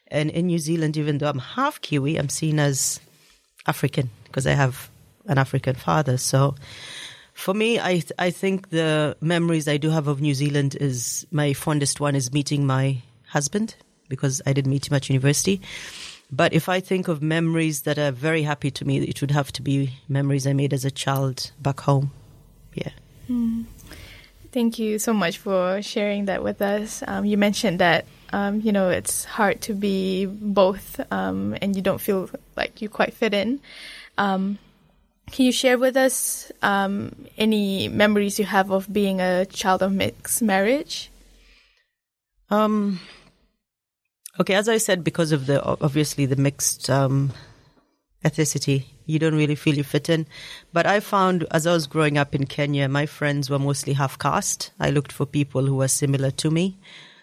And 0.09 0.29
in 0.29 0.49
New 0.49 0.59
Zealand, 0.59 0.99
even 0.99 1.17
though 1.17 1.31
I'm 1.31 1.39
half 1.39 1.81
Kiwi, 1.81 2.19
I'm 2.19 2.29
seen 2.29 2.59
as 2.59 3.01
African 3.67 4.11
because 4.33 4.47
I 4.47 4.53
have 4.55 4.91
an 5.27 5.39
African 5.39 5.77
father. 5.77 6.17
So 6.17 6.55
for 7.35 7.55
me, 7.55 7.79
I 7.79 7.93
th- 7.93 8.13
I 8.19 8.31
think 8.31 8.71
the 8.71 9.17
memories 9.21 9.69
I 9.69 9.77
do 9.77 9.91
have 9.91 10.09
of 10.09 10.21
New 10.21 10.35
Zealand 10.35 10.77
is 10.81 11.27
my 11.31 11.53
fondest 11.53 12.01
one 12.01 12.17
is 12.17 12.33
meeting 12.33 12.67
my 12.67 13.03
husband 13.27 13.75
because 14.09 14.43
I 14.47 14.53
didn't 14.53 14.71
meet 14.71 14.89
him 14.89 14.95
at 14.95 15.09
university. 15.09 15.61
But 16.31 16.55
if 16.55 16.69
I 16.69 16.81
think 16.81 17.09
of 17.09 17.21
memories 17.23 17.83
that 17.83 17.99
are 17.99 18.11
very 18.11 18.43
happy 18.43 18.71
to 18.71 18.87
me, 18.87 19.01
it 19.01 19.21
would 19.21 19.31
have 19.31 19.53
to 19.53 19.63
be 19.63 19.99
memories 20.09 20.47
I 20.47 20.55
made 20.55 20.73
as 20.73 20.85
a 20.87 20.91
child 20.91 21.53
back 21.61 21.81
home. 21.81 22.11
Yeah. 22.75 22.91
Thank 24.53 24.79
you 24.79 24.99
so 24.99 25.15
much 25.15 25.39
for 25.39 25.81
sharing 25.81 26.27
that 26.27 26.43
with 26.43 26.61
us. 26.61 27.03
Um, 27.07 27.25
you 27.25 27.39
mentioned 27.39 27.79
that 27.81 28.05
um, 28.35 28.61
you 28.61 28.73
know 28.73 28.91
it's 28.91 29.25
hard 29.25 29.63
to 29.63 29.75
be 29.75 30.27
both, 30.27 31.01
um, 31.11 31.57
and 31.63 31.75
you 31.75 31.81
don't 31.81 32.01
feel 32.01 32.29
like 32.57 32.83
you 32.83 32.89
quite 32.89 33.15
fit 33.15 33.33
in. 33.33 33.61
Um, 34.19 34.59
can 35.31 35.47
you 35.47 35.53
share 35.53 35.79
with 35.79 35.97
us 35.97 36.53
um, 36.63 37.27
any 37.39 37.89
memories 37.89 38.39
you 38.39 38.45
have 38.45 38.71
of 38.71 38.93
being 38.93 39.21
a 39.21 39.47
child 39.47 39.83
of 39.83 39.93
mixed 39.93 40.43
marriage? 40.43 41.11
Um, 42.51 43.01
okay, 44.39 44.55
as 44.55 44.69
I 44.69 44.77
said, 44.77 45.03
because 45.03 45.33
of 45.33 45.47
the 45.47 45.63
obviously 45.65 46.27
the 46.27 46.37
mixed 46.37 46.91
um, 46.91 47.33
ethnicity, 48.25 48.85
you 49.07 49.19
don't 49.19 49.35
really 49.35 49.55
feel 49.55 49.75
you 49.75 49.85
fit 49.85 50.11
in. 50.11 50.27
But 50.73 50.87
I 50.87 51.01
found 51.01 51.47
as 51.51 51.67
I 51.67 51.73
was 51.73 51.87
growing 51.87 52.19
up 52.19 52.35
in 52.35 52.45
Kenya, 52.45 52.89
my 52.89 53.07
friends 53.07 53.49
were 53.49 53.59
mostly 53.59 53.95
half 53.95 54.19
caste. 54.19 54.71
I 54.79 54.91
looked 54.91 55.13
for 55.13 55.25
people 55.25 55.65
who 55.65 55.77
were 55.77 55.89
similar 55.89 56.31
to 56.33 56.51
me, 56.51 56.77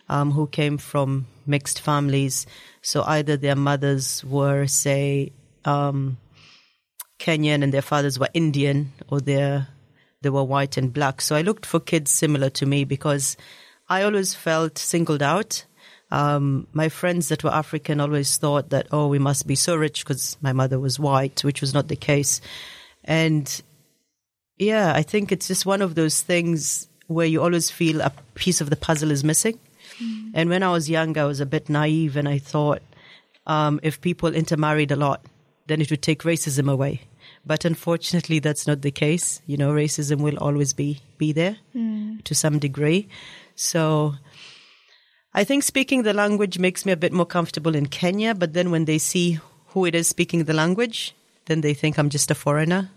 um, 0.10 0.32
who 0.32 0.47
came 0.47 0.80
from 0.80 1.28
mixed 1.45 1.80
families. 1.80 2.47
So 2.82 3.04
either 3.04 3.38
their 3.38 3.56
mothers 3.56 4.23
were, 4.25 4.65
say, 4.65 5.32
um, 5.65 6.17
Kenyan 7.20 7.64
and 7.64 7.72
their 7.74 7.84
fathers 7.84 8.18
were 8.18 8.30
Indian, 8.34 8.92
or 9.10 9.20
they 9.20 9.64
they 10.22 10.30
were 10.30 10.44
white 10.44 10.78
and 10.78 10.92
black. 10.94 11.22
So 11.22 11.36
I 11.36 11.42
looked 11.44 11.66
for 11.66 11.80
kids 11.80 12.12
similar 12.12 12.50
to 12.52 12.66
me 12.66 12.86
because 12.86 13.38
I 13.88 14.04
always 14.04 14.36
felt 14.36 14.78
singled 14.78 15.22
out 15.22 15.66
Um, 16.12 16.66
my 16.74 16.90
friends 16.90 17.30
that 17.30 17.44
were 17.44 17.54
African 17.54 18.02
always 18.02 18.38
thought 18.38 18.72
that, 18.72 18.88
oh, 18.92 19.08
we 19.08 19.20
must 19.20 19.46
be 19.46 19.56
so 19.56 19.76
rich 19.76 20.04
because 20.04 20.38
my 20.42 20.54
mother 20.54 20.80
was 20.80 20.98
white, 20.98 21.44
which 21.44 21.62
was 21.62 21.74
not 21.74 21.88
the 21.88 21.96
case. 21.96 22.42
And 23.06 23.46
yeah, 24.58 24.92
I 24.96 25.04
think 25.04 25.32
it's 25.32 25.48
just 25.48 25.66
one 25.66 25.84
of 25.84 25.94
those 25.94 26.22
things 26.22 26.88
where 27.08 27.28
you 27.28 27.42
always 27.42 27.70
feel 27.70 28.02
a 28.02 28.12
piece 28.34 28.62
of 28.62 28.70
the 28.70 28.76
puzzle 28.76 29.12
is 29.12 29.24
missing. 29.24 29.60
And 30.34 30.50
when 30.50 30.64
I 30.64 30.72
was 30.72 30.90
young, 30.90 31.18
I 31.18 31.26
was 31.26 31.42
a 31.42 31.46
bit 31.46 31.70
naive 31.70 32.18
and 32.18 32.28
I 32.28 32.40
thought 32.40 32.82
um, 33.46 33.80
if 33.84 34.02
people 34.02 34.34
intermarried 34.34 34.92
a 34.92 34.96
lot, 34.96 35.22
then 35.68 35.82
it 35.82 35.92
would 35.92 36.02
take 36.02 36.24
racism 36.24 36.72
away. 36.72 37.02
But 37.45 37.65
unfortunately, 37.65 38.39
that's 38.39 38.67
not 38.67 38.82
the 38.82 38.91
case. 38.91 39.41
You 39.47 39.58
know, 39.58 39.71
racism 39.71 40.21
will 40.21 40.38
always 40.38 40.73
be, 40.73 41.02
be 41.17 41.32
there 41.32 41.58
to 42.23 42.36
some 42.36 42.60
degree. 42.60 43.08
So 43.56 44.15
I 45.34 45.43
think 45.43 45.63
speaking 45.63 46.04
the 46.04 46.13
language 46.13 46.60
makes 46.60 46.86
me 46.86 46.91
a 46.91 46.97
bit 46.97 47.13
more 47.13 47.25
comfortable 47.25 47.75
in 47.75 47.88
Kenya. 47.88 48.36
But 48.36 48.54
then 48.54 48.71
when 48.71 48.86
they 48.86 48.97
see 48.97 49.39
who 49.67 49.86
it 49.86 49.95
is 49.95 50.08
speaking 50.08 50.43
the 50.43 50.54
language, 50.54 51.15
then 51.45 51.62
they 51.62 51.73
think 51.73 51.97
I'm 51.97 52.10
just 52.10 52.30
a 52.30 52.36
foreigner. 52.36 52.89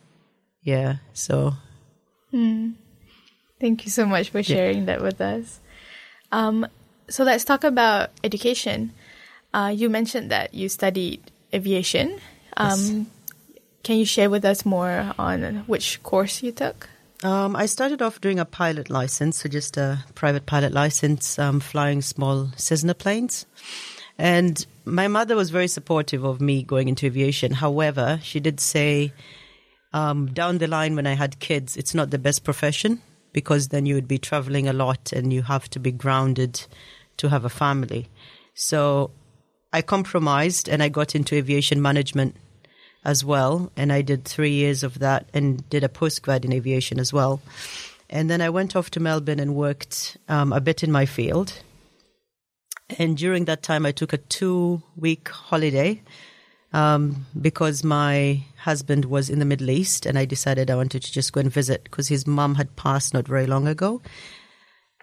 Yeah. 0.62 0.96
So 1.12 1.54
Thank 3.60 3.84
you 3.84 3.90
so 3.90 4.06
much 4.06 4.30
for 4.30 4.42
sharing 4.42 4.86
that 4.86 5.00
with 5.00 5.20
us. 5.20 5.60
Um, 6.32 6.66
so 7.08 7.22
let's 7.24 7.44
talk 7.44 7.62
about 7.62 8.10
education. 8.24 8.92
Uh, 9.54 9.72
you 9.74 9.88
mentioned 9.88 10.30
that 10.30 10.54
you 10.54 10.68
studied 10.68 11.30
aviation. 11.54 12.18
Um, 12.56 13.06
Can 13.82 13.98
you 13.98 14.04
share 14.04 14.30
with 14.30 14.44
us 14.44 14.64
more 14.64 15.12
on 15.18 15.64
which 15.66 16.02
course 16.02 16.42
you 16.42 16.52
took? 16.52 16.88
Um, 17.24 17.54
I 17.54 17.66
started 17.66 18.02
off 18.02 18.20
doing 18.20 18.38
a 18.38 18.44
pilot 18.44 18.90
license, 18.90 19.38
so 19.38 19.48
just 19.48 19.76
a 19.76 20.04
private 20.14 20.46
pilot 20.46 20.72
license, 20.72 21.38
um, 21.38 21.60
flying 21.60 22.02
small 22.02 22.50
Cessna 22.56 22.94
planes. 22.94 23.46
And 24.18 24.64
my 24.84 25.08
mother 25.08 25.36
was 25.36 25.50
very 25.50 25.68
supportive 25.68 26.24
of 26.24 26.40
me 26.40 26.62
going 26.62 26.88
into 26.88 27.06
aviation. 27.06 27.52
However, 27.52 28.20
she 28.22 28.40
did 28.40 28.60
say 28.60 29.12
um, 29.92 30.26
down 30.32 30.58
the 30.58 30.66
line 30.66 30.96
when 30.96 31.06
I 31.06 31.14
had 31.14 31.38
kids, 31.38 31.76
it's 31.76 31.94
not 31.94 32.10
the 32.10 32.18
best 32.18 32.44
profession 32.44 33.00
because 33.32 33.68
then 33.68 33.86
you 33.86 33.94
would 33.94 34.08
be 34.08 34.18
traveling 34.18 34.68
a 34.68 34.72
lot 34.72 35.12
and 35.12 35.32
you 35.32 35.42
have 35.42 35.68
to 35.70 35.78
be 35.78 35.92
grounded 35.92 36.66
to 37.16 37.28
have 37.28 37.44
a 37.44 37.48
family. 37.48 38.08
So 38.54 39.10
I 39.72 39.82
compromised 39.82 40.68
and 40.68 40.82
I 40.82 40.88
got 40.88 41.14
into 41.14 41.34
aviation 41.36 41.80
management 41.80 42.36
as 43.04 43.24
well. 43.24 43.70
And 43.76 43.92
I 43.92 44.02
did 44.02 44.24
three 44.24 44.52
years 44.52 44.82
of 44.82 44.98
that 45.00 45.28
and 45.34 45.68
did 45.68 45.84
a 45.84 45.88
postgrad 45.88 46.44
in 46.44 46.52
aviation 46.52 47.00
as 47.00 47.12
well. 47.12 47.40
And 48.10 48.28
then 48.28 48.40
I 48.40 48.50
went 48.50 48.76
off 48.76 48.90
to 48.90 49.00
Melbourne 49.00 49.40
and 49.40 49.54
worked 49.54 50.16
um, 50.28 50.52
a 50.52 50.60
bit 50.60 50.82
in 50.82 50.92
my 50.92 51.06
field. 51.06 51.62
And 52.98 53.16
during 53.16 53.46
that 53.46 53.62
time, 53.62 53.86
I 53.86 53.92
took 53.92 54.12
a 54.12 54.18
two 54.18 54.82
week 54.96 55.28
holiday 55.28 56.02
um, 56.72 57.26
because 57.40 57.82
my 57.82 58.42
husband 58.58 59.06
was 59.06 59.30
in 59.30 59.38
the 59.38 59.44
Middle 59.44 59.70
East 59.70 60.06
and 60.06 60.18
I 60.18 60.24
decided 60.24 60.70
I 60.70 60.76
wanted 60.76 61.02
to 61.02 61.12
just 61.12 61.32
go 61.32 61.40
and 61.40 61.50
visit 61.50 61.84
because 61.84 62.08
his 62.08 62.26
mom 62.26 62.54
had 62.56 62.76
passed 62.76 63.14
not 63.14 63.26
very 63.26 63.46
long 63.46 63.66
ago. 63.66 64.02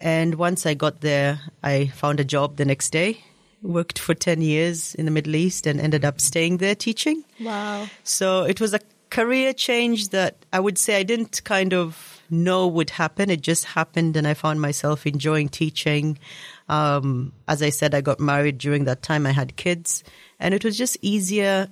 And 0.01 0.35
once 0.35 0.65
I 0.65 0.75
got 0.75 1.01
there, 1.01 1.41
I 1.61 1.87
found 1.87 2.19
a 2.19 2.23
job 2.23 2.55
the 2.55 2.65
next 2.65 2.91
day, 2.91 3.23
worked 3.61 3.99
for 3.99 4.13
10 4.13 4.41
years 4.41 4.95
in 4.95 5.05
the 5.05 5.11
Middle 5.11 5.35
East 5.35 5.67
and 5.67 5.79
ended 5.79 6.05
up 6.05 6.21
staying 6.21 6.57
there 6.57 6.75
teaching. 6.75 7.23
Wow. 7.39 7.87
So 8.03 8.43
it 8.43 8.61
was 8.61 8.73
a 8.73 8.79
career 9.09 9.53
change 9.53 10.09
that 10.09 10.37
I 10.53 10.59
would 10.59 10.77
say 10.77 10.97
I 10.97 11.03
didn't 11.03 11.43
kind 11.43 11.73
of 11.73 12.21
know 12.29 12.67
would 12.67 12.91
happen. 12.91 13.29
It 13.29 13.41
just 13.41 13.65
happened, 13.65 14.15
and 14.15 14.27
I 14.27 14.33
found 14.33 14.61
myself 14.61 15.05
enjoying 15.05 15.49
teaching. 15.49 16.19
Um, 16.67 17.33
as 17.47 17.61
I 17.63 17.69
said, 17.69 17.95
I 17.95 18.01
got 18.01 18.19
married 18.19 18.57
during 18.57 18.85
that 18.85 19.01
time. 19.01 19.25
I 19.25 19.31
had 19.31 19.55
kids, 19.55 20.03
and 20.39 20.53
it 20.53 20.63
was 20.63 20.77
just 20.77 20.97
easier 21.01 21.67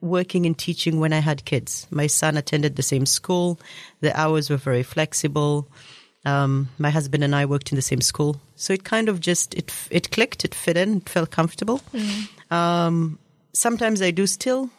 working 0.00 0.46
and 0.46 0.56
teaching 0.56 0.98
when 0.98 1.12
I 1.12 1.18
had 1.18 1.44
kids. 1.44 1.86
My 1.90 2.06
son 2.06 2.36
attended 2.36 2.76
the 2.76 2.82
same 2.82 3.06
school. 3.06 3.60
The 4.00 4.18
hours 4.18 4.50
were 4.50 4.56
very 4.56 4.82
flexible. 4.82 5.68
Um, 6.24 6.68
my 6.78 6.90
husband 6.90 7.24
and 7.24 7.34
I 7.34 7.46
worked 7.46 7.72
in 7.72 7.76
the 7.76 7.82
same 7.82 8.02
school, 8.02 8.40
so 8.54 8.72
it 8.74 8.84
kind 8.84 9.08
of 9.08 9.20
just 9.20 9.54
it 9.54 9.72
it 9.90 10.10
clicked. 10.10 10.44
It 10.44 10.54
fit 10.54 10.76
in. 10.76 10.98
It 10.98 11.08
felt 11.08 11.30
comfortable. 11.30 11.80
Um, 12.50 13.18
sometimes 13.52 14.02
I 14.02 14.10
do 14.10 14.26
still 14.26 14.70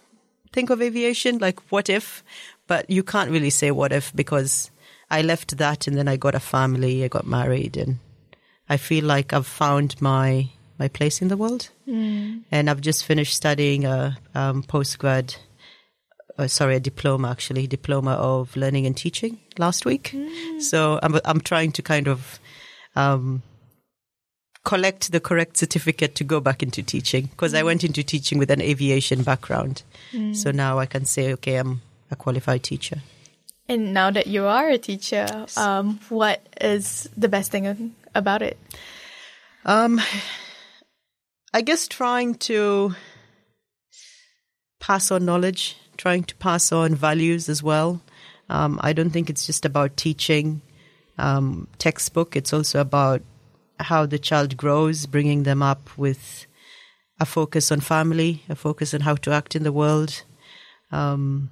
think 0.54 0.70
of 0.70 0.82
aviation, 0.82 1.38
like 1.40 1.60
what 1.72 1.90
if, 1.90 2.24
but 2.68 2.90
you 2.90 3.04
can't 3.04 3.32
really 3.32 3.50
say 3.50 3.72
what 3.72 3.92
if 3.92 4.14
because 4.16 4.70
I 5.10 5.22
left 5.24 5.58
that 5.58 5.88
and 5.88 5.98
then 5.98 6.08
I 6.08 6.18
got 6.18 6.36
a 6.36 6.40
family, 6.40 7.04
I 7.04 7.08
got 7.08 7.26
married, 7.26 7.76
and 7.78 7.98
I 8.70 8.78
feel 8.78 9.06
like 9.06 9.34
I've 9.34 9.48
found 9.48 10.00
my 10.02 10.50
my 10.78 10.88
place 10.90 11.22
in 11.22 11.28
the 11.28 11.38
world. 11.38 11.70
And 12.52 12.70
I've 12.70 12.82
just 12.82 13.06
finished 13.06 13.36
studying 13.36 13.86
a 13.86 14.18
um, 14.36 14.64
postgrad, 14.64 15.38
uh, 16.42 16.48
sorry, 16.48 16.76
a 16.76 16.80
diploma 16.80 17.30
actually, 17.30 17.68
diploma 17.68 18.12
of 18.14 18.56
learning 18.56 18.86
and 18.86 18.98
teaching 18.98 19.40
last 19.58 19.86
week. 19.86 20.16
So 20.60 21.00
I'm 21.02 21.20
I'm 21.26 21.42
trying 21.42 21.72
to 21.74 21.82
kind 21.82 22.08
of. 22.08 22.40
Um, 22.96 23.44
collect 24.64 25.12
the 25.12 25.20
correct 25.20 25.58
certificate 25.58 26.14
to 26.14 26.24
go 26.24 26.40
back 26.40 26.62
into 26.62 26.84
teaching 26.84 27.26
because 27.26 27.56
I 27.56 27.64
went 27.64 27.84
into 27.84 28.04
teaching 28.04 28.38
with 28.38 28.52
an 28.52 28.62
aviation 28.62 29.24
background. 29.24 29.82
So 30.36 30.52
now 30.52 30.78
I 30.78 30.86
can 30.86 31.06
say, 31.06 31.34
okay, 31.34 31.56
I'm 31.56 31.82
a 32.12 32.16
qualified 32.16 32.62
teacher. 32.62 33.02
And 33.68 33.94
now 33.94 34.12
that 34.12 34.28
you 34.28 34.46
are 34.46 34.70
a 34.70 34.78
teacher, 34.78 35.48
um, 35.58 36.00
what 36.10 36.46
is 36.60 37.10
the 37.18 37.30
best 37.30 37.52
thing 37.52 37.96
about 38.14 38.42
it? 38.42 38.60
Um, 39.66 40.00
I 41.54 41.62
guess 41.62 41.88
trying 41.88 42.36
to 42.36 42.94
pass 44.80 45.12
on 45.12 45.26
knowledge, 45.26 45.78
trying 46.02 46.24
to 46.24 46.36
pass 46.38 46.72
on 46.72 46.96
values 46.96 47.48
as 47.48 47.62
well. 47.62 48.02
Um, 48.50 48.80
I 48.82 48.92
don't 48.92 49.12
think 49.12 49.30
it's 49.30 49.46
just 49.46 49.66
about 49.66 49.98
teaching 49.98 50.64
um, 51.20 51.68
textbook. 51.78 52.36
It's 52.36 52.54
also 52.54 52.82
about 52.82 53.22
how 53.80 54.08
the 54.08 54.18
child 54.18 54.58
grows, 54.58 55.06
bringing 55.06 55.44
them 55.44 55.62
up 55.62 55.96
with 55.98 56.48
a 57.20 57.26
focus 57.26 57.72
on 57.72 57.82
family, 57.82 58.42
a 58.50 58.56
focus 58.56 58.96
on 58.96 59.02
how 59.02 59.14
to 59.18 59.32
act 59.32 59.56
in 59.56 59.62
the 59.62 59.72
world, 59.72 60.24
um, 60.92 61.52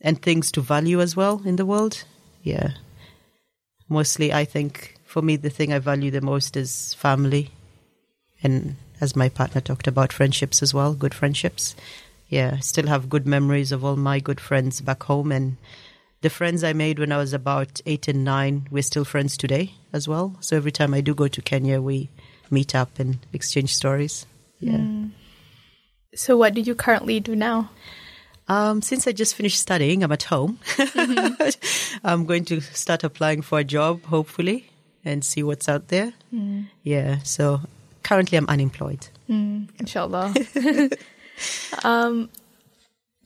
and 0.00 0.20
things 0.22 0.50
to 0.52 0.62
value 0.62 1.02
as 1.02 1.14
well 1.14 1.42
in 1.44 1.56
the 1.56 1.66
world. 1.66 2.04
Yeah. 2.42 2.70
Mostly, 3.90 4.32
I 4.32 4.46
think 4.46 4.96
for 5.04 5.20
me, 5.20 5.36
the 5.36 5.50
thing 5.50 5.74
I 5.74 5.78
value 5.78 6.10
the 6.10 6.22
most 6.22 6.56
is 6.56 6.94
family. 6.94 7.50
And 8.42 8.76
as 9.02 9.14
my 9.14 9.28
partner 9.28 9.60
talked 9.60 9.86
about, 9.86 10.10
friendships 10.10 10.62
as 10.62 10.72
well, 10.72 10.94
good 10.94 11.12
friendships. 11.12 11.76
Yeah, 12.28 12.54
I 12.56 12.60
still 12.60 12.86
have 12.86 13.08
good 13.08 13.26
memories 13.26 13.72
of 13.72 13.84
all 13.84 13.96
my 13.96 14.20
good 14.20 14.40
friends 14.40 14.80
back 14.80 15.02
home. 15.04 15.30
And 15.30 15.56
the 16.22 16.30
friends 16.30 16.64
I 16.64 16.72
made 16.72 16.98
when 16.98 17.12
I 17.12 17.18
was 17.18 17.32
about 17.32 17.80
eight 17.86 18.08
and 18.08 18.24
nine, 18.24 18.66
we're 18.70 18.82
still 18.82 19.04
friends 19.04 19.36
today 19.36 19.74
as 19.92 20.08
well. 20.08 20.36
So 20.40 20.56
every 20.56 20.72
time 20.72 20.94
I 20.94 21.00
do 21.00 21.14
go 21.14 21.28
to 21.28 21.42
Kenya, 21.42 21.80
we 21.80 22.10
meet 22.50 22.74
up 22.74 22.98
and 22.98 23.18
exchange 23.32 23.74
stories. 23.74 24.26
Yeah. 24.58 24.72
Mm. 24.72 25.10
So, 26.14 26.36
what 26.36 26.54
do 26.54 26.60
you 26.60 26.74
currently 26.74 27.20
do 27.20 27.34
now? 27.34 27.70
Um, 28.46 28.82
since 28.82 29.06
I 29.06 29.12
just 29.12 29.34
finished 29.34 29.58
studying, 29.58 30.02
I'm 30.04 30.12
at 30.12 30.24
home. 30.24 30.58
I'm 32.04 32.26
going 32.26 32.44
to 32.46 32.60
start 32.60 33.02
applying 33.02 33.42
for 33.42 33.58
a 33.58 33.64
job, 33.64 34.04
hopefully, 34.04 34.70
and 35.04 35.24
see 35.24 35.42
what's 35.42 35.68
out 35.68 35.88
there. 35.88 36.12
Mm. 36.32 36.66
Yeah, 36.82 37.18
so 37.22 37.62
currently 38.02 38.36
I'm 38.38 38.46
unemployed. 38.48 39.08
Mm, 39.28 39.68
inshallah. 39.80 40.34
um, 41.82 42.28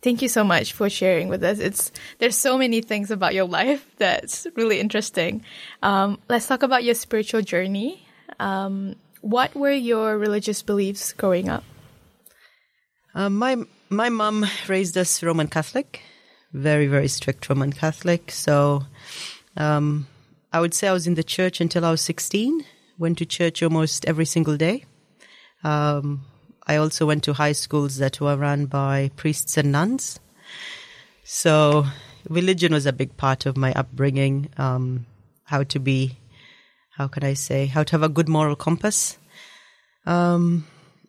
thank 0.03 0.23
you 0.23 0.29
so 0.29 0.45
much 0.45 0.73
for 0.73 0.89
sharing 0.89 1.29
with 1.29 1.43
us. 1.43 1.59
It's 1.59 1.93
there's 2.19 2.37
so 2.37 2.59
many 2.59 2.81
things 2.81 3.11
about 3.11 3.35
your 3.35 3.47
life 3.47 3.85
that's 3.99 4.47
really 4.57 4.81
interesting. 4.81 5.43
Um, 5.83 6.19
let's 6.29 6.47
talk 6.47 6.63
about 6.63 6.85
your 6.85 6.95
spiritual 6.95 7.43
journey. 7.43 8.07
Um, 8.39 8.97
what 9.21 9.55
were 9.55 9.73
your 9.73 10.17
religious 10.17 10.63
beliefs 10.63 11.13
growing 11.13 11.49
up? 11.49 11.65
Um, 13.15 13.37
my 13.37 13.57
my 13.89 14.09
mom 14.09 14.47
raised 14.69 14.97
us 14.97 15.23
Roman 15.23 15.49
Catholic, 15.49 16.03
very 16.53 16.87
very 16.87 17.09
strict 17.09 17.49
Roman 17.49 17.73
Catholic. 17.73 18.31
So 18.31 18.85
um, 19.57 20.07
I 20.53 20.61
would 20.61 20.75
say 20.75 20.89
I 20.89 20.93
was 20.93 21.07
in 21.07 21.15
the 21.15 21.25
church 21.25 21.61
until 21.61 21.85
I 21.85 21.91
was 21.91 22.01
sixteen. 22.01 22.65
Went 22.99 23.19
to 23.19 23.27
church 23.27 23.63
almost 23.63 24.05
every 24.07 24.25
single 24.25 24.57
day. 24.57 24.85
Um, 25.63 26.27
I 26.69 26.77
also 26.77 27.07
went 27.07 27.25
to 27.25 27.33
high 27.33 27.53
schools 27.53 27.97
that 27.97 28.21
were 28.21 28.37
run 28.37 28.67
by 28.67 29.11
priests 29.17 29.57
and 29.57 29.73
nuns. 29.73 30.21
So 31.25 31.87
religion 32.29 32.73
was 32.73 32.85
a 32.85 32.93
big 32.93 33.17
part 33.17 33.47
of 33.47 33.57
my 33.57 33.73
upbringing. 33.73 34.51
Um, 34.59 35.07
how 35.45 35.63
to 35.63 35.81
be, 35.81 36.19
how 36.93 37.09
can 37.09 37.25
I 37.25 37.33
say, 37.33 37.67
how 37.67 37.83
to 37.83 37.93
have 37.93 38.03
a 38.03 38.09
good 38.09 38.29
moral 38.29 38.55
compass. 38.55 39.17
Um, 40.05 40.67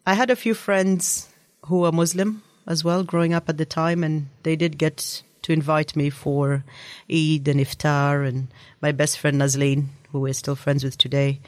I 0.08 0.14
had 0.14 0.30
a 0.30 0.36
few 0.36 0.54
friends 0.54 1.28
who 1.66 1.80
were 1.80 1.92
Muslim 1.92 2.42
as 2.66 2.84
well 2.84 3.04
growing 3.04 3.34
up 3.34 3.50
at 3.50 3.58
the 3.58 3.66
time, 3.66 4.04
and 4.04 4.30
they 4.44 4.56
did 4.56 4.78
get 4.78 5.24
to 5.42 5.52
invite 5.52 5.96
me 5.96 6.10
for 6.10 6.64
Eid 7.12 7.48
and 7.48 7.60
Iftar. 7.60 8.26
And 8.26 8.48
my 8.82 8.94
best 8.94 9.20
friend 9.20 9.42
Nazleen, 9.42 9.88
who 10.12 10.22
we're 10.22 10.34
still 10.34 10.56
friends 10.56 10.86
with 10.86 10.98
today, 10.98 11.42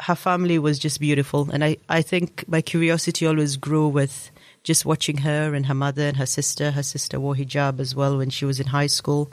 her 0.00 0.14
family 0.14 0.58
was 0.58 0.78
just 0.78 1.00
beautiful. 1.00 1.50
And 1.50 1.64
I, 1.64 1.78
I 1.88 2.02
think 2.02 2.44
my 2.48 2.60
curiosity 2.60 3.26
always 3.26 3.56
grew 3.56 3.88
with 3.88 4.30
just 4.62 4.84
watching 4.84 5.18
her 5.18 5.54
and 5.54 5.66
her 5.66 5.74
mother 5.74 6.02
and 6.02 6.16
her 6.16 6.26
sister. 6.26 6.72
Her 6.72 6.82
sister 6.82 7.18
wore 7.20 7.34
hijab 7.34 7.80
as 7.80 7.94
well 7.94 8.18
when 8.18 8.30
she 8.30 8.44
was 8.44 8.60
in 8.60 8.66
high 8.66 8.88
school. 8.88 9.30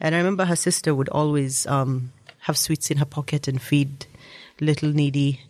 And 0.00 0.14
I 0.14 0.18
remember 0.18 0.44
her 0.44 0.56
sister 0.56 0.94
would 0.94 1.08
always 1.08 1.66
um, 1.66 2.12
have 2.40 2.56
sweets 2.56 2.90
in 2.90 2.98
her 2.98 3.04
pocket 3.04 3.48
and 3.48 3.60
feed 3.60 4.06
little 4.60 4.90
needy 4.90 5.40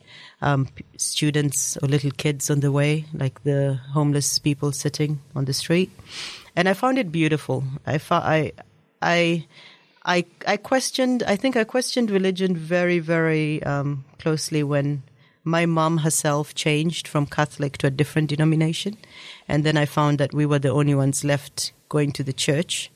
um, 0.40 0.68
students 0.97 1.77
or 1.83 1.88
little 1.88 2.11
kids 2.11 2.51
on 2.51 2.61
the 2.61 2.73
way, 2.73 3.05
like 3.12 3.42
the 3.44 3.79
homeless 3.92 4.38
people 4.38 4.73
sitting 4.73 5.21
on 5.35 5.44
the 5.44 5.53
street. 5.53 5.90
And 6.57 6.68
I 6.68 6.75
found 6.75 6.99
it 6.99 7.12
beautiful. 7.12 7.64
I, 7.87 7.99
fo- 7.99 8.16
I, 8.16 8.53
I, 9.03 9.47
I, 10.09 10.25
I 10.47 10.57
questioned. 10.57 11.23
I 11.25 11.37
think 11.37 11.55
I 11.55 11.64
questioned 11.64 12.11
religion 12.11 12.57
very, 12.57 12.99
very 12.99 13.62
um, 13.62 14.07
closely 14.18 14.62
when 14.62 15.03
my 15.44 15.66
mom 15.66 15.99
herself 15.99 16.55
changed 16.55 17.07
from 17.07 17.27
Catholic 17.27 17.77
to 17.79 17.88
a 17.88 17.90
different 17.90 18.31
denomination, 18.31 18.97
and 19.47 19.64
then 19.64 19.77
I 19.77 19.85
found 19.85 20.16
that 20.18 20.33
we 20.33 20.47
were 20.47 20.59
the 20.59 20.71
only 20.71 20.94
ones 20.94 21.25
left 21.25 21.73
going 21.90 22.12
to 22.12 22.23
the 22.23 22.33
church, 22.33 22.90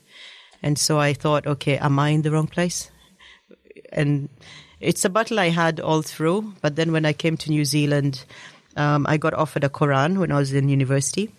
and 0.62 0.78
so 0.78 0.98
I 0.98 1.12
thought, 1.12 1.46
okay, 1.46 1.76
am 1.76 1.98
I 1.98 2.08
in 2.08 2.22
the 2.22 2.30
wrong 2.30 2.46
place? 2.46 2.90
And 3.92 4.30
it's 4.80 5.04
a 5.04 5.10
battle 5.10 5.38
I 5.38 5.50
had 5.50 5.80
all 5.80 6.00
through. 6.00 6.54
But 6.62 6.76
then 6.76 6.92
when 6.92 7.04
I 7.04 7.12
came 7.12 7.36
to 7.36 7.50
New 7.50 7.66
Zealand, 7.66 8.24
um, 8.74 9.04
I 9.06 9.18
got 9.18 9.34
offered 9.34 9.64
a 9.64 9.68
Quran 9.68 10.16
when 10.16 10.32
I 10.32 10.38
was 10.38 10.54
in 10.54 10.70
university, 10.70 11.30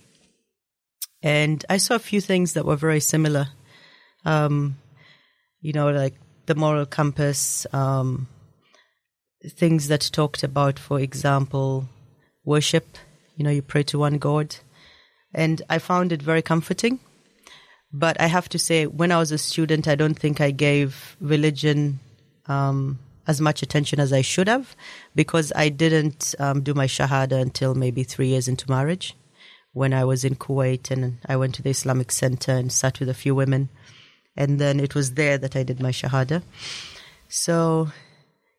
and 1.23 1.65
I 1.67 1.77
saw 1.77 1.95
a 1.95 1.99
few 1.99 2.21
things 2.21 2.53
that 2.53 2.63
were 2.63 2.75
very 2.75 2.99
similar. 2.99 3.47
Um, 4.23 4.77
you 5.63 5.71
know, 5.71 5.89
like 5.89 6.13
the 6.45 6.55
moral 6.55 6.85
compass, 6.85 7.65
um, 7.73 8.27
things 9.47 9.87
that 9.87 10.09
talked 10.11 10.43
about, 10.43 10.77
for 10.77 10.99
example, 10.99 11.87
worship. 12.45 12.97
You 13.37 13.45
know, 13.45 13.49
you 13.49 13.61
pray 13.61 13.83
to 13.83 13.97
one 13.97 14.17
God. 14.17 14.57
And 15.33 15.61
I 15.69 15.79
found 15.79 16.11
it 16.11 16.21
very 16.21 16.41
comforting. 16.41 16.99
But 17.91 18.19
I 18.19 18.27
have 18.27 18.49
to 18.49 18.59
say, 18.59 18.87
when 18.87 19.11
I 19.11 19.17
was 19.17 19.31
a 19.31 19.37
student, 19.37 19.87
I 19.87 19.95
don't 19.95 20.19
think 20.19 20.41
I 20.41 20.51
gave 20.51 21.15
religion 21.21 21.99
um, 22.47 22.99
as 23.25 23.39
much 23.39 23.63
attention 23.63 23.99
as 23.99 24.11
I 24.11 24.21
should 24.21 24.49
have 24.49 24.75
because 25.15 25.53
I 25.55 25.69
didn't 25.69 26.35
um, 26.39 26.61
do 26.61 26.73
my 26.73 26.87
Shahada 26.87 27.39
until 27.39 27.73
maybe 27.73 28.03
three 28.03 28.27
years 28.27 28.47
into 28.49 28.69
marriage 28.69 29.15
when 29.71 29.93
I 29.93 30.03
was 30.03 30.25
in 30.25 30.35
Kuwait 30.35 30.91
and 30.91 31.19
I 31.25 31.37
went 31.37 31.55
to 31.55 31.61
the 31.61 31.69
Islamic 31.69 32.11
Center 32.11 32.51
and 32.51 32.71
sat 32.71 32.99
with 32.99 33.09
a 33.09 33.13
few 33.13 33.33
women. 33.33 33.69
And 34.35 34.59
then 34.59 34.79
it 34.79 34.95
was 34.95 35.13
there 35.13 35.37
that 35.37 35.55
I 35.55 35.63
did 35.63 35.79
my 35.79 35.91
Shahada. 35.91 36.41
So, 37.29 37.89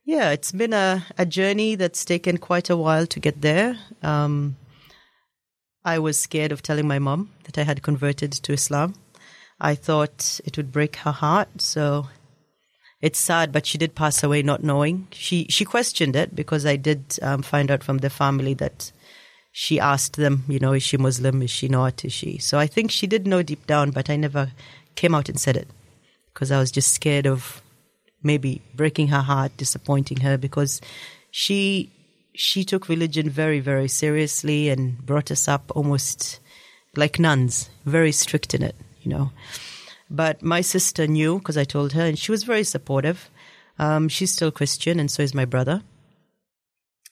yeah, 0.04 0.30
it's 0.30 0.52
been 0.52 0.72
a, 0.72 1.04
a 1.18 1.26
journey 1.26 1.74
that's 1.74 2.04
taken 2.04 2.38
quite 2.38 2.70
a 2.70 2.76
while 2.76 3.06
to 3.06 3.20
get 3.20 3.40
there. 3.40 3.78
Um, 4.02 4.56
I 5.84 5.98
was 5.98 6.18
scared 6.18 6.52
of 6.52 6.62
telling 6.62 6.88
my 6.88 6.98
mom 6.98 7.30
that 7.44 7.58
I 7.58 7.64
had 7.64 7.82
converted 7.82 8.32
to 8.32 8.52
Islam. 8.52 8.94
I 9.60 9.74
thought 9.74 10.40
it 10.44 10.56
would 10.56 10.72
break 10.72 10.96
her 10.96 11.12
heart. 11.12 11.60
So 11.60 12.08
it's 13.00 13.18
sad, 13.18 13.52
but 13.52 13.66
she 13.66 13.78
did 13.78 13.94
pass 13.94 14.22
away 14.22 14.42
not 14.42 14.64
knowing. 14.64 15.08
She 15.12 15.46
she 15.50 15.64
questioned 15.64 16.16
it 16.16 16.34
because 16.34 16.64
I 16.64 16.76
did 16.76 17.18
um, 17.20 17.42
find 17.42 17.70
out 17.70 17.84
from 17.84 17.98
the 17.98 18.10
family 18.10 18.54
that 18.54 18.92
she 19.52 19.78
asked 19.78 20.16
them, 20.16 20.44
you 20.48 20.58
know, 20.58 20.72
is 20.72 20.82
she 20.82 20.96
Muslim? 20.96 21.42
Is 21.42 21.50
she 21.50 21.68
not? 21.68 22.04
Is 22.04 22.12
she? 22.12 22.38
So 22.38 22.58
I 22.58 22.66
think 22.66 22.90
she 22.90 23.06
did 23.06 23.26
know 23.26 23.42
deep 23.42 23.66
down, 23.66 23.90
but 23.90 24.10
I 24.10 24.16
never 24.16 24.52
came 24.94 25.14
out 25.14 25.28
and 25.28 25.38
said 25.38 25.56
it 25.56 25.68
because 26.32 26.50
I 26.50 26.58
was 26.58 26.70
just 26.70 26.92
scared 26.92 27.26
of 27.26 27.62
maybe 28.22 28.62
breaking 28.74 29.08
her 29.08 29.20
heart, 29.20 29.56
disappointing 29.56 30.20
her 30.20 30.36
because 30.36 30.80
she 31.30 31.90
she 32.36 32.64
took 32.64 32.88
religion 32.88 33.30
very 33.30 33.60
very 33.60 33.88
seriously 33.88 34.68
and 34.68 34.98
brought 35.04 35.30
us 35.30 35.46
up 35.48 35.70
almost 35.74 36.40
like 36.96 37.18
nuns, 37.18 37.70
very 37.84 38.12
strict 38.12 38.54
in 38.54 38.62
it, 38.62 38.76
you 39.02 39.10
know. 39.10 39.30
But 40.10 40.42
my 40.42 40.60
sister 40.60 41.06
knew 41.06 41.38
because 41.38 41.56
I 41.56 41.64
told 41.64 41.92
her, 41.92 42.02
and 42.02 42.18
she 42.18 42.30
was 42.30 42.44
very 42.44 42.64
supportive. 42.64 43.30
Um, 43.78 44.08
she's 44.08 44.32
still 44.32 44.50
Christian, 44.50 45.00
and 45.00 45.10
so 45.10 45.22
is 45.22 45.34
my 45.34 45.44
brother. 45.44 45.82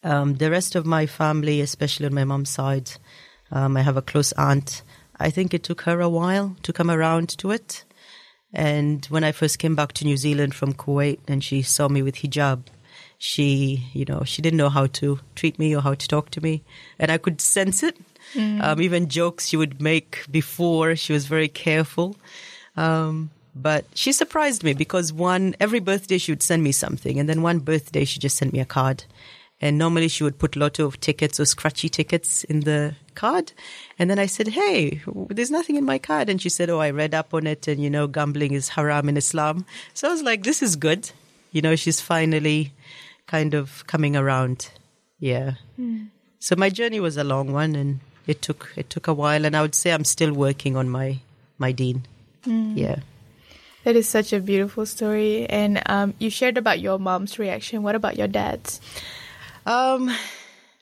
Um, 0.05 0.35
the 0.35 0.51
rest 0.51 0.75
of 0.75 0.87
my 0.87 1.07
family, 1.07 1.61
especially 1.61 2.07
on 2.07 2.14
my 2.14 2.25
mom's 2.25 2.51
side, 2.51 2.90
um, 3.51 3.77
I 3.77 3.83
have 3.83 3.97
a 3.97 4.03
close 4.03 4.33
aunt. 4.33 4.83
I 5.22 5.30
think 5.30 5.54
it 5.54 5.62
took 5.62 5.82
her 5.82 6.00
a 6.00 6.08
while 6.08 6.56
to 6.62 6.72
come 6.72 6.90
around 6.90 7.28
to 7.38 7.50
it. 7.50 7.85
And 8.52 9.06
when 9.06 9.24
I 9.24 9.32
first 9.32 9.58
came 9.58 9.74
back 9.74 9.92
to 9.94 10.04
New 10.04 10.16
Zealand 10.16 10.54
from 10.54 10.74
Kuwait 10.74 11.20
and 11.26 11.42
she 11.42 11.62
saw 11.62 11.88
me 11.88 12.02
with 12.02 12.16
hijab, 12.16 12.64
she, 13.18 13.88
you 13.92 14.04
know, 14.04 14.24
she 14.24 14.42
didn't 14.42 14.58
know 14.58 14.68
how 14.68 14.87
to 14.88 15.20
treat 15.37 15.58
me 15.58 15.74
or 15.74 15.80
how 15.80 15.94
to 15.94 16.08
talk 16.08 16.30
to 16.30 16.40
me. 16.40 16.64
And 16.98 17.11
I 17.11 17.18
could 17.18 17.40
sense 17.40 17.82
it. 17.82 17.96
Um, 18.61 18.80
even 18.82 19.08
jokes 19.08 19.46
she 19.46 19.56
would 19.56 19.80
make 19.80 20.24
before, 20.30 20.96
she 20.96 21.12
was 21.12 21.26
very 21.26 21.48
careful. 21.48 22.16
Um, 22.76 23.30
but 23.54 23.85
she 23.94 24.12
surprised 24.12 24.64
me 24.64 24.74
because 24.74 25.12
one, 25.12 25.54
every 25.61 25.80
birthday 25.80 26.18
she 26.18 26.32
would 26.32 26.42
send 26.42 26.62
me 26.62 26.72
something. 26.72 27.18
And 27.18 27.28
then 27.28 27.42
one 27.42 27.61
birthday 27.61 28.04
she 28.04 28.18
just 28.18 28.37
sent 28.37 28.52
me 28.52 28.61
a 28.61 28.64
card. 28.64 29.04
And 29.61 29.78
normally 29.78 30.08
she 30.08 30.24
would 30.24 30.38
put 30.38 30.56
a 30.56 30.58
lot 30.58 30.78
of 30.80 30.98
tickets 31.00 31.38
or 31.38 31.44
scratchy 31.44 31.88
tickets 31.88 32.42
in 32.44 32.61
the 32.61 32.96
card. 33.14 33.53
And 33.98 34.11
then 34.11 34.18
I 34.18 34.27
said, 34.27 34.48
Hey, 34.48 35.03
there's 35.29 35.51
nothing 35.51 35.77
in 35.77 35.85
my 35.85 35.98
card. 35.98 36.29
And 36.29 36.40
she 36.40 36.48
said, 36.48 36.70
Oh, 36.70 36.79
I 36.81 36.90
read 36.90 37.14
up 37.14 37.35
on 37.35 37.46
it 37.46 37.68
and, 37.68 37.83
you 37.83 37.90
know, 37.90 38.07
gambling 38.07 38.53
is 38.53 38.70
haram 38.70 39.09
in 39.09 39.16
Islam. 39.16 39.64
So 39.94 40.09
I 40.09 40.11
was 40.11 40.22
like, 40.22 40.42
this 40.42 40.62
is 40.62 40.77
good. 40.77 41.11
You 41.53 41.62
know, 41.62 41.77
she's 41.77 42.01
finally 42.01 42.72
kind 43.27 43.55
of 43.55 43.87
coming 43.87 44.16
around. 44.16 44.70
Yeah. 45.18 45.55
So 46.38 46.57
my 46.57 46.70
journey 46.70 47.01
was 47.01 47.16
a 47.16 47.25
long 47.25 47.53
one 47.53 47.77
and 47.77 48.01
it 48.27 48.42
took, 48.42 48.72
it 48.77 48.90
took 48.90 49.07
a 49.07 49.14
while. 49.14 49.44
And 49.44 49.57
I 49.57 49.62
would 49.62 49.75
say 49.75 49.92
I'm 49.92 50.05
still 50.05 50.33
working 50.33 50.77
on 50.77 50.88
my, 50.88 51.20
my 51.59 51.72
deen. 51.72 52.07
Yeah. 52.44 53.01
That 53.85 53.96
is 53.96 54.09
such 54.09 54.33
a 54.33 54.40
beautiful 54.40 54.87
story. 54.87 55.46
And 55.46 55.83
um, 55.87 56.14
you 56.18 56.31
shared 56.31 56.57
about 56.57 56.81
your 56.81 56.98
mom's 56.98 57.38
reaction. 57.38 57.83
What 57.83 57.94
about 57.94 58.16
your 58.16 58.29
dad's? 58.29 58.81
Um, 59.66 60.11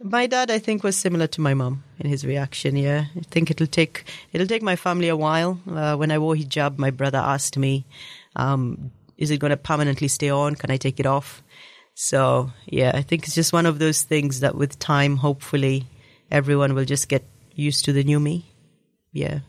my 0.02 0.26
dad, 0.26 0.50
I 0.50 0.58
think, 0.58 0.82
was 0.82 0.96
similar 0.96 1.26
to 1.28 1.40
my 1.40 1.54
mom 1.54 1.84
in 1.98 2.08
his 2.08 2.24
reaction. 2.24 2.76
Yeah, 2.76 3.06
I 3.16 3.20
think 3.30 3.50
it'll 3.50 3.66
take 3.66 4.04
it'll 4.32 4.46
take 4.46 4.62
my 4.62 4.76
family 4.76 5.08
a 5.08 5.16
while. 5.16 5.60
Uh, 5.68 5.96
when 5.96 6.10
I 6.10 6.18
wore 6.18 6.34
hijab, 6.34 6.78
my 6.78 6.90
brother 6.90 7.18
asked 7.18 7.56
me, 7.56 7.84
um, 8.36 8.90
"Is 9.18 9.30
it 9.30 9.38
going 9.38 9.50
to 9.50 9.56
permanently 9.56 10.08
stay 10.08 10.30
on? 10.30 10.54
Can 10.54 10.70
I 10.70 10.76
take 10.76 11.00
it 11.00 11.06
off?" 11.06 11.42
So 11.94 12.50
yeah, 12.66 12.92
I 12.94 13.02
think 13.02 13.24
it's 13.24 13.34
just 13.34 13.52
one 13.52 13.66
of 13.66 13.78
those 13.78 14.02
things 14.02 14.40
that, 14.40 14.54
with 14.54 14.78
time, 14.78 15.16
hopefully, 15.16 15.86
everyone 16.30 16.74
will 16.74 16.86
just 16.86 17.08
get 17.08 17.24
used 17.54 17.84
to 17.84 17.92
the 17.92 18.04
new 18.04 18.20
me. 18.20 18.46
Yeah. 19.12 19.40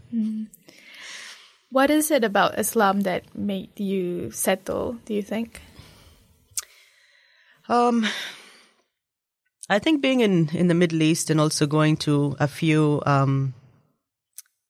What 1.69 1.89
is 1.89 2.11
it 2.11 2.25
about 2.25 2.59
Islam 2.59 3.01
that 3.01 3.23
made 3.33 3.79
you 3.79 4.31
settle, 4.31 4.97
do 5.05 5.13
you 5.13 5.21
think? 5.21 5.61
Um, 7.69 8.05
I 9.71 9.79
think 9.79 10.01
being 10.01 10.19
in, 10.19 10.49
in 10.49 10.67
the 10.67 10.73
Middle 10.73 11.01
East 11.01 11.29
and 11.29 11.39
also 11.39 11.65
going 11.65 11.95
to 11.97 12.35
a 12.41 12.47
few, 12.49 13.01
um, 13.05 13.53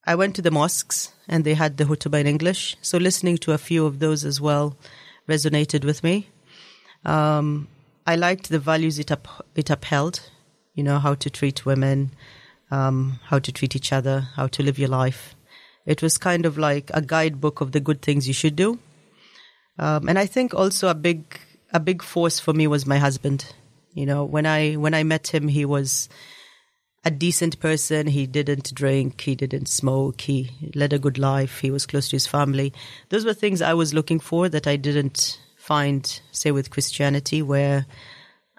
I 0.05 0.13
went 0.13 0.35
to 0.35 0.43
the 0.43 0.51
mosques 0.51 1.11
and 1.27 1.43
they 1.43 1.55
had 1.55 1.77
the 1.77 1.85
khutbah 1.85 2.19
in 2.19 2.27
English. 2.27 2.77
So 2.83 2.99
listening 2.99 3.39
to 3.39 3.53
a 3.53 3.57
few 3.57 3.87
of 3.87 3.97
those 3.97 4.23
as 4.23 4.39
well 4.39 4.77
resonated 5.27 5.83
with 5.83 6.03
me. 6.03 6.29
Um, 7.03 7.67
I 8.05 8.15
liked 8.15 8.49
the 8.49 8.59
values 8.59 8.99
it, 8.99 9.11
up, 9.11 9.27
it 9.55 9.71
upheld, 9.71 10.29
you 10.75 10.83
know, 10.83 10.99
how 10.99 11.15
to 11.15 11.31
treat 11.31 11.65
women, 11.65 12.11
um, 12.69 13.19
how 13.23 13.39
to 13.39 13.51
treat 13.51 13.75
each 13.75 13.91
other, 13.91 14.27
how 14.35 14.45
to 14.49 14.61
live 14.61 14.77
your 14.77 14.89
life. 14.89 15.33
It 15.87 16.03
was 16.03 16.19
kind 16.19 16.45
of 16.45 16.59
like 16.59 16.91
a 16.93 17.01
guidebook 17.01 17.59
of 17.59 17.71
the 17.71 17.79
good 17.79 18.03
things 18.03 18.27
you 18.27 18.35
should 18.35 18.55
do. 18.55 18.77
Um, 19.79 20.07
and 20.07 20.19
I 20.19 20.27
think 20.27 20.53
also 20.53 20.89
a 20.89 20.93
big 20.93 21.23
a 21.73 21.79
big 21.79 22.03
force 22.03 22.39
for 22.39 22.53
me 22.53 22.67
was 22.67 22.85
my 22.85 22.99
husband. 22.99 23.51
You 23.93 24.05
know, 24.05 24.23
when 24.23 24.45
I 24.45 24.73
when 24.73 24.93
I 24.93 25.03
met 25.03 25.33
him, 25.33 25.47
he 25.47 25.65
was 25.65 26.09
a 27.03 27.11
decent 27.11 27.59
person. 27.59 28.07
He 28.07 28.27
didn't 28.27 28.73
drink. 28.73 29.21
He 29.21 29.35
didn't 29.35 29.67
smoke. 29.67 30.21
He 30.21 30.51
led 30.75 30.93
a 30.93 30.99
good 30.99 31.17
life. 31.17 31.59
He 31.59 31.71
was 31.71 31.85
close 31.85 32.09
to 32.09 32.15
his 32.15 32.27
family. 32.27 32.73
Those 33.09 33.25
were 33.25 33.33
things 33.33 33.61
I 33.61 33.73
was 33.73 33.93
looking 33.93 34.19
for 34.19 34.49
that 34.49 34.67
I 34.67 34.75
didn't 34.75 35.39
find, 35.57 36.21
say, 36.31 36.51
with 36.51 36.69
Christianity, 36.69 37.41
where 37.41 37.85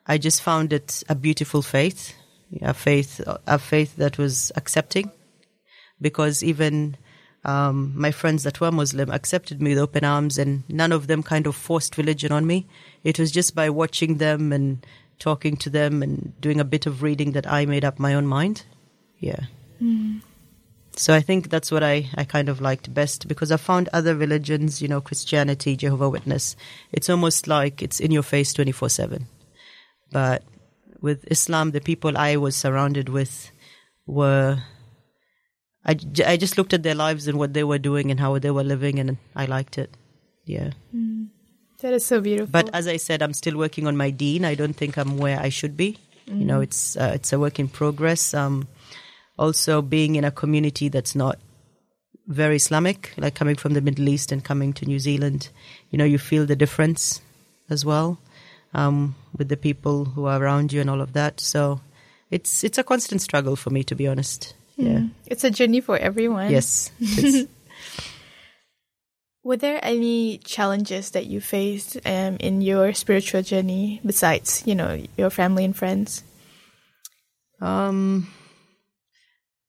I 0.07 0.19
just 0.19 0.43
found 0.43 0.73
it 0.73 1.03
a 1.09 1.15
beautiful 1.15 1.63
faith, 1.63 2.15
a 2.61 2.75
faith, 2.75 3.21
a 3.47 3.59
faith 3.59 3.97
that 3.97 4.19
was 4.19 4.51
accepting, 4.57 5.11
because 6.01 6.43
even 6.43 6.97
um, 7.45 7.93
my 7.95 8.11
friends 8.11 8.43
that 8.43 8.61
were 8.61 8.73
Muslim 8.73 9.11
accepted 9.11 9.63
me 9.63 9.71
with 9.71 9.79
open 9.79 10.05
arms, 10.05 10.39
and 10.39 10.65
none 10.69 10.93
of 10.93 11.07
them 11.07 11.23
kind 11.23 11.47
of 11.47 11.57
forced 11.57 11.97
religion 11.97 12.33
on 12.33 12.47
me. 12.47 12.67
It 13.05 13.19
was 13.19 13.31
just 13.31 13.55
by 13.55 13.71
watching 13.71 14.19
them 14.19 14.53
and 14.53 14.85
talking 15.23 15.57
to 15.57 15.71
them 15.71 16.03
and 16.03 16.39
doing 16.41 16.59
a 16.59 16.65
bit 16.65 16.85
of 16.85 17.01
reading 17.01 17.33
that 17.33 17.47
I 17.47 17.65
made 17.65 17.85
up 17.85 18.01
my 18.01 18.13
own 18.15 18.27
mind. 18.27 18.65
Yeah. 19.21 19.45
Hmm. 19.79 20.19
So 20.97 21.15
I 21.15 21.21
think 21.21 21.49
that's 21.49 21.71
what 21.71 21.85
I, 21.85 22.11
I 22.17 22.25
kind 22.25 22.49
of 22.49 22.61
liked 22.61 22.93
best 22.93 23.29
because 23.29 23.53
I 23.53 23.57
found 23.57 23.89
other 23.93 24.17
religions, 24.17 24.83
you 24.83 24.89
know, 24.89 25.01
Christianity, 25.01 25.77
Jehovah 25.77 26.11
Witness, 26.11 26.57
it's 26.91 27.09
almost 27.09 27.47
like 27.47 27.83
it's 27.83 28.01
in 28.01 28.11
your 28.11 28.25
face 28.25 28.53
24 28.53 28.89
7. 28.89 29.27
But 30.11 30.43
with 31.01 31.25
Islam, 31.31 31.71
the 31.71 31.81
people 31.81 32.19
I 32.19 32.37
was 32.37 32.57
surrounded 32.57 33.09
with 33.09 33.51
were. 34.07 34.59
I, 35.85 35.97
I 36.27 36.37
just 36.37 36.59
looked 36.59 36.75
at 36.75 36.85
their 36.85 36.95
lives 36.95 37.27
and 37.27 37.39
what 37.39 37.55
they 37.55 37.65
were 37.65 37.79
doing 37.79 38.11
and 38.11 38.21
how 38.21 38.39
they 38.39 38.53
were 38.53 38.63
living, 38.63 39.01
and 39.01 39.17
I 39.35 39.47
liked 39.47 39.79
it. 39.79 39.97
Yeah. 40.45 40.71
Hmm. 40.93 41.25
That 41.83 41.93
is 41.93 42.07
so 42.07 42.21
beautiful. 42.21 42.51
But 42.51 42.71
as 42.73 42.87
I 42.87 42.97
said, 42.97 43.23
I'm 43.23 43.35
still 43.35 43.59
working 43.59 43.87
on 43.87 43.97
my 43.97 44.11
deen. 44.11 44.45
I 44.45 44.55
don't 44.55 44.75
think 44.75 44.97
I'm 44.97 45.19
where 45.19 45.39
I 45.39 45.49
should 45.49 45.77
be. 45.77 45.99
You 46.27 46.45
know, 46.45 46.61
it's 46.61 46.97
uh, 46.97 47.13
it's 47.15 47.33
a 47.33 47.39
work 47.39 47.59
in 47.59 47.69
progress. 47.69 48.33
Um, 48.33 48.69
also, 49.39 49.83
being 49.83 50.17
in 50.17 50.25
a 50.25 50.31
community 50.31 50.89
that's 50.89 51.15
not 51.15 51.39
very 52.29 52.57
Islamic, 52.57 53.13
like 53.19 53.35
coming 53.35 53.57
from 53.57 53.75
the 53.75 53.81
Middle 53.81 54.09
East 54.09 54.33
and 54.33 54.45
coming 54.45 54.73
to 54.75 54.87
New 54.87 54.99
Zealand, 54.99 55.51
you 55.91 55.99
know, 55.99 56.05
you 56.05 56.19
feel 56.19 56.47
the 56.47 56.57
difference 56.57 57.21
as 57.69 57.85
well 57.85 58.19
um, 58.75 59.15
with 59.37 59.49
the 59.49 59.57
people 59.57 60.05
who 60.05 60.27
are 60.27 60.43
around 60.43 60.73
you 60.73 60.81
and 60.81 60.89
all 60.89 61.01
of 61.01 61.13
that. 61.13 61.41
So 61.41 61.81
it's 62.31 62.65
it's 62.65 62.79
a 62.79 62.85
constant 62.85 63.21
struggle 63.21 63.57
for 63.57 63.71
me, 63.71 63.83
to 63.85 63.95
be 63.95 64.07
honest. 64.07 64.55
Yeah. 64.77 65.03
it's 65.27 65.45
a 65.45 65.51
journey 65.51 65.81
for 65.81 65.99
everyone. 65.99 66.51
Yes. 66.51 66.91
Were 69.45 69.57
there 69.57 69.81
any 69.83 70.39
challenges 70.39 71.11
that 71.11 71.27
you 71.27 71.41
faced 71.41 71.97
um, 72.07 72.37
in 72.39 72.63
your 72.63 72.93
spiritual 72.93 73.43
journey 73.43 74.01
besides, 74.07 74.63
you 74.67 74.75
know, 74.75 75.03
your 75.17 75.31
family 75.31 75.65
and 75.65 75.77
friends? 75.77 76.23
Um, 77.61 78.29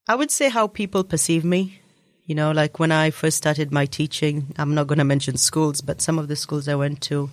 I 0.06 0.14
would 0.14 0.30
say 0.30 0.48
how 0.48 0.68
people 0.68 1.02
perceive 1.02 1.44
me. 1.44 1.80
You 2.26 2.34
know, 2.34 2.52
like 2.52 2.78
when 2.78 2.92
I 2.92 3.10
first 3.10 3.36
started 3.36 3.72
my 3.72 3.84
teaching, 3.84 4.54
I'm 4.56 4.74
not 4.74 4.86
going 4.86 4.98
to 4.98 5.04
mention 5.04 5.36
schools, 5.36 5.80
but 5.80 6.00
some 6.00 6.18
of 6.18 6.28
the 6.28 6.36
schools 6.36 6.68
I 6.68 6.74
went 6.74 7.00
to 7.02 7.30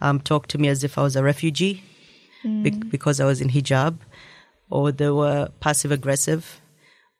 um, 0.00 0.18
talked 0.18 0.50
to 0.50 0.58
me 0.58 0.68
as 0.68 0.82
if 0.82 0.98
I 0.98 1.02
was 1.02 1.14
a 1.14 1.22
refugee 1.22 1.82
be- 2.42 2.70
because 2.70 3.20
I 3.20 3.24
was 3.24 3.40
in 3.40 3.50
hijab, 3.50 3.98
or 4.68 4.90
they 4.90 5.10
were 5.10 5.50
passive 5.60 5.92
aggressive, 5.92 6.60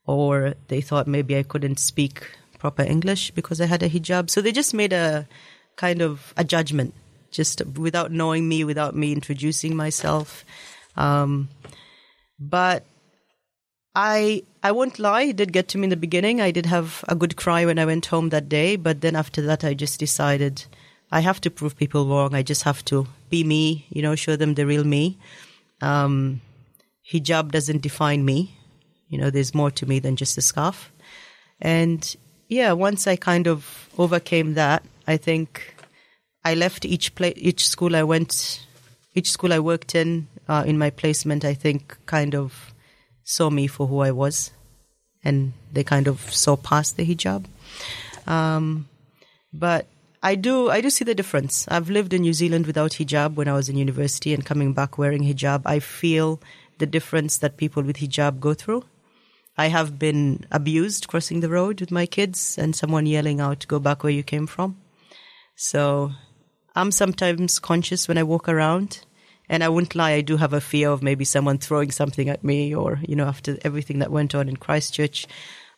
or 0.05 0.55
they 0.69 0.81
thought 0.81 1.07
maybe 1.07 1.37
I 1.37 1.45
couldn't 1.45 1.79
speak 1.79 2.27
proper 2.63 2.85
English 2.85 3.33
because 3.33 3.61
I 3.61 3.67
had 3.67 3.83
a 3.83 3.91
hijab. 3.91 4.31
So 4.31 4.41
they 4.41 4.53
just 4.53 4.73
made 4.73 4.93
a 4.93 5.27
kind 5.77 6.01
of 6.01 6.33
a 6.37 6.45
judgment, 6.45 6.95
just 7.33 7.67
without 7.87 8.13
knowing 8.13 8.49
me, 8.49 8.63
without 8.63 8.95
me 8.95 9.11
introducing 9.11 9.75
myself. 9.75 10.45
Um, 10.97 11.49
but 12.39 12.85
I 13.97 14.45
I 14.63 14.71
won't 14.71 15.01
lie, 15.01 15.25
it 15.33 15.37
did 15.41 15.53
get 15.53 15.67
to 15.69 15.79
me 15.79 15.85
in 15.89 15.91
the 15.91 16.05
beginning. 16.07 16.41
I 16.41 16.53
did 16.53 16.67
have 16.67 17.05
a 17.09 17.17
good 17.17 17.35
cry 17.35 17.67
when 17.67 17.81
I 17.81 17.85
went 17.93 18.07
home 18.07 18.29
that 18.31 18.49
day, 18.49 18.77
but 18.77 19.01
then 19.01 19.17
after 19.17 19.43
that 19.43 19.65
I 19.65 19.75
just 19.75 19.99
decided 19.99 20.65
I 21.11 21.21
have 21.29 21.41
to 21.43 21.51
prove 21.51 21.77
people 21.77 22.07
wrong. 22.07 22.33
I 22.33 22.43
just 22.53 22.63
have 22.63 22.85
to 22.87 23.07
be 23.29 23.43
me, 23.43 23.87
you 23.91 24.03
know, 24.03 24.15
show 24.15 24.37
them 24.37 24.55
the 24.55 24.67
real 24.73 24.85
me. 24.85 25.19
Um, 25.81 26.41
hijab 27.13 27.51
doesn't 27.51 27.83
define 27.83 28.25
me. 28.25 28.39
You 29.09 29.19
know, 29.19 29.31
there's 29.31 29.53
more 29.53 29.73
to 29.73 29.85
me 29.85 29.99
than 29.99 30.17
just 30.17 30.39
a 30.39 30.43
scarf. 30.51 30.93
And 31.61 32.03
yeah, 32.53 32.73
once 32.73 33.07
I 33.07 33.17
kind 33.17 33.47
of 33.49 33.89
overcame 33.97 34.55
that, 34.55 34.83
I 35.07 35.17
think 35.17 35.75
I 36.45 36.55
left 36.55 36.85
each 36.85 37.15
pla- 37.15 37.33
each 37.37 37.67
school 37.67 37.97
I 37.97 38.03
went, 38.03 38.67
each 39.15 39.31
school 39.31 39.55
I 39.55 39.59
worked 39.59 39.95
in, 39.95 40.29
uh, 40.49 40.63
in 40.67 40.77
my 40.77 40.91
placement, 40.91 41.47
I 41.47 41.55
think 41.55 41.97
kind 42.05 42.35
of 42.35 42.75
saw 43.25 43.49
me 43.49 43.67
for 43.67 43.87
who 43.87 44.01
I 44.01 44.11
was, 44.11 44.51
and 45.25 45.55
they 45.73 45.83
kind 45.83 46.07
of 46.07 46.21
saw 46.31 46.57
past 46.57 46.99
the 46.99 47.07
hijab. 47.07 47.47
Um, 48.27 48.87
but 49.55 49.87
I 50.23 50.35
do, 50.35 50.69
I 50.69 50.83
do 50.83 50.91
see 50.91 51.07
the 51.07 51.15
difference. 51.15 51.67
I've 51.69 51.89
lived 51.89 52.13
in 52.13 52.21
New 52.21 52.35
Zealand 52.35 52.67
without 52.67 52.93
hijab 52.93 53.35
when 53.35 53.49
I 53.49 53.55
was 53.55 53.71
in 53.71 53.79
university, 53.79 54.35
and 54.35 54.45
coming 54.45 54.75
back 54.75 54.99
wearing 54.99 55.25
hijab, 55.25 55.63
I 55.65 55.79
feel 55.79 56.39
the 56.77 56.87
difference 56.87 57.39
that 57.39 57.57
people 57.57 57.83
with 57.83 57.97
hijab 57.97 58.41
go 58.41 58.53
through. 58.53 58.85
I 59.57 59.69
have 59.69 59.99
been 59.99 60.47
abused 60.51 61.09
crossing 61.09 61.41
the 61.41 61.51
road 61.51 61.81
with 61.81 61.91
my 61.91 62.07
kids, 62.07 62.59
and 62.59 62.75
someone 62.75 63.07
yelling 63.07 63.41
out, 63.41 63.67
"Go 63.69 63.79
back 63.79 64.03
where 64.03 64.13
you 64.13 64.23
came 64.23 64.47
from." 64.47 64.77
So 65.57 66.13
I'm 66.75 66.91
sometimes 66.91 67.59
conscious 67.59 68.09
when 68.09 68.19
I 68.19 68.23
walk 68.23 68.49
around. 68.49 69.01
And 69.49 69.63
I 69.63 69.69
wouldn't 69.69 69.95
lie, 69.95 70.13
I 70.13 70.23
do 70.23 70.39
have 70.39 70.55
a 70.55 70.63
fear 70.63 70.89
of 70.89 71.03
maybe 71.03 71.27
someone 71.27 71.59
throwing 71.59 71.91
something 71.91 72.31
at 72.31 72.43
me 72.43 72.75
or, 72.75 73.01
you 73.07 73.15
know, 73.15 73.27
after 73.27 73.59
everything 73.63 73.99
that 73.99 74.11
went 74.11 74.35
on 74.35 74.49
in 74.49 74.57
Christchurch. 74.57 75.27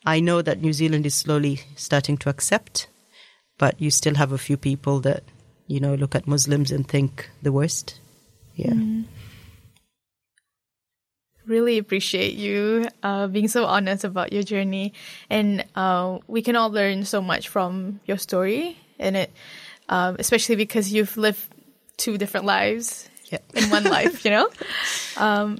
I 0.06 0.20
know 0.20 0.42
that 0.42 0.60
New 0.60 0.72
Zealand 0.72 1.06
is 1.06 1.14
slowly 1.14 1.62
starting 1.74 2.16
to 2.18 2.28
accept, 2.28 2.86
but 3.58 3.80
you 3.80 3.90
still 3.90 4.14
have 4.14 4.30
a 4.30 4.38
few 4.38 4.56
people 4.56 5.00
that, 5.00 5.24
you 5.66 5.80
know, 5.80 5.94
look 5.94 6.14
at 6.14 6.28
Muslims 6.28 6.70
and 6.70 6.86
think 6.86 7.30
the 7.42 7.50
worst. 7.50 7.98
Yeah. 8.54 8.74
Mm-hmm. 8.74 9.02
Really 11.46 11.76
appreciate 11.78 12.34
you 12.34 12.88
uh, 13.02 13.26
being 13.26 13.48
so 13.48 13.66
honest 13.66 14.04
about 14.04 14.32
your 14.32 14.42
journey, 14.42 14.94
and 15.28 15.64
uh, 15.76 16.18
we 16.26 16.40
can 16.40 16.56
all 16.56 16.70
learn 16.70 17.04
so 17.04 17.20
much 17.20 17.48
from 17.48 18.00
your 18.06 18.16
story, 18.16 18.78
and 18.98 19.14
it, 19.16 19.30
um, 19.90 20.16
especially 20.18 20.56
because 20.56 20.90
you've 20.92 21.16
lived 21.18 21.44
two 21.98 22.16
different 22.16 22.46
lives 22.46 23.08
Yeah. 23.30 23.38
in 23.54 23.68
one 23.68 23.84
life. 23.90 24.24
You 24.24 24.30
know, 24.30 24.48
um, 25.18 25.58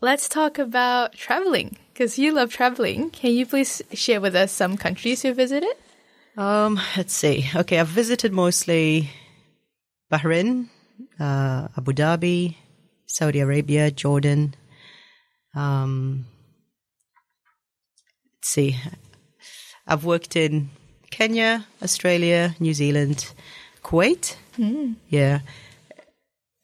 let's 0.00 0.28
talk 0.28 0.58
about 0.60 1.14
traveling 1.14 1.76
because 1.92 2.16
you 2.16 2.32
love 2.32 2.52
traveling. 2.52 3.10
Can 3.10 3.32
you 3.32 3.44
please 3.44 3.82
share 3.92 4.20
with 4.20 4.36
us 4.36 4.52
some 4.52 4.76
countries 4.76 5.24
you 5.24 5.34
visited? 5.34 5.74
Um, 6.36 6.78
let's 6.96 7.12
see. 7.14 7.46
Okay, 7.56 7.80
I've 7.80 7.88
visited 7.88 8.32
mostly 8.32 9.10
Bahrain, 10.12 10.68
uh, 11.18 11.68
Abu 11.76 11.92
Dhabi, 11.92 12.56
Saudi 13.06 13.40
Arabia, 13.40 13.90
Jordan. 13.90 14.54
Um, 15.54 16.26
let's 18.36 18.48
see. 18.48 18.76
I've 19.86 20.04
worked 20.04 20.36
in 20.36 20.70
Kenya, 21.10 21.66
Australia, 21.82 22.54
New 22.58 22.74
Zealand, 22.74 23.32
Kuwait. 23.82 24.36
Yeah. 25.08 25.40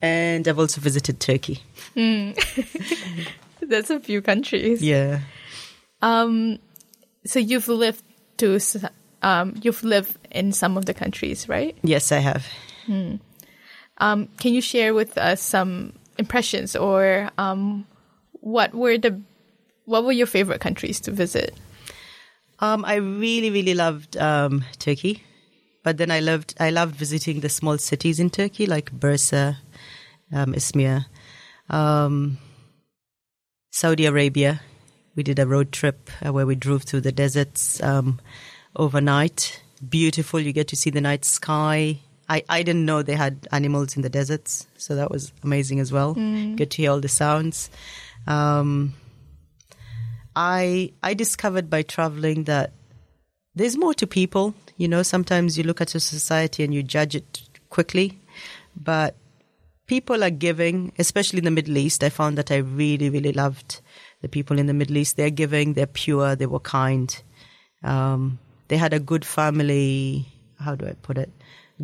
And 0.01 0.47
I've 0.47 0.59
also 0.59 0.81
visited 0.81 1.19
Turkey. 1.19 1.61
That's 3.61 3.89
a 3.89 3.99
few 3.99 4.21
countries. 4.21 4.81
Yeah. 4.81 5.19
Um, 6.01 6.59
so 7.25 7.39
you've 7.39 7.67
lived 7.67 8.03
to 8.37 8.59
um, 9.21 9.55
you've 9.61 9.83
lived 9.83 10.17
in 10.31 10.51
some 10.51 10.77
of 10.77 10.85
the 10.85 10.93
countries, 10.93 11.47
right? 11.47 11.77
Yes, 11.83 12.11
I 12.11 12.17
have. 12.17 12.47
Um, 13.99 14.29
can 14.39 14.53
you 14.53 14.61
share 14.61 14.93
with 14.95 15.17
us 15.17 15.41
some 15.41 15.93
impressions 16.17 16.75
or 16.75 17.29
um, 17.37 17.85
what 18.41 18.73
were 18.73 18.97
the 18.97 19.21
what 19.85 20.03
were 20.03 20.11
your 20.11 20.27
favorite 20.27 20.61
countries 20.61 20.99
to 21.01 21.11
visit? 21.11 21.55
Um, 22.59 22.85
I 22.85 22.95
really, 22.95 23.49
really 23.49 23.73
loved 23.73 24.15
um, 24.17 24.63
Turkey, 24.77 25.23
but 25.83 25.97
then 25.97 26.11
I 26.11 26.19
loved 26.19 26.53
I 26.59 26.69
loved 26.69 26.95
visiting 26.95 27.39
the 27.39 27.49
small 27.49 27.77
cities 27.77 28.19
in 28.19 28.29
Turkey, 28.29 28.65
like 28.65 28.91
Bursa, 28.91 29.57
um, 30.31 30.53
Izmir, 30.53 31.05
um, 31.69 32.37
Saudi 33.71 34.05
Arabia. 34.05 34.61
We 35.15 35.23
did 35.23 35.39
a 35.39 35.47
road 35.47 35.71
trip 35.71 36.09
uh, 36.25 36.31
where 36.31 36.45
we 36.45 36.55
drove 36.55 36.83
through 36.83 37.01
the 37.01 37.11
deserts 37.11 37.81
um, 37.83 38.19
overnight. 38.75 39.61
Beautiful. 39.87 40.39
You 40.39 40.53
get 40.53 40.67
to 40.69 40.75
see 40.75 40.89
the 40.89 41.01
night 41.01 41.25
sky. 41.25 41.99
I, 42.29 42.43
I 42.47 42.63
didn't 42.63 42.85
know 42.85 43.01
they 43.01 43.15
had 43.15 43.45
animals 43.51 43.97
in 43.97 44.03
the 44.03 44.09
deserts, 44.09 44.65
so 44.77 44.95
that 44.95 45.11
was 45.11 45.33
amazing 45.43 45.81
as 45.81 45.91
well. 45.91 46.13
Get 46.55 46.69
to 46.71 46.77
hear 46.77 46.91
all 46.91 47.01
the 47.01 47.09
sounds. 47.09 47.69
Um, 48.27 48.93
I 50.35 50.93
I 51.03 51.13
discovered 51.13 51.69
by 51.69 51.81
traveling 51.81 52.45
that 52.45 52.71
there's 53.55 53.77
more 53.77 53.93
to 53.95 54.07
people. 54.07 54.53
You 54.77 54.87
know, 54.87 55.03
sometimes 55.03 55.57
you 55.57 55.63
look 55.63 55.81
at 55.81 55.93
your 55.93 56.01
society 56.01 56.63
and 56.63 56.73
you 56.73 56.83
judge 56.83 57.15
it 57.15 57.41
quickly, 57.69 58.19
but 58.75 59.15
people 59.87 60.23
are 60.23 60.29
giving, 60.29 60.93
especially 60.97 61.39
in 61.39 61.45
the 61.45 61.51
Middle 61.51 61.77
East. 61.77 62.03
I 62.03 62.09
found 62.09 62.37
that 62.37 62.51
I 62.51 62.57
really, 62.57 63.09
really 63.09 63.33
loved 63.33 63.81
the 64.21 64.29
people 64.29 64.57
in 64.57 64.67
the 64.67 64.73
Middle 64.73 64.97
East. 64.97 65.17
They're 65.17 65.29
giving, 65.29 65.73
they're 65.73 65.85
pure, 65.85 66.35
they 66.35 66.45
were 66.45 66.61
kind. 66.61 67.21
Um, 67.83 68.39
they 68.69 68.77
had 68.77 68.93
a 68.93 68.99
good 68.99 69.25
family. 69.25 70.27
How 70.59 70.75
do 70.75 70.87
I 70.87 70.93
put 70.93 71.17
it? 71.17 71.29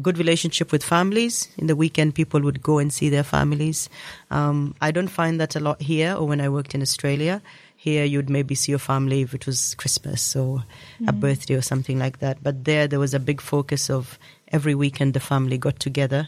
Good 0.02 0.18
relationship 0.18 0.72
with 0.72 0.84
families. 0.84 1.50
In 1.58 1.68
the 1.68 1.76
weekend, 1.76 2.14
people 2.14 2.42
would 2.42 2.62
go 2.62 2.78
and 2.78 2.94
see 2.94 3.10
their 3.10 3.24
families. 3.24 3.90
Um, 4.30 4.76
I 4.82 4.92
don't 4.92 5.08
find 5.08 5.40
that 5.40 5.56
a 5.56 5.60
lot 5.60 5.82
here, 5.82 6.14
or 6.14 6.28
when 6.28 6.40
I 6.42 6.50
worked 6.50 6.76
in 6.76 6.82
Australia. 6.82 7.42
Here, 7.76 8.06
you'd 8.06 8.30
maybe 8.30 8.54
see 8.56 8.72
your 8.72 8.80
family 8.80 9.22
if 9.22 9.34
it 9.34 9.46
was 9.46 9.76
Christmas 9.76 10.36
or 10.36 10.64
a 11.08 11.14
birthday 11.14 11.54
or 11.56 11.62
something 11.62 11.98
like 12.00 12.20
that. 12.20 12.42
But 12.44 12.66
there, 12.66 12.88
there 12.88 13.00
was 13.00 13.14
a 13.14 13.20
big 13.20 13.40
focus 13.42 13.90
of 13.90 14.18
every 14.52 14.76
weekend 14.76 15.14
the 15.14 15.20
family 15.20 15.58
got 15.58 15.80
together. 15.80 16.28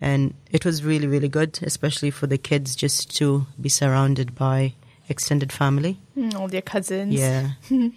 And 0.00 0.34
it 0.50 0.64
was 0.64 0.82
really, 0.84 1.06
really 1.06 1.28
good, 1.28 1.58
especially 1.62 2.10
for 2.10 2.26
the 2.26 2.38
kids 2.38 2.74
just 2.76 3.14
to 3.16 3.46
be 3.60 3.68
surrounded 3.68 4.34
by 4.34 4.74
extended 5.08 5.52
family. 5.52 5.98
Mm, 6.16 6.34
All 6.34 6.48
their 6.48 6.62
cousins. 6.62 7.14
Yeah. 7.14 7.52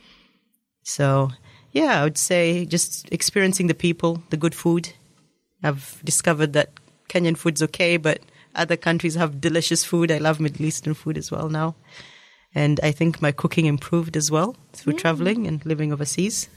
so, 0.84 1.32
yeah, 1.72 2.02
I 2.02 2.04
would 2.04 2.18
say 2.18 2.66
just 2.66 3.12
experiencing 3.12 3.68
the 3.68 3.74
people, 3.74 4.24
the 4.30 4.38
good 4.38 4.56
food. 4.56 4.94
I've 5.66 6.00
discovered 6.04 6.54
that 6.54 6.70
Kenyan 7.10 7.38
food's 7.38 7.62
okay, 7.64 7.98
but 7.98 8.20
other 8.56 8.78
countries 8.78 9.16
have 9.16 9.42
delicious 9.42 9.84
food. 9.84 10.12
I 10.12 10.18
love 10.20 10.40
Middle 10.40 10.66
Eastern 10.66 10.94
food 10.94 11.18
as 11.18 11.32
well 11.32 11.50
now. 11.50 11.76
And 12.54 12.80
I 12.84 12.92
think 12.94 13.22
my 13.22 13.32
cooking 13.34 13.66
improved 13.66 14.16
as 14.16 14.32
well 14.32 14.56
through 14.74 14.94
traveling 14.94 15.46
and 15.46 15.66
living 15.66 15.92
overseas. 15.92 16.48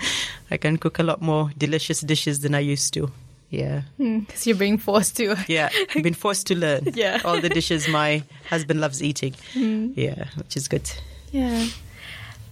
I 0.50 0.56
can 0.56 0.76
cook 0.76 0.98
a 1.00 1.02
lot 1.02 1.20
more 1.20 1.50
delicious 1.58 2.00
dishes 2.00 2.40
than 2.40 2.54
I 2.54 2.60
used 2.60 2.94
to. 2.94 3.10
Yeah. 3.50 3.82
Because 3.98 4.46
you're 4.46 4.56
being 4.56 4.78
forced 4.78 5.16
to. 5.16 5.34
Yeah. 5.48 5.68
I've 5.94 6.02
been 6.04 6.14
forced 6.14 6.46
to 6.48 6.54
learn 6.54 6.92
Yeah. 6.94 7.20
all 7.24 7.40
the 7.40 7.48
dishes 7.48 7.88
my 7.88 8.22
husband 8.48 8.80
loves 8.80 9.02
eating. 9.02 9.34
Yeah, 9.54 10.26
which 10.36 10.56
is 10.56 10.68
good. 10.68 10.88
Yeah. 11.32 11.66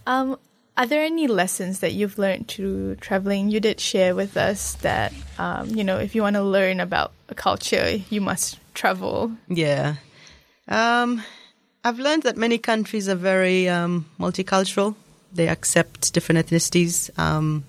Um, 0.06 0.38
are 0.76 0.86
there 0.86 1.02
any 1.02 1.26
lessons 1.26 1.80
that 1.80 1.92
you've 1.92 2.18
learned 2.18 2.48
through 2.48 2.96
traveling? 2.96 3.50
You 3.50 3.60
did 3.60 3.80
share 3.80 4.14
with 4.14 4.36
us 4.36 4.74
that, 4.76 5.12
um, 5.38 5.70
you 5.70 5.84
know, 5.84 5.98
if 5.98 6.14
you 6.14 6.22
want 6.22 6.36
to 6.36 6.42
learn 6.42 6.80
about 6.80 7.12
a 7.28 7.34
culture, 7.34 7.98
you 8.10 8.20
must 8.20 8.58
travel. 8.74 9.32
Yeah. 9.48 9.96
Um, 10.68 11.22
I've 11.82 11.98
learned 11.98 12.24
that 12.24 12.36
many 12.36 12.58
countries 12.58 13.08
are 13.08 13.14
very 13.14 13.68
um, 13.68 14.06
multicultural. 14.20 14.94
They 15.32 15.48
accept 15.48 16.12
different 16.12 16.46
ethnicities. 16.46 17.16
Um, 17.18 17.64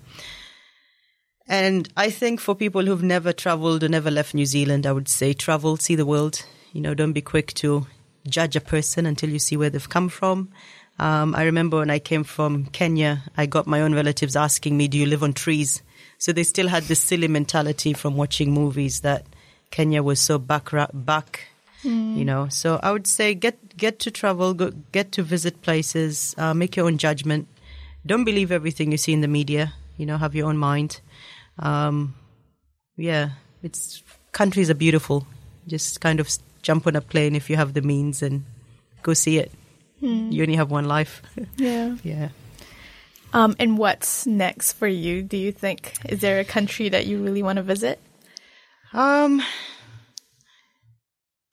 and 1.46 1.88
I 1.96 2.10
think 2.10 2.40
for 2.40 2.54
people 2.54 2.84
who've 2.84 3.02
never 3.02 3.32
traveled 3.32 3.82
or 3.82 3.88
never 3.88 4.10
left 4.10 4.34
New 4.34 4.44
Zealand, 4.44 4.86
I 4.86 4.92
would 4.92 5.08
say 5.08 5.32
travel, 5.32 5.78
see 5.78 5.94
the 5.94 6.04
world. 6.04 6.44
You 6.72 6.82
know, 6.82 6.92
don't 6.92 7.14
be 7.14 7.22
quick 7.22 7.54
to 7.54 7.86
judge 8.28 8.54
a 8.54 8.60
person 8.60 9.06
until 9.06 9.30
you 9.30 9.38
see 9.38 9.56
where 9.56 9.70
they've 9.70 9.88
come 9.88 10.10
from. 10.10 10.50
Um, 10.98 11.34
I 11.34 11.44
remember 11.44 11.78
when 11.78 11.90
I 11.90 11.98
came 11.98 12.24
from 12.24 12.66
Kenya, 12.66 13.22
I 13.36 13.46
got 13.46 13.66
my 13.66 13.80
own 13.82 13.94
relatives 13.94 14.34
asking 14.36 14.76
me, 14.76 14.88
Do 14.88 14.98
you 14.98 15.06
live 15.06 15.22
on 15.22 15.32
trees? 15.32 15.82
So 16.18 16.32
they 16.32 16.42
still 16.42 16.68
had 16.68 16.84
this 16.84 17.00
silly 17.00 17.28
mentality 17.28 17.92
from 17.92 18.16
watching 18.16 18.52
movies 18.52 19.00
that 19.00 19.24
Kenya 19.70 20.02
was 20.02 20.20
so 20.20 20.38
back, 20.38 20.70
back 20.92 21.48
you 21.82 22.24
know. 22.24 22.48
So 22.48 22.80
I 22.82 22.92
would 22.92 23.06
say 23.06 23.34
get 23.34 23.76
get 23.76 23.98
to 24.00 24.10
travel, 24.10 24.54
go, 24.54 24.72
get 24.92 25.12
to 25.12 25.22
visit 25.22 25.62
places, 25.62 26.34
uh, 26.38 26.54
make 26.54 26.76
your 26.76 26.86
own 26.86 26.98
judgment. 26.98 27.48
Don't 28.06 28.24
believe 28.24 28.50
everything 28.52 28.92
you 28.92 28.98
see 28.98 29.12
in 29.12 29.20
the 29.20 29.28
media. 29.28 29.74
You 29.96 30.06
know, 30.06 30.16
have 30.16 30.34
your 30.34 30.48
own 30.48 30.58
mind. 30.58 31.00
Um, 31.58 32.14
yeah, 32.96 33.30
it's 33.62 34.02
countries 34.32 34.70
are 34.70 34.74
beautiful. 34.74 35.26
Just 35.66 36.00
kind 36.00 36.20
of 36.20 36.30
jump 36.62 36.86
on 36.86 36.96
a 36.96 37.00
plane 37.00 37.34
if 37.36 37.50
you 37.50 37.56
have 37.56 37.74
the 37.74 37.82
means 37.82 38.22
and 38.22 38.44
go 39.02 39.14
see 39.14 39.38
it. 39.38 39.52
You 40.00 40.42
only 40.42 40.56
have 40.56 40.70
one 40.70 40.86
life. 40.86 41.22
Yeah. 41.56 41.96
yeah. 42.02 42.28
Um, 43.32 43.56
and 43.58 43.76
what's 43.76 44.26
next 44.26 44.72
for 44.72 44.86
you? 44.88 45.22
Do 45.22 45.36
you 45.36 45.52
think 45.52 45.92
is 46.08 46.20
there 46.20 46.40
a 46.40 46.44
country 46.44 46.88
that 46.88 47.06
you 47.06 47.22
really 47.22 47.42
want 47.42 47.56
to 47.56 47.62
visit? 47.62 48.00
Um, 48.94 49.42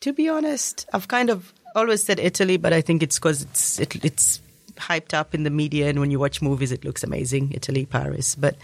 to 0.01 0.13
be 0.13 0.29
honest, 0.29 0.87
I've 0.93 1.07
kind 1.07 1.29
of 1.29 1.51
always 1.75 2.03
said 2.03 2.19
Italy, 2.19 2.55
but 2.57 2.71
I 2.71 2.81
think 2.81 3.03
it's 3.03 3.19
because 3.19 3.41
it's 3.41 3.79
it, 3.79 4.05
it's 4.05 4.39
hyped 4.77 5.13
up 5.13 5.33
in 5.35 5.43
the 5.43 5.49
media, 5.49 5.89
and 5.89 5.99
when 5.99 6.11
you 6.11 6.19
watch 6.19 6.41
movies, 6.41 6.71
it 6.71 6.85
looks 6.85 7.03
amazing. 7.03 7.51
Italy, 7.53 7.85
Paris, 7.85 8.35
but 8.35 8.55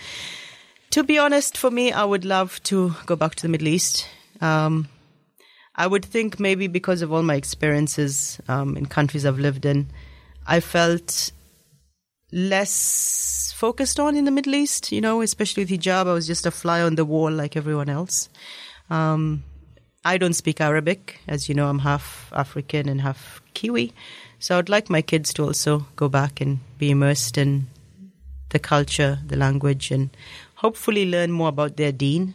to 0.91 1.03
be 1.03 1.17
honest, 1.17 1.57
for 1.57 1.71
me, 1.71 1.91
I 1.91 2.03
would 2.03 2.23
love 2.23 2.61
to 2.63 2.93
go 3.05 3.15
back 3.15 3.35
to 3.35 3.41
the 3.41 3.49
Middle 3.49 3.67
East. 3.67 4.07
Um, 4.39 4.87
I 5.75 5.87
would 5.87 6.03
think 6.03 6.39
maybe 6.39 6.67
because 6.67 7.01
of 7.01 7.11
all 7.13 7.23
my 7.23 7.35
experiences 7.35 8.39
um, 8.47 8.75
in 8.75 8.85
countries 8.85 9.25
I've 9.25 9.39
lived 9.39 9.65
in, 9.65 9.87
I 10.45 10.59
felt 10.59 11.31
less 12.31 13.53
focused 13.55 13.99
on 13.99 14.15
in 14.15 14.25
the 14.25 14.31
Middle 14.31 14.55
East, 14.55 14.91
you 14.91 15.01
know, 15.01 15.21
especially 15.21 15.63
with 15.63 15.69
hijab. 15.69 16.07
I 16.07 16.13
was 16.13 16.27
just 16.27 16.45
a 16.45 16.51
fly 16.51 16.81
on 16.81 16.95
the 16.95 17.05
wall 17.05 17.31
like 17.31 17.55
everyone 17.55 17.89
else. 17.89 18.29
Um, 18.89 19.43
I 20.03 20.17
don't 20.17 20.33
speak 20.33 20.59
Arabic. 20.59 21.19
As 21.27 21.47
you 21.47 21.55
know, 21.55 21.67
I'm 21.67 21.79
half 21.79 22.31
African 22.35 22.89
and 22.89 23.01
half 23.01 23.41
Kiwi. 23.53 23.93
So 24.39 24.57
I'd 24.57 24.69
like 24.69 24.89
my 24.89 25.01
kids 25.01 25.33
to 25.35 25.43
also 25.43 25.85
go 25.95 26.09
back 26.09 26.41
and 26.41 26.59
be 26.79 26.89
immersed 26.89 27.37
in 27.37 27.67
the 28.49 28.59
culture, 28.59 29.19
the 29.25 29.37
language, 29.37 29.91
and 29.91 30.09
hopefully 30.55 31.05
learn 31.05 31.31
more 31.31 31.49
about 31.49 31.77
their 31.77 31.91
deen. 31.91 32.33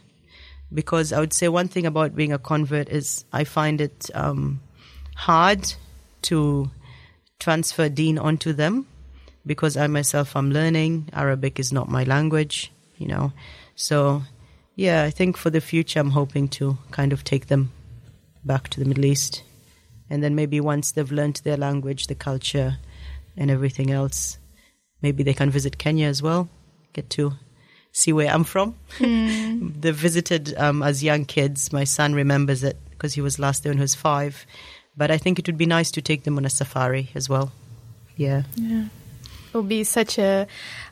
Because 0.73 1.13
I 1.13 1.19
would 1.19 1.33
say 1.33 1.47
one 1.47 1.67
thing 1.67 1.85
about 1.85 2.15
being 2.15 2.33
a 2.33 2.39
convert 2.39 2.89
is 2.89 3.25
I 3.31 3.45
find 3.45 3.79
it 3.79 4.09
um, 4.13 4.59
hard 5.15 5.73
to 6.23 6.69
transfer 7.39 7.89
deen 7.89 8.17
onto 8.17 8.53
them 8.53 8.85
because 9.45 9.77
I 9.77 9.87
myself 9.87 10.35
am 10.35 10.51
learning. 10.51 11.09
Arabic 11.13 11.59
is 11.59 11.71
not 11.71 11.89
my 11.89 12.03
language, 12.03 12.71
you 12.97 13.07
know. 13.07 13.31
So, 13.75 14.23
yeah, 14.75 15.03
I 15.03 15.09
think 15.09 15.37
for 15.37 15.49
the 15.49 15.61
future, 15.61 15.99
I'm 15.99 16.11
hoping 16.11 16.49
to 16.49 16.77
kind 16.91 17.13
of 17.13 17.23
take 17.23 17.47
them 17.47 17.71
back 18.43 18.69
to 18.69 18.79
the 18.79 18.85
Middle 18.85 19.05
East. 19.05 19.43
And 20.09 20.23
then 20.23 20.35
maybe 20.35 20.59
once 20.59 20.91
they've 20.91 21.11
learned 21.11 21.41
their 21.43 21.57
language, 21.57 22.07
the 22.07 22.15
culture, 22.15 22.77
and 23.35 23.51
everything 23.51 23.91
else, 23.91 24.37
maybe 25.01 25.23
they 25.23 25.33
can 25.33 25.49
visit 25.49 25.77
Kenya 25.77 26.07
as 26.07 26.21
well, 26.21 26.49
get 26.93 27.09
to 27.11 27.33
see 27.97 28.13
where 28.13 28.29
I'm 28.29 28.43
from. 28.43 28.75
they 28.99 29.91
visited 29.91 30.53
um, 30.57 30.83
as 30.83 31.03
young 31.03 31.25
kids. 31.25 31.73
My 31.73 31.83
son 31.83 32.13
remembers 32.13 32.63
it 32.63 32.77
because 32.91 33.15
he 33.15 33.21
was 33.21 33.39
last 33.39 33.63
there 33.63 33.71
when 33.71 33.77
he 33.77 33.81
was 33.81 33.95
five. 33.95 34.45
But 34.95 35.09
I 35.09 35.17
think 35.17 35.39
it 35.39 35.47
would 35.47 35.57
be 35.57 35.65
nice 35.65 35.91
to 35.91 36.01
take 36.01 36.23
them 36.23 36.37
on 36.37 36.45
a 36.45 36.49
safari 36.49 37.09
as 37.15 37.27
well. 37.27 37.51
Yeah. 38.15 38.43
It 38.55 38.89
will 39.53 39.63
be 39.63 39.83
such 39.83 40.19
a 40.19 40.47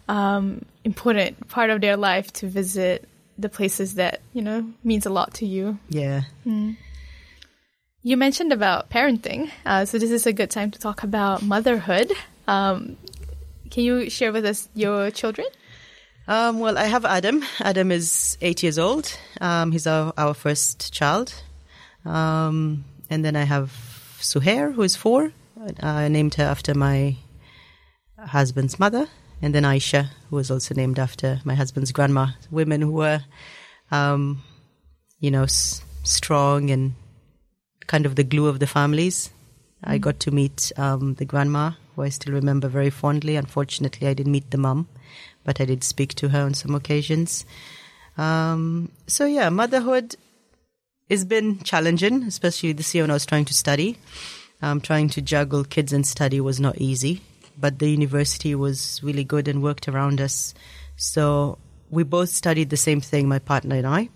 um, 0.07 0.65
important 0.83 1.47
part 1.47 1.69
of 1.69 1.81
their 1.81 1.97
life 1.97 2.33
to 2.33 2.47
visit 2.47 3.07
the 3.37 3.49
places 3.49 3.95
that 3.95 4.21
you 4.33 4.41
know 4.41 4.65
means 4.83 5.05
a 5.05 5.09
lot 5.09 5.33
to 5.35 5.45
you. 5.45 5.77
Yeah. 5.89 6.21
You 8.03 8.17
mentioned 8.17 8.53
about 8.53 8.89
parenting, 8.89 9.49
uh, 9.65 9.85
so 9.85 9.97
this 9.97 10.11
is 10.11 10.25
a 10.25 10.33
good 10.33 10.51
time 10.51 10.71
to 10.71 10.79
talk 10.79 11.03
about 11.03 11.41
motherhood. 11.41 12.11
Um, 12.47 12.97
can 13.71 13.83
you 13.83 14.09
share 14.09 14.31
with 14.31 14.45
us 14.45 14.69
your 14.75 15.09
children? 15.09 15.47
Um, 16.27 16.59
well, 16.59 16.77
I 16.77 16.85
have 16.85 17.05
Adam. 17.05 17.43
Adam 17.59 17.91
is 17.91 18.37
eight 18.41 18.63
years 18.63 18.79
old. 18.79 19.17
Um, 19.41 19.71
he's 19.71 19.85
our, 19.85 20.11
our 20.17 20.33
first 20.33 20.91
child. 20.91 21.33
Um, 22.03 22.85
and 23.09 23.23
then 23.23 23.35
I 23.35 23.43
have 23.43 23.71
Suhair, 24.19 24.73
who 24.73 24.81
is 24.81 24.95
four. 24.95 25.31
I 25.81 26.07
named 26.07 26.35
her 26.35 26.43
after 26.43 26.73
my 26.73 27.17
husband's 28.17 28.79
mother. 28.79 29.07
And 29.41 29.53
then 29.53 29.63
Aisha, 29.63 30.09
who 30.29 30.37
was 30.37 30.49
also 30.49 30.73
named 30.73 30.97
after 30.97 31.41
my 31.43 31.53
husband's 31.53 31.91
grandma. 31.91 32.27
Women 32.49 32.81
who 32.81 32.91
were, 32.91 33.21
um, 33.91 34.41
you 35.19 35.29
know, 35.29 35.43
s- 35.43 35.83
strong 36.03 36.71
and 36.71 36.93
kind 37.85 38.05
of 38.05 38.15
the 38.15 38.23
glue 38.23 38.47
of 38.47 38.59
the 38.59 38.67
families. 38.67 39.29
I 39.83 39.99
got 39.99 40.19
to 40.21 40.31
meet 40.31 40.71
um, 40.77 41.13
the 41.15 41.25
grandma, 41.25 41.71
who 41.95 42.01
I 42.01 42.09
still 42.09 42.33
remember 42.33 42.67
very 42.67 42.89
fondly. 42.89 43.35
Unfortunately, 43.35 44.07
I 44.07 44.13
didn't 44.15 44.31
meet 44.31 44.49
the 44.49 44.57
mum, 44.57 44.87
but 45.45 45.61
I 45.61 45.65
did 45.65 45.83
speak 45.83 46.15
to 46.15 46.29
her 46.29 46.41
on 46.41 46.53
some 46.53 46.75
occasions. 46.75 47.45
Um, 48.17 48.91
so 49.07 49.25
yeah, 49.25 49.49
motherhood 49.49 50.15
has 51.09 51.23
been 51.23 51.59
challenging, 51.59 52.23
especially 52.23 52.73
this 52.73 52.93
year 52.93 53.03
when 53.03 53.11
I 53.11 53.13
was 53.13 53.25
trying 53.25 53.45
to 53.45 53.53
study. 53.53 53.97
Um, 54.61 54.81
trying 54.81 55.09
to 55.09 55.21
juggle 55.21 55.63
kids 55.63 55.93
and 55.93 56.07
study 56.07 56.41
was 56.41 56.59
not 56.59 56.77
easy, 56.77 57.21
but 57.57 57.79
the 57.79 57.89
university 57.89 58.55
was 58.55 59.01
really 59.03 59.23
good 59.23 59.47
and 59.47 59.61
worked 59.61 59.87
around 59.87 60.21
us. 60.21 60.53
So 60.95 61.57
we 61.89 62.03
both 62.03 62.29
studied 62.29 62.69
the 62.69 62.77
same 62.77 63.01
thing, 63.01 63.27
my 63.27 63.39
partner 63.39 63.75
and 63.75 63.85
I, 63.85 64.09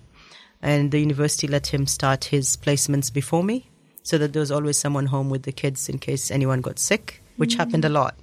and 0.62 0.92
the 0.92 1.00
university 1.00 1.48
let 1.48 1.68
him 1.68 1.86
start 1.86 2.26
his 2.26 2.56
placements 2.58 3.14
before 3.14 3.44
me, 3.44 3.70
so 4.02 4.18
that 4.18 4.34
there 4.34 4.40
was 4.40 4.50
always 4.52 4.78
someone 4.78 5.08
home 5.08 5.30
with 5.30 5.44
the 5.44 5.52
kids 5.52 5.90
in 5.90 6.00
case 6.00 6.32
anyone 6.32 6.62
got 6.62 6.80
sick, 6.80 7.22
which 7.36 7.56
happened 7.56 7.86
a 7.86 7.90
lot. 7.90 8.16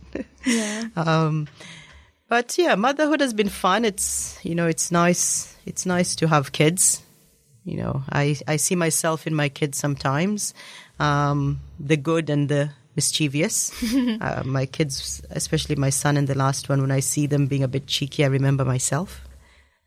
Yeah. 0.44 0.84
Um, 0.96 1.48
but 2.28 2.56
yeah, 2.58 2.74
motherhood 2.74 3.20
has 3.20 3.32
been 3.32 3.48
fun. 3.48 3.84
It's 3.84 4.38
you 4.44 4.54
know, 4.54 4.66
it's 4.66 4.90
nice. 4.90 5.56
It's 5.64 5.86
nice 5.86 6.16
to 6.16 6.28
have 6.28 6.52
kids. 6.52 7.02
You 7.64 7.78
know, 7.78 8.02
I 8.10 8.36
I 8.46 8.56
see 8.56 8.76
myself 8.76 9.26
in 9.26 9.34
my 9.34 9.48
kids 9.48 9.78
sometimes, 9.78 10.54
um, 10.98 11.60
the 11.80 11.96
good 11.96 12.30
and 12.30 12.48
the 12.48 12.70
mischievous. 12.96 13.72
uh, 14.20 14.42
my 14.44 14.66
kids, 14.66 15.22
especially 15.30 15.76
my 15.76 15.90
son 15.90 16.16
and 16.16 16.26
the 16.26 16.38
last 16.38 16.68
one, 16.68 16.80
when 16.80 16.90
I 16.90 17.00
see 17.00 17.26
them 17.26 17.46
being 17.46 17.62
a 17.62 17.68
bit 17.68 17.86
cheeky, 17.86 18.24
I 18.24 18.28
remember 18.28 18.64
myself. 18.64 19.20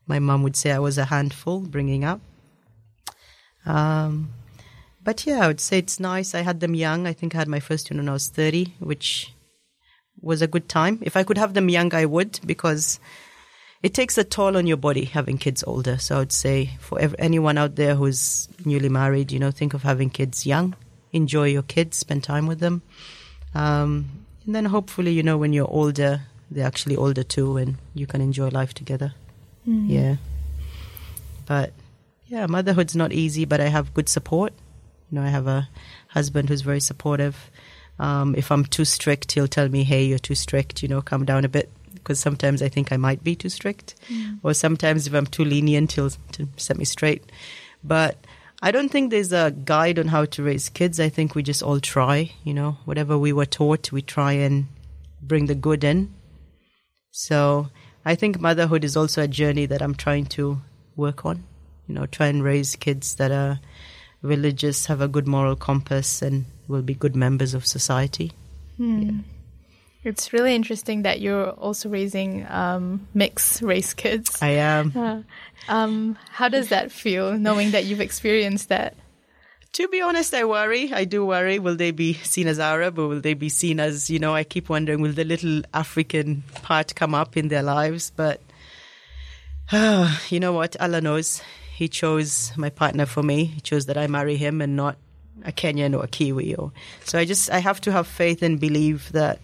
My 0.07 0.19
mom 0.19 0.43
would 0.43 0.55
say 0.55 0.71
I 0.71 0.79
was 0.79 0.97
a 0.97 1.05
handful 1.05 1.59
bringing 1.59 2.03
up. 2.03 2.21
Um, 3.65 4.31
but 5.03 5.25
yeah, 5.25 5.43
I 5.43 5.47
would 5.47 5.59
say 5.59 5.79
it's 5.79 5.99
nice. 5.99 6.33
I 6.33 6.41
had 6.41 6.59
them 6.59 6.75
young. 6.75 7.07
I 7.07 7.13
think 7.13 7.35
I 7.35 7.39
had 7.39 7.47
my 7.47 7.59
first 7.59 7.89
one 7.89 7.97
when 7.97 8.09
I 8.09 8.13
was 8.13 8.27
30, 8.27 8.75
which 8.79 9.33
was 10.22 10.41
a 10.41 10.47
good 10.47 10.67
time. 10.70 10.99
If 11.01 11.15
I 11.15 11.24
could 11.24 11.38
have 11.38 11.53
them 11.53 11.70
young, 11.70 11.93
I 11.93 12.05
would 12.05 12.39
because 12.45 12.99
it 13.82 13.93
takes 13.93 14.17
a 14.17 14.24
toll 14.24 14.57
on 14.57 14.67
your 14.67 14.78
body 14.78 15.05
having 15.05 15.38
kids 15.38 15.63
older. 15.65 15.97
So 15.97 16.17
I 16.17 16.20
would 16.20 16.32
say 16.32 16.78
for 16.80 16.99
ev- 16.99 17.15
anyone 17.17 17.57
out 17.57 17.76
there 17.76 17.95
who's 17.95 18.49
newly 18.65 18.89
married, 18.89 19.32
you 19.32 19.39
know, 19.39 19.51
think 19.51 19.74
of 19.74 19.84
having 19.84 20.09
kids 20.09 20.45
young. 20.45 20.76
Enjoy 21.11 21.45
your 21.45 21.63
kids, 21.63 21.97
spend 21.97 22.24
time 22.24 22.45
with 22.45 22.59
them. 22.59 22.82
Um, 23.55 24.26
and 24.45 24.53
then 24.53 24.65
hopefully, 24.65 25.11
you 25.11 25.24
know, 25.24 25.38
when 25.38 25.53
you're 25.53 25.70
older, 25.70 26.22
they're 26.51 26.67
actually 26.67 26.95
older 26.95 27.24
too 27.24 27.57
and 27.57 27.78
you 27.93 28.05
can 28.05 28.22
enjoy 28.22 28.49
life 28.49 28.74
together. 28.74 29.13
Yeah. 29.65 30.15
But 31.45 31.74
yeah, 32.28 32.45
motherhood's 32.45 32.95
not 32.95 33.11
easy, 33.11 33.45
but 33.45 33.61
I 33.61 33.67
have 33.67 33.93
good 33.93 34.09
support. 34.09 34.53
You 35.09 35.20
know, 35.20 35.26
I 35.26 35.30
have 35.30 35.47
a 35.47 35.70
husband 36.09 36.49
who's 36.49 36.61
very 36.61 36.80
supportive. 36.80 37.49
Um, 37.99 38.35
if 38.35 38.51
I'm 38.51 38.63
too 38.63 38.85
strict, 38.85 39.33
he'll 39.33 39.47
tell 39.47 39.69
me, 39.69 39.83
"Hey, 39.83 40.05
you're 40.05 40.19
too 40.19 40.35
strict. 40.35 40.81
You 40.81 40.89
know, 40.89 41.01
calm 41.01 41.25
down 41.25 41.45
a 41.45 41.49
bit." 41.49 41.69
Because 41.93 42.19
sometimes 42.19 42.61
I 42.61 42.69
think 42.69 42.91
I 42.91 42.97
might 42.97 43.23
be 43.23 43.35
too 43.35 43.49
strict, 43.49 43.95
or 44.41 44.53
sometimes 44.53 45.05
if 45.05 45.13
I'm 45.13 45.27
too 45.27 45.43
lenient, 45.43 45.91
he'll 45.91 46.11
to 46.31 46.47
set 46.57 46.77
me 46.77 46.85
straight. 46.85 47.23
But 47.83 48.17
I 48.61 48.71
don't 48.71 48.89
think 48.89 49.11
there's 49.11 49.33
a 49.33 49.51
guide 49.51 49.99
on 49.99 50.07
how 50.07 50.25
to 50.25 50.43
raise 50.43 50.69
kids. 50.69 50.99
I 50.99 51.09
think 51.09 51.35
we 51.35 51.43
just 51.43 51.61
all 51.61 51.79
try. 51.79 52.31
You 52.43 52.53
know, 52.53 52.77
whatever 52.85 53.17
we 53.17 53.33
were 53.33 53.45
taught, 53.45 53.91
we 53.91 54.01
try 54.01 54.33
and 54.33 54.67
bring 55.21 55.47
the 55.47 55.55
good 55.55 55.83
in. 55.83 56.13
So 57.11 57.67
I 58.05 58.15
think 58.15 58.39
motherhood 58.39 58.83
is 58.83 58.95
also 58.97 59.23
a 59.23 59.27
journey 59.27 59.65
that 59.65 59.81
I'm 59.81 59.95
trying 59.95 60.25
to 60.27 60.61
work 60.95 61.25
on. 61.25 61.43
You 61.87 61.95
know, 61.95 62.05
try 62.05 62.27
and 62.27 62.43
raise 62.43 62.75
kids 62.75 63.15
that 63.15 63.31
are 63.31 63.59
religious, 64.22 64.86
have 64.88 65.01
a 65.01 65.07
good 65.07 65.28
moral 65.28 65.55
compass, 65.55 66.22
and 66.22 66.45
will 66.67 66.82
be 66.82 66.93
good 66.93 67.15
members 67.15 67.53
of 67.53 67.65
society. 67.65 68.32
It's 70.03 70.32
really 70.32 70.55
interesting 70.55 71.01
that 71.01 71.20
you're 71.20 71.49
also 71.49 71.89
raising 71.89 72.47
um, 72.47 73.07
mixed 73.13 73.61
race 73.61 73.93
kids. 73.93 74.41
I 74.41 74.51
am. 74.51 75.26
Um, 75.67 76.17
how 76.32 76.49
does 76.49 76.70
that 76.70 76.91
feel, 76.91 77.38
knowing 77.38 77.72
that 77.72 77.86
you've 77.86 78.01
experienced 78.01 78.70
that? 78.70 78.95
To 79.74 79.88
be 79.88 80.01
honest, 80.01 80.34
I 80.34 80.45
worry. 80.45 80.91
I 80.91 81.03
do 81.03 81.24
worry. 81.24 81.59
Will 81.59 81.76
they 81.76 81.91
be 81.91 82.13
seen 82.13 82.47
as 82.47 82.59
Arab 82.59 82.97
or 82.97 83.07
will 83.07 83.22
they 83.22 83.36
be 83.36 83.49
seen 83.49 83.80
as, 83.80 84.09
you 84.09 84.17
know, 84.17 84.34
I 84.34 84.43
keep 84.43 84.70
wondering, 84.70 85.01
will 85.01 85.11
the 85.11 85.26
little 85.26 85.61
African 85.74 86.43
part 86.63 86.95
come 86.95 87.13
up 87.13 87.38
in 87.38 87.49
their 87.49 87.61
lives? 87.61 88.11
But 88.15 88.41
you 90.30 90.39
know 90.39 90.53
what? 90.53 90.76
Allah 90.80 91.01
knows. 91.01 91.43
He 91.80 91.88
chose 91.88 92.51
my 92.57 92.69
partner 92.69 93.05
for 93.05 93.23
me. 93.23 93.45
He 93.45 93.61
chose 93.61 93.86
that 93.86 93.97
I 93.97 94.07
marry 94.07 94.36
him 94.36 94.59
and 94.59 94.75
not 94.75 94.97
a 95.45 95.53
Kenyan 95.53 95.97
or 95.97 96.03
a 96.03 96.09
Kiwi. 96.09 96.53
Or 96.55 96.73
so 97.05 97.17
I 97.17 97.23
just 97.23 97.49
I 97.49 97.59
have 97.59 97.80
to 97.88 97.91
have 97.93 98.05
faith 98.05 98.43
and 98.43 98.59
believe 98.59 99.09
that 99.13 99.39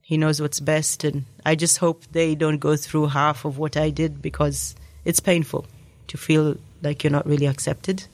he 0.00 0.16
knows 0.16 0.40
what's 0.40 0.60
best. 0.60 1.02
And 1.02 1.24
I 1.44 1.56
just 1.56 1.78
hope 1.78 2.04
they 2.12 2.36
don't 2.36 2.58
go 2.58 2.76
through 2.76 3.08
half 3.08 3.44
of 3.44 3.58
what 3.58 3.76
I 3.76 3.90
did 3.90 4.22
because 4.22 4.76
it's 5.04 5.18
painful 5.18 5.66
to 6.06 6.16
feel 6.16 6.56
like 6.82 7.02
you're 7.02 7.10
not 7.10 7.26
really 7.26 7.46
accepted. 7.46 8.04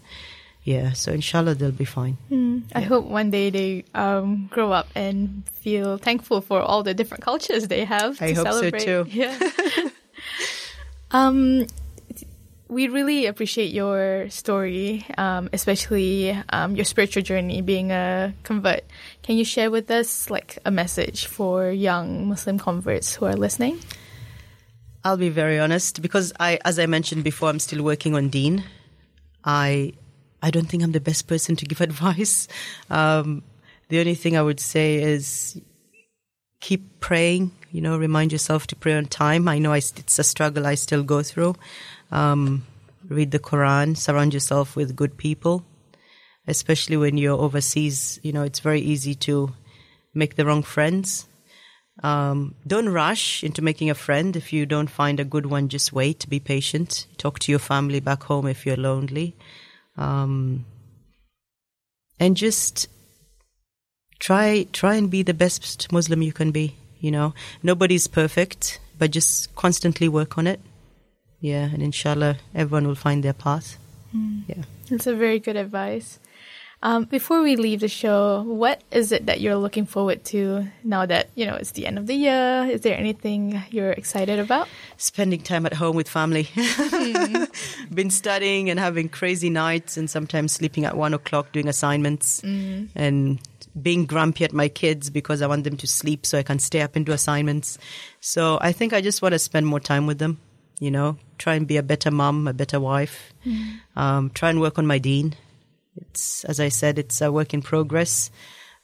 Yeah, 0.65 0.95
so 0.95 1.13
inshallah 1.13 1.57
they'll 1.57 1.73
be 1.73 1.85
fine. 1.85 2.17
I 2.75 2.81
hope 2.81 3.05
one 3.05 3.31
day 3.31 3.51
they 3.51 3.85
um, 3.93 4.49
grow 4.51 4.73
up 4.73 4.89
and 4.95 5.43
feel 5.61 5.99
thankful 5.99 6.41
for 6.41 6.63
all 6.63 6.83
the 6.83 6.95
different 6.95 7.23
cultures 7.23 7.69
they 7.69 7.85
have. 7.85 8.17
I 8.23 8.33
to 8.33 8.45
hope 8.45 8.49
so 8.49 8.71
too. 8.71 9.07
Yeah. 9.11 9.39
um, 11.11 11.67
we 12.73 12.89
really 12.89 13.27
appreciate 13.27 13.71
your 13.71 14.31
story, 14.31 15.05
um, 15.19 15.51
especially 15.53 16.31
um, 16.49 16.75
your 16.75 16.87
spiritual 16.87 17.23
journey, 17.23 17.61
being 17.61 17.93
a 17.93 18.33
convert. 18.45 18.81
Can 19.23 19.37
you 19.37 19.45
share 19.45 19.71
with 19.71 19.91
us 19.91 20.31
like 20.31 20.59
a 20.65 20.71
message 20.71 21.27
for 21.27 21.71
young 21.71 22.29
Muslim 22.29 22.59
converts 22.59 23.15
who 23.15 23.27
are 23.27 23.37
listening? 23.37 23.79
I'll 25.05 25.19
be 25.19 25.29
very 25.29 25.59
honest 25.61 26.01
because 26.01 26.33
I, 26.41 26.59
as 26.65 26.79
I 26.79 26.87
mentioned 26.87 27.25
before, 27.25 27.51
I'm 27.51 27.61
still 27.61 27.83
working 27.85 28.15
on 28.15 28.31
deen. 28.31 28.65
I, 29.45 29.93
I 30.43 30.51
don't 30.51 30.67
think 30.67 30.83
I'm 30.83 30.93
the 30.93 31.01
best 31.01 31.27
person 31.27 31.57
to 31.57 31.67
give 31.67 31.81
advice. 31.91 32.49
Um, 32.89 33.43
the 33.89 34.01
only 34.01 34.15
thing 34.15 34.35
I 34.35 34.43
would 34.43 34.61
say 34.61 34.95
is 34.95 35.61
keep 36.61 37.01
praying. 37.01 37.51
You 37.71 37.83
know, 37.83 37.99
remind 37.99 38.33
yourself 38.33 38.67
to 38.69 38.77
pray 38.77 38.95
on 38.95 39.07
time. 39.07 39.47
I 39.47 39.59
know 39.59 39.73
I, 39.73 39.79
it's 39.79 40.19
a 40.19 40.25
struggle 40.25 40.67
I 40.67 40.77
still 40.77 41.03
go 41.03 41.23
through. 41.23 41.55
Um, 42.13 42.67
read 43.09 43.31
the 43.31 43.39
Quran. 43.39 43.97
Surround 43.97 44.35
yourself 44.35 44.77
with 44.77 44.95
good 44.95 45.17
people, 45.17 45.65
especially 46.47 46.97
when 46.97 47.19
you're 47.19 47.39
overseas. 47.39 48.21
You 48.23 48.33
know, 48.33 48.43
it's 48.43 48.61
very 48.61 48.81
easy 48.81 49.15
to 49.27 49.53
make 50.15 50.37
the 50.37 50.45
wrong 50.45 50.63
friends. 50.63 51.27
Um, 52.03 52.55
don't 52.67 52.89
rush 52.89 53.43
into 53.45 53.63
making 53.63 53.91
a 53.91 53.95
friend. 53.95 54.37
If 54.37 54.53
you 54.53 54.67
don't 54.67 54.91
find 54.91 55.21
a 55.21 55.25
good 55.25 55.47
one, 55.47 55.69
just 55.69 55.93
wait. 55.93 56.29
Be 56.29 56.41
patient. 56.41 57.07
Talk 57.19 57.39
to 57.41 57.53
your 57.53 57.59
family 57.59 58.01
back 58.01 58.25
home 58.25 58.47
if 58.47 58.65
you're 58.65 58.77
lonely, 58.77 59.35
um, 59.97 60.65
and 62.19 62.37
just 62.37 62.89
try 64.19 64.67
try 64.73 64.95
and 64.95 65.11
be 65.11 65.23
the 65.23 65.35
best 65.35 65.93
Muslim 65.93 66.23
you 66.23 66.33
can 66.33 66.51
be. 66.51 66.77
You 66.99 67.11
know, 67.11 67.35
nobody's 67.63 68.07
perfect, 68.07 68.81
but 68.99 69.11
just 69.11 69.55
constantly 69.55 70.09
work 70.09 70.39
on 70.39 70.47
it. 70.47 70.61
Yeah, 71.43 71.65
and 71.65 71.83
inshallah, 71.83 72.39
everyone 72.55 72.87
will 72.87 72.95
find 72.95 73.23
their 73.23 73.35
path. 73.35 73.77
Hmm. 74.13 74.41
Yeah. 74.47 74.63
That's 74.89 75.07
a 75.07 75.15
very 75.15 75.41
good 75.41 75.57
advice. 75.57 76.19
Um, 76.85 77.05
before 77.05 77.43
we 77.43 77.55
leave 77.55 77.81
the 77.81 77.89
show, 77.89 78.43
what 78.43 78.81
is 78.91 79.13
it 79.13 79.27
that 79.27 79.41
you're 79.41 79.57
looking 79.57 79.87
forward 79.87 80.25
to 80.27 80.67
now 80.83 81.07
that 81.07 81.29
you 81.37 81.47
know 81.47 81.55
it's 81.55 81.73
the 81.73 81.87
end 81.87 81.99
of 81.99 82.07
the 82.07 82.15
year? 82.15 82.69
Is 82.71 82.81
there 82.81 82.97
anything 82.97 83.63
you're 83.71 83.93
excited 83.93 84.39
about? 84.39 84.69
spending 84.97 85.41
time 85.41 85.67
at 85.67 85.73
home 85.73 85.97
with 85.97 86.09
family. 86.09 86.49
Hmm. 86.55 87.45
Been 87.95 88.11
studying 88.11 88.71
and 88.71 88.79
having 88.79 89.09
crazy 89.09 89.51
nights 89.51 89.97
and 89.97 90.09
sometimes 90.09 90.53
sleeping 90.53 90.85
at 90.85 90.97
one 90.97 91.13
o'clock 91.13 91.53
doing 91.53 91.69
assignments 91.69 92.41
mm. 92.41 92.89
and 92.95 93.41
being 93.81 94.07
grumpy 94.07 94.45
at 94.45 94.53
my 94.53 94.69
kids 94.69 95.11
because 95.11 95.43
I 95.43 95.47
want 95.47 95.65
them 95.65 95.77
to 95.79 95.87
sleep 95.87 96.25
so 96.25 96.39
I 96.39 96.43
can 96.43 96.59
stay 96.59 96.83
up 96.83 96.95
and 96.95 97.05
do 97.05 97.13
assignments. 97.13 97.79
So 98.21 98.59
I 98.61 98.73
think 98.73 98.93
I 98.93 99.01
just 99.01 99.23
want 99.23 99.33
to 99.33 99.39
spend 99.39 99.67
more 99.67 99.81
time 99.81 100.07
with 100.07 100.19
them, 100.19 100.39
you 100.83 100.91
know, 100.91 101.17
try 101.39 101.55
and 101.55 101.69
be 101.69 101.77
a 101.77 101.83
better 101.83 102.11
mom, 102.11 102.49
a 102.49 102.53
better 102.53 102.81
wife, 102.81 103.33
um, 103.95 104.31
try 104.31 104.51
and 104.51 104.61
work 104.61 104.79
on 104.79 104.87
my 104.87 104.99
deen. 104.99 105.35
It's, 105.95 106.45
as 106.45 106.59
I 106.59 106.71
said, 106.71 106.99
it's 106.99 107.21
a 107.21 107.31
work 107.31 107.55
in 107.55 107.63
progress. 107.63 108.33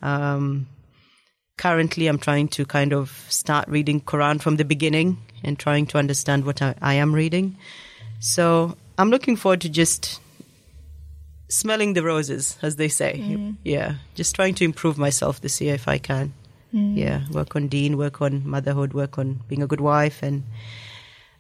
Um, 0.01 0.69
currently 1.57 2.07
I'm 2.07 2.19
trying 2.19 2.47
to 2.49 2.65
kind 2.65 2.93
of 2.93 3.11
start 3.29 3.67
reading 3.67 4.01
Quran 4.01 4.41
from 4.41 4.59
the 4.59 4.65
beginning 4.65 5.19
and 5.43 5.59
trying 5.59 5.87
to 5.89 5.99
understand 5.99 6.47
what 6.47 6.63
I, 6.63 6.77
I 6.81 6.95
am 6.95 7.13
reading. 7.13 7.57
So 8.21 8.77
I'm 8.97 9.11
looking 9.11 9.35
forward 9.35 9.63
to 9.63 9.69
just 9.69 10.21
smelling 11.49 11.95
the 11.95 12.05
roses, 12.05 12.59
as 12.63 12.77
they 12.77 12.89
say. 12.89 13.17
Yeah, 13.65 13.95
just 14.15 14.37
trying 14.37 14.55
to 14.55 14.65
improve 14.65 14.99
myself 14.99 15.41
this 15.41 15.61
year 15.61 15.75
if 15.75 15.89
I 15.89 15.99
can. 15.99 16.33
Yeah, 16.71 17.23
work 17.33 17.57
on 17.57 17.67
deen, 17.67 17.97
work 17.97 18.23
on 18.23 18.47
motherhood, 18.47 18.93
work 18.93 19.19
on 19.19 19.41
being 19.49 19.63
a 19.63 19.67
good 19.67 19.81
wife, 19.81 20.23
and 20.23 20.45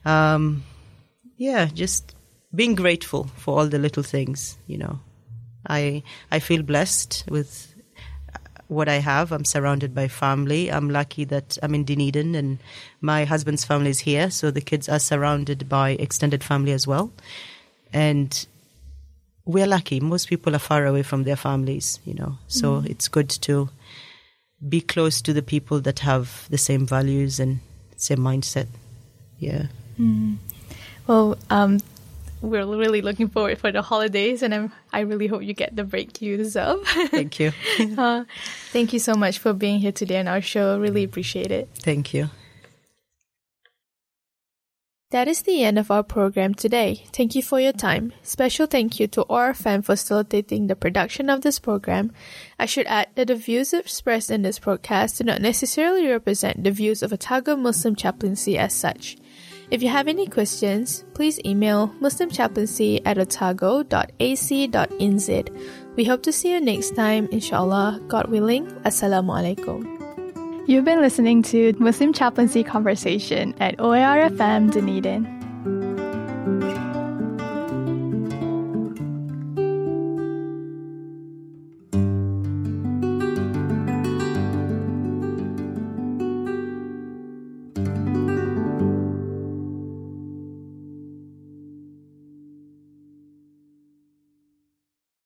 um, 0.05 0.64
yeah, 1.36 1.66
just 1.66 2.14
being 2.55 2.74
grateful 2.74 3.24
for 3.36 3.59
all 3.59 3.66
the 3.68 3.78
little 3.78 4.03
things. 4.03 4.57
You 4.66 4.78
know, 4.78 5.01
I 5.66 6.03
I 6.30 6.38
feel 6.38 6.62
blessed 6.62 7.24
with 7.28 7.74
what 8.68 8.88
I 8.88 8.96
have. 8.96 9.32
I'm 9.32 9.44
surrounded 9.44 9.94
by 9.94 10.09
family. 10.09 10.70
I'm 10.70 10.90
lucky 10.90 11.24
that 11.24 11.59
I'm 11.62 11.74
in 11.74 11.84
Dunedin 11.84 12.34
and 12.34 12.59
my 13.01 13.24
husband's 13.24 13.64
family 13.64 13.90
is 13.90 14.01
here, 14.01 14.30
so 14.30 14.51
the 14.51 14.61
kids 14.61 14.88
are 14.88 14.99
surrounded 14.99 15.68
by 15.68 15.90
extended 15.90 16.44
family 16.44 16.72
as 16.72 16.86
well. 16.86 17.11
And 17.92 18.46
we're 19.46 19.66
lucky. 19.66 20.01
Most 20.01 20.28
people 20.28 20.55
are 20.55 20.61
far 20.61 20.84
away 20.84 21.03
from 21.03 21.24
their 21.24 21.36
families, 21.36 21.99
you 22.05 22.12
know, 22.12 22.36
so 22.46 22.82
it's 22.86 23.09
good 23.09 23.30
to 23.30 23.70
be 24.68 24.80
close 24.80 25.22
to 25.22 25.32
the 25.32 25.42
people 25.42 25.80
that 25.80 26.01
have 26.01 26.46
the 26.51 26.59
same 26.59 26.86
values 26.86 27.40
and 27.40 27.61
same 27.96 28.18
mindset. 28.18 28.66
Yeah. 29.38 29.66
Well, 31.07 31.38
um, 31.51 31.80
we're 32.40 32.66
really 32.66 33.03
looking 33.03 33.28
forward 33.28 33.59
for 33.59 33.72
the 33.72 33.82
holidays, 33.82 34.42
and 34.42 34.55
I'm, 34.55 34.72
I 34.92 35.01
really 35.01 35.26
hope 35.26 35.42
you 35.42 35.55
get 35.55 35.74
the 35.74 35.84
break 35.84 36.22
you 36.22 36.36
deserve. 36.36 36.86
Thank 36.86 37.40
you. 37.40 37.53
uh, 37.99 38.24
thank 38.70 38.92
you 38.92 38.99
so 38.99 39.14
much 39.14 39.38
for 39.38 39.53
being 39.53 39.80
here 39.80 39.92
today 39.92 40.20
on 40.20 40.28
our 40.28 40.40
show. 40.40 40.78
Really 40.78 41.05
appreciate 41.05 41.51
it. 41.51 41.68
Thank 41.74 42.14
you. 42.14 42.30
That 45.11 45.26
is 45.26 45.40
the 45.40 45.64
end 45.64 45.78
of 45.78 45.90
our 45.90 46.03
program 46.03 46.53
today. 46.53 47.07
Thank 47.14 47.34
you 47.34 47.42
for 47.42 47.59
your 47.59 47.72
time. 47.72 48.12
Special 48.22 48.66
thank 48.66 49.01
you 49.01 49.07
to 49.09 49.24
OARFM 49.24 49.82
for 49.82 49.96
facilitating 49.96 50.66
the 50.66 50.76
production 50.76 51.30
of 51.30 51.40
this 51.40 51.59
program. 51.59 52.12
I 52.59 52.66
should 52.66 52.86
add 52.86 53.09
that 53.14 53.28
the 53.28 53.34
views 53.34 53.72
expressed 53.72 54.30
in 54.30 54.42
this 54.42 54.59
broadcast 54.59 55.16
do 55.16 55.24
not 55.24 55.40
necessarily 55.40 56.07
represent 56.07 56.62
the 56.62 56.70
views 56.70 57.03
of 57.03 57.11
Otago 57.11 57.57
Muslim 57.57 57.96
Chaplaincy 57.96 58.59
as 58.59 58.74
such. 58.74 59.16
If 59.71 59.83
you 59.83 59.91
have 59.91 60.09
any 60.09 60.27
questions, 60.27 61.05
please 61.12 61.39
email 61.45 61.89
muslimchaplaincy 62.01 63.03
at 63.05 63.19
otago.ac.nz. 63.19 63.97
We 65.97 66.05
hope 66.05 66.23
to 66.23 66.33
see 66.33 66.53
you 66.53 66.61
next 66.61 66.97
time, 66.97 67.29
inshallah, 67.31 68.01
God 68.09 68.29
willing. 68.31 68.66
Assalamu 68.89 69.35
alaikum. 69.37 69.85
You've 70.66 70.87
been 70.87 71.01
listening 71.01 71.43
to 71.45 71.75
Muslim 71.79 72.12
Chaplaincy 72.14 72.64
Conversation 72.64 73.55
at 73.61 73.77
OARFM 73.79 74.73
Dunedin. 74.73 75.38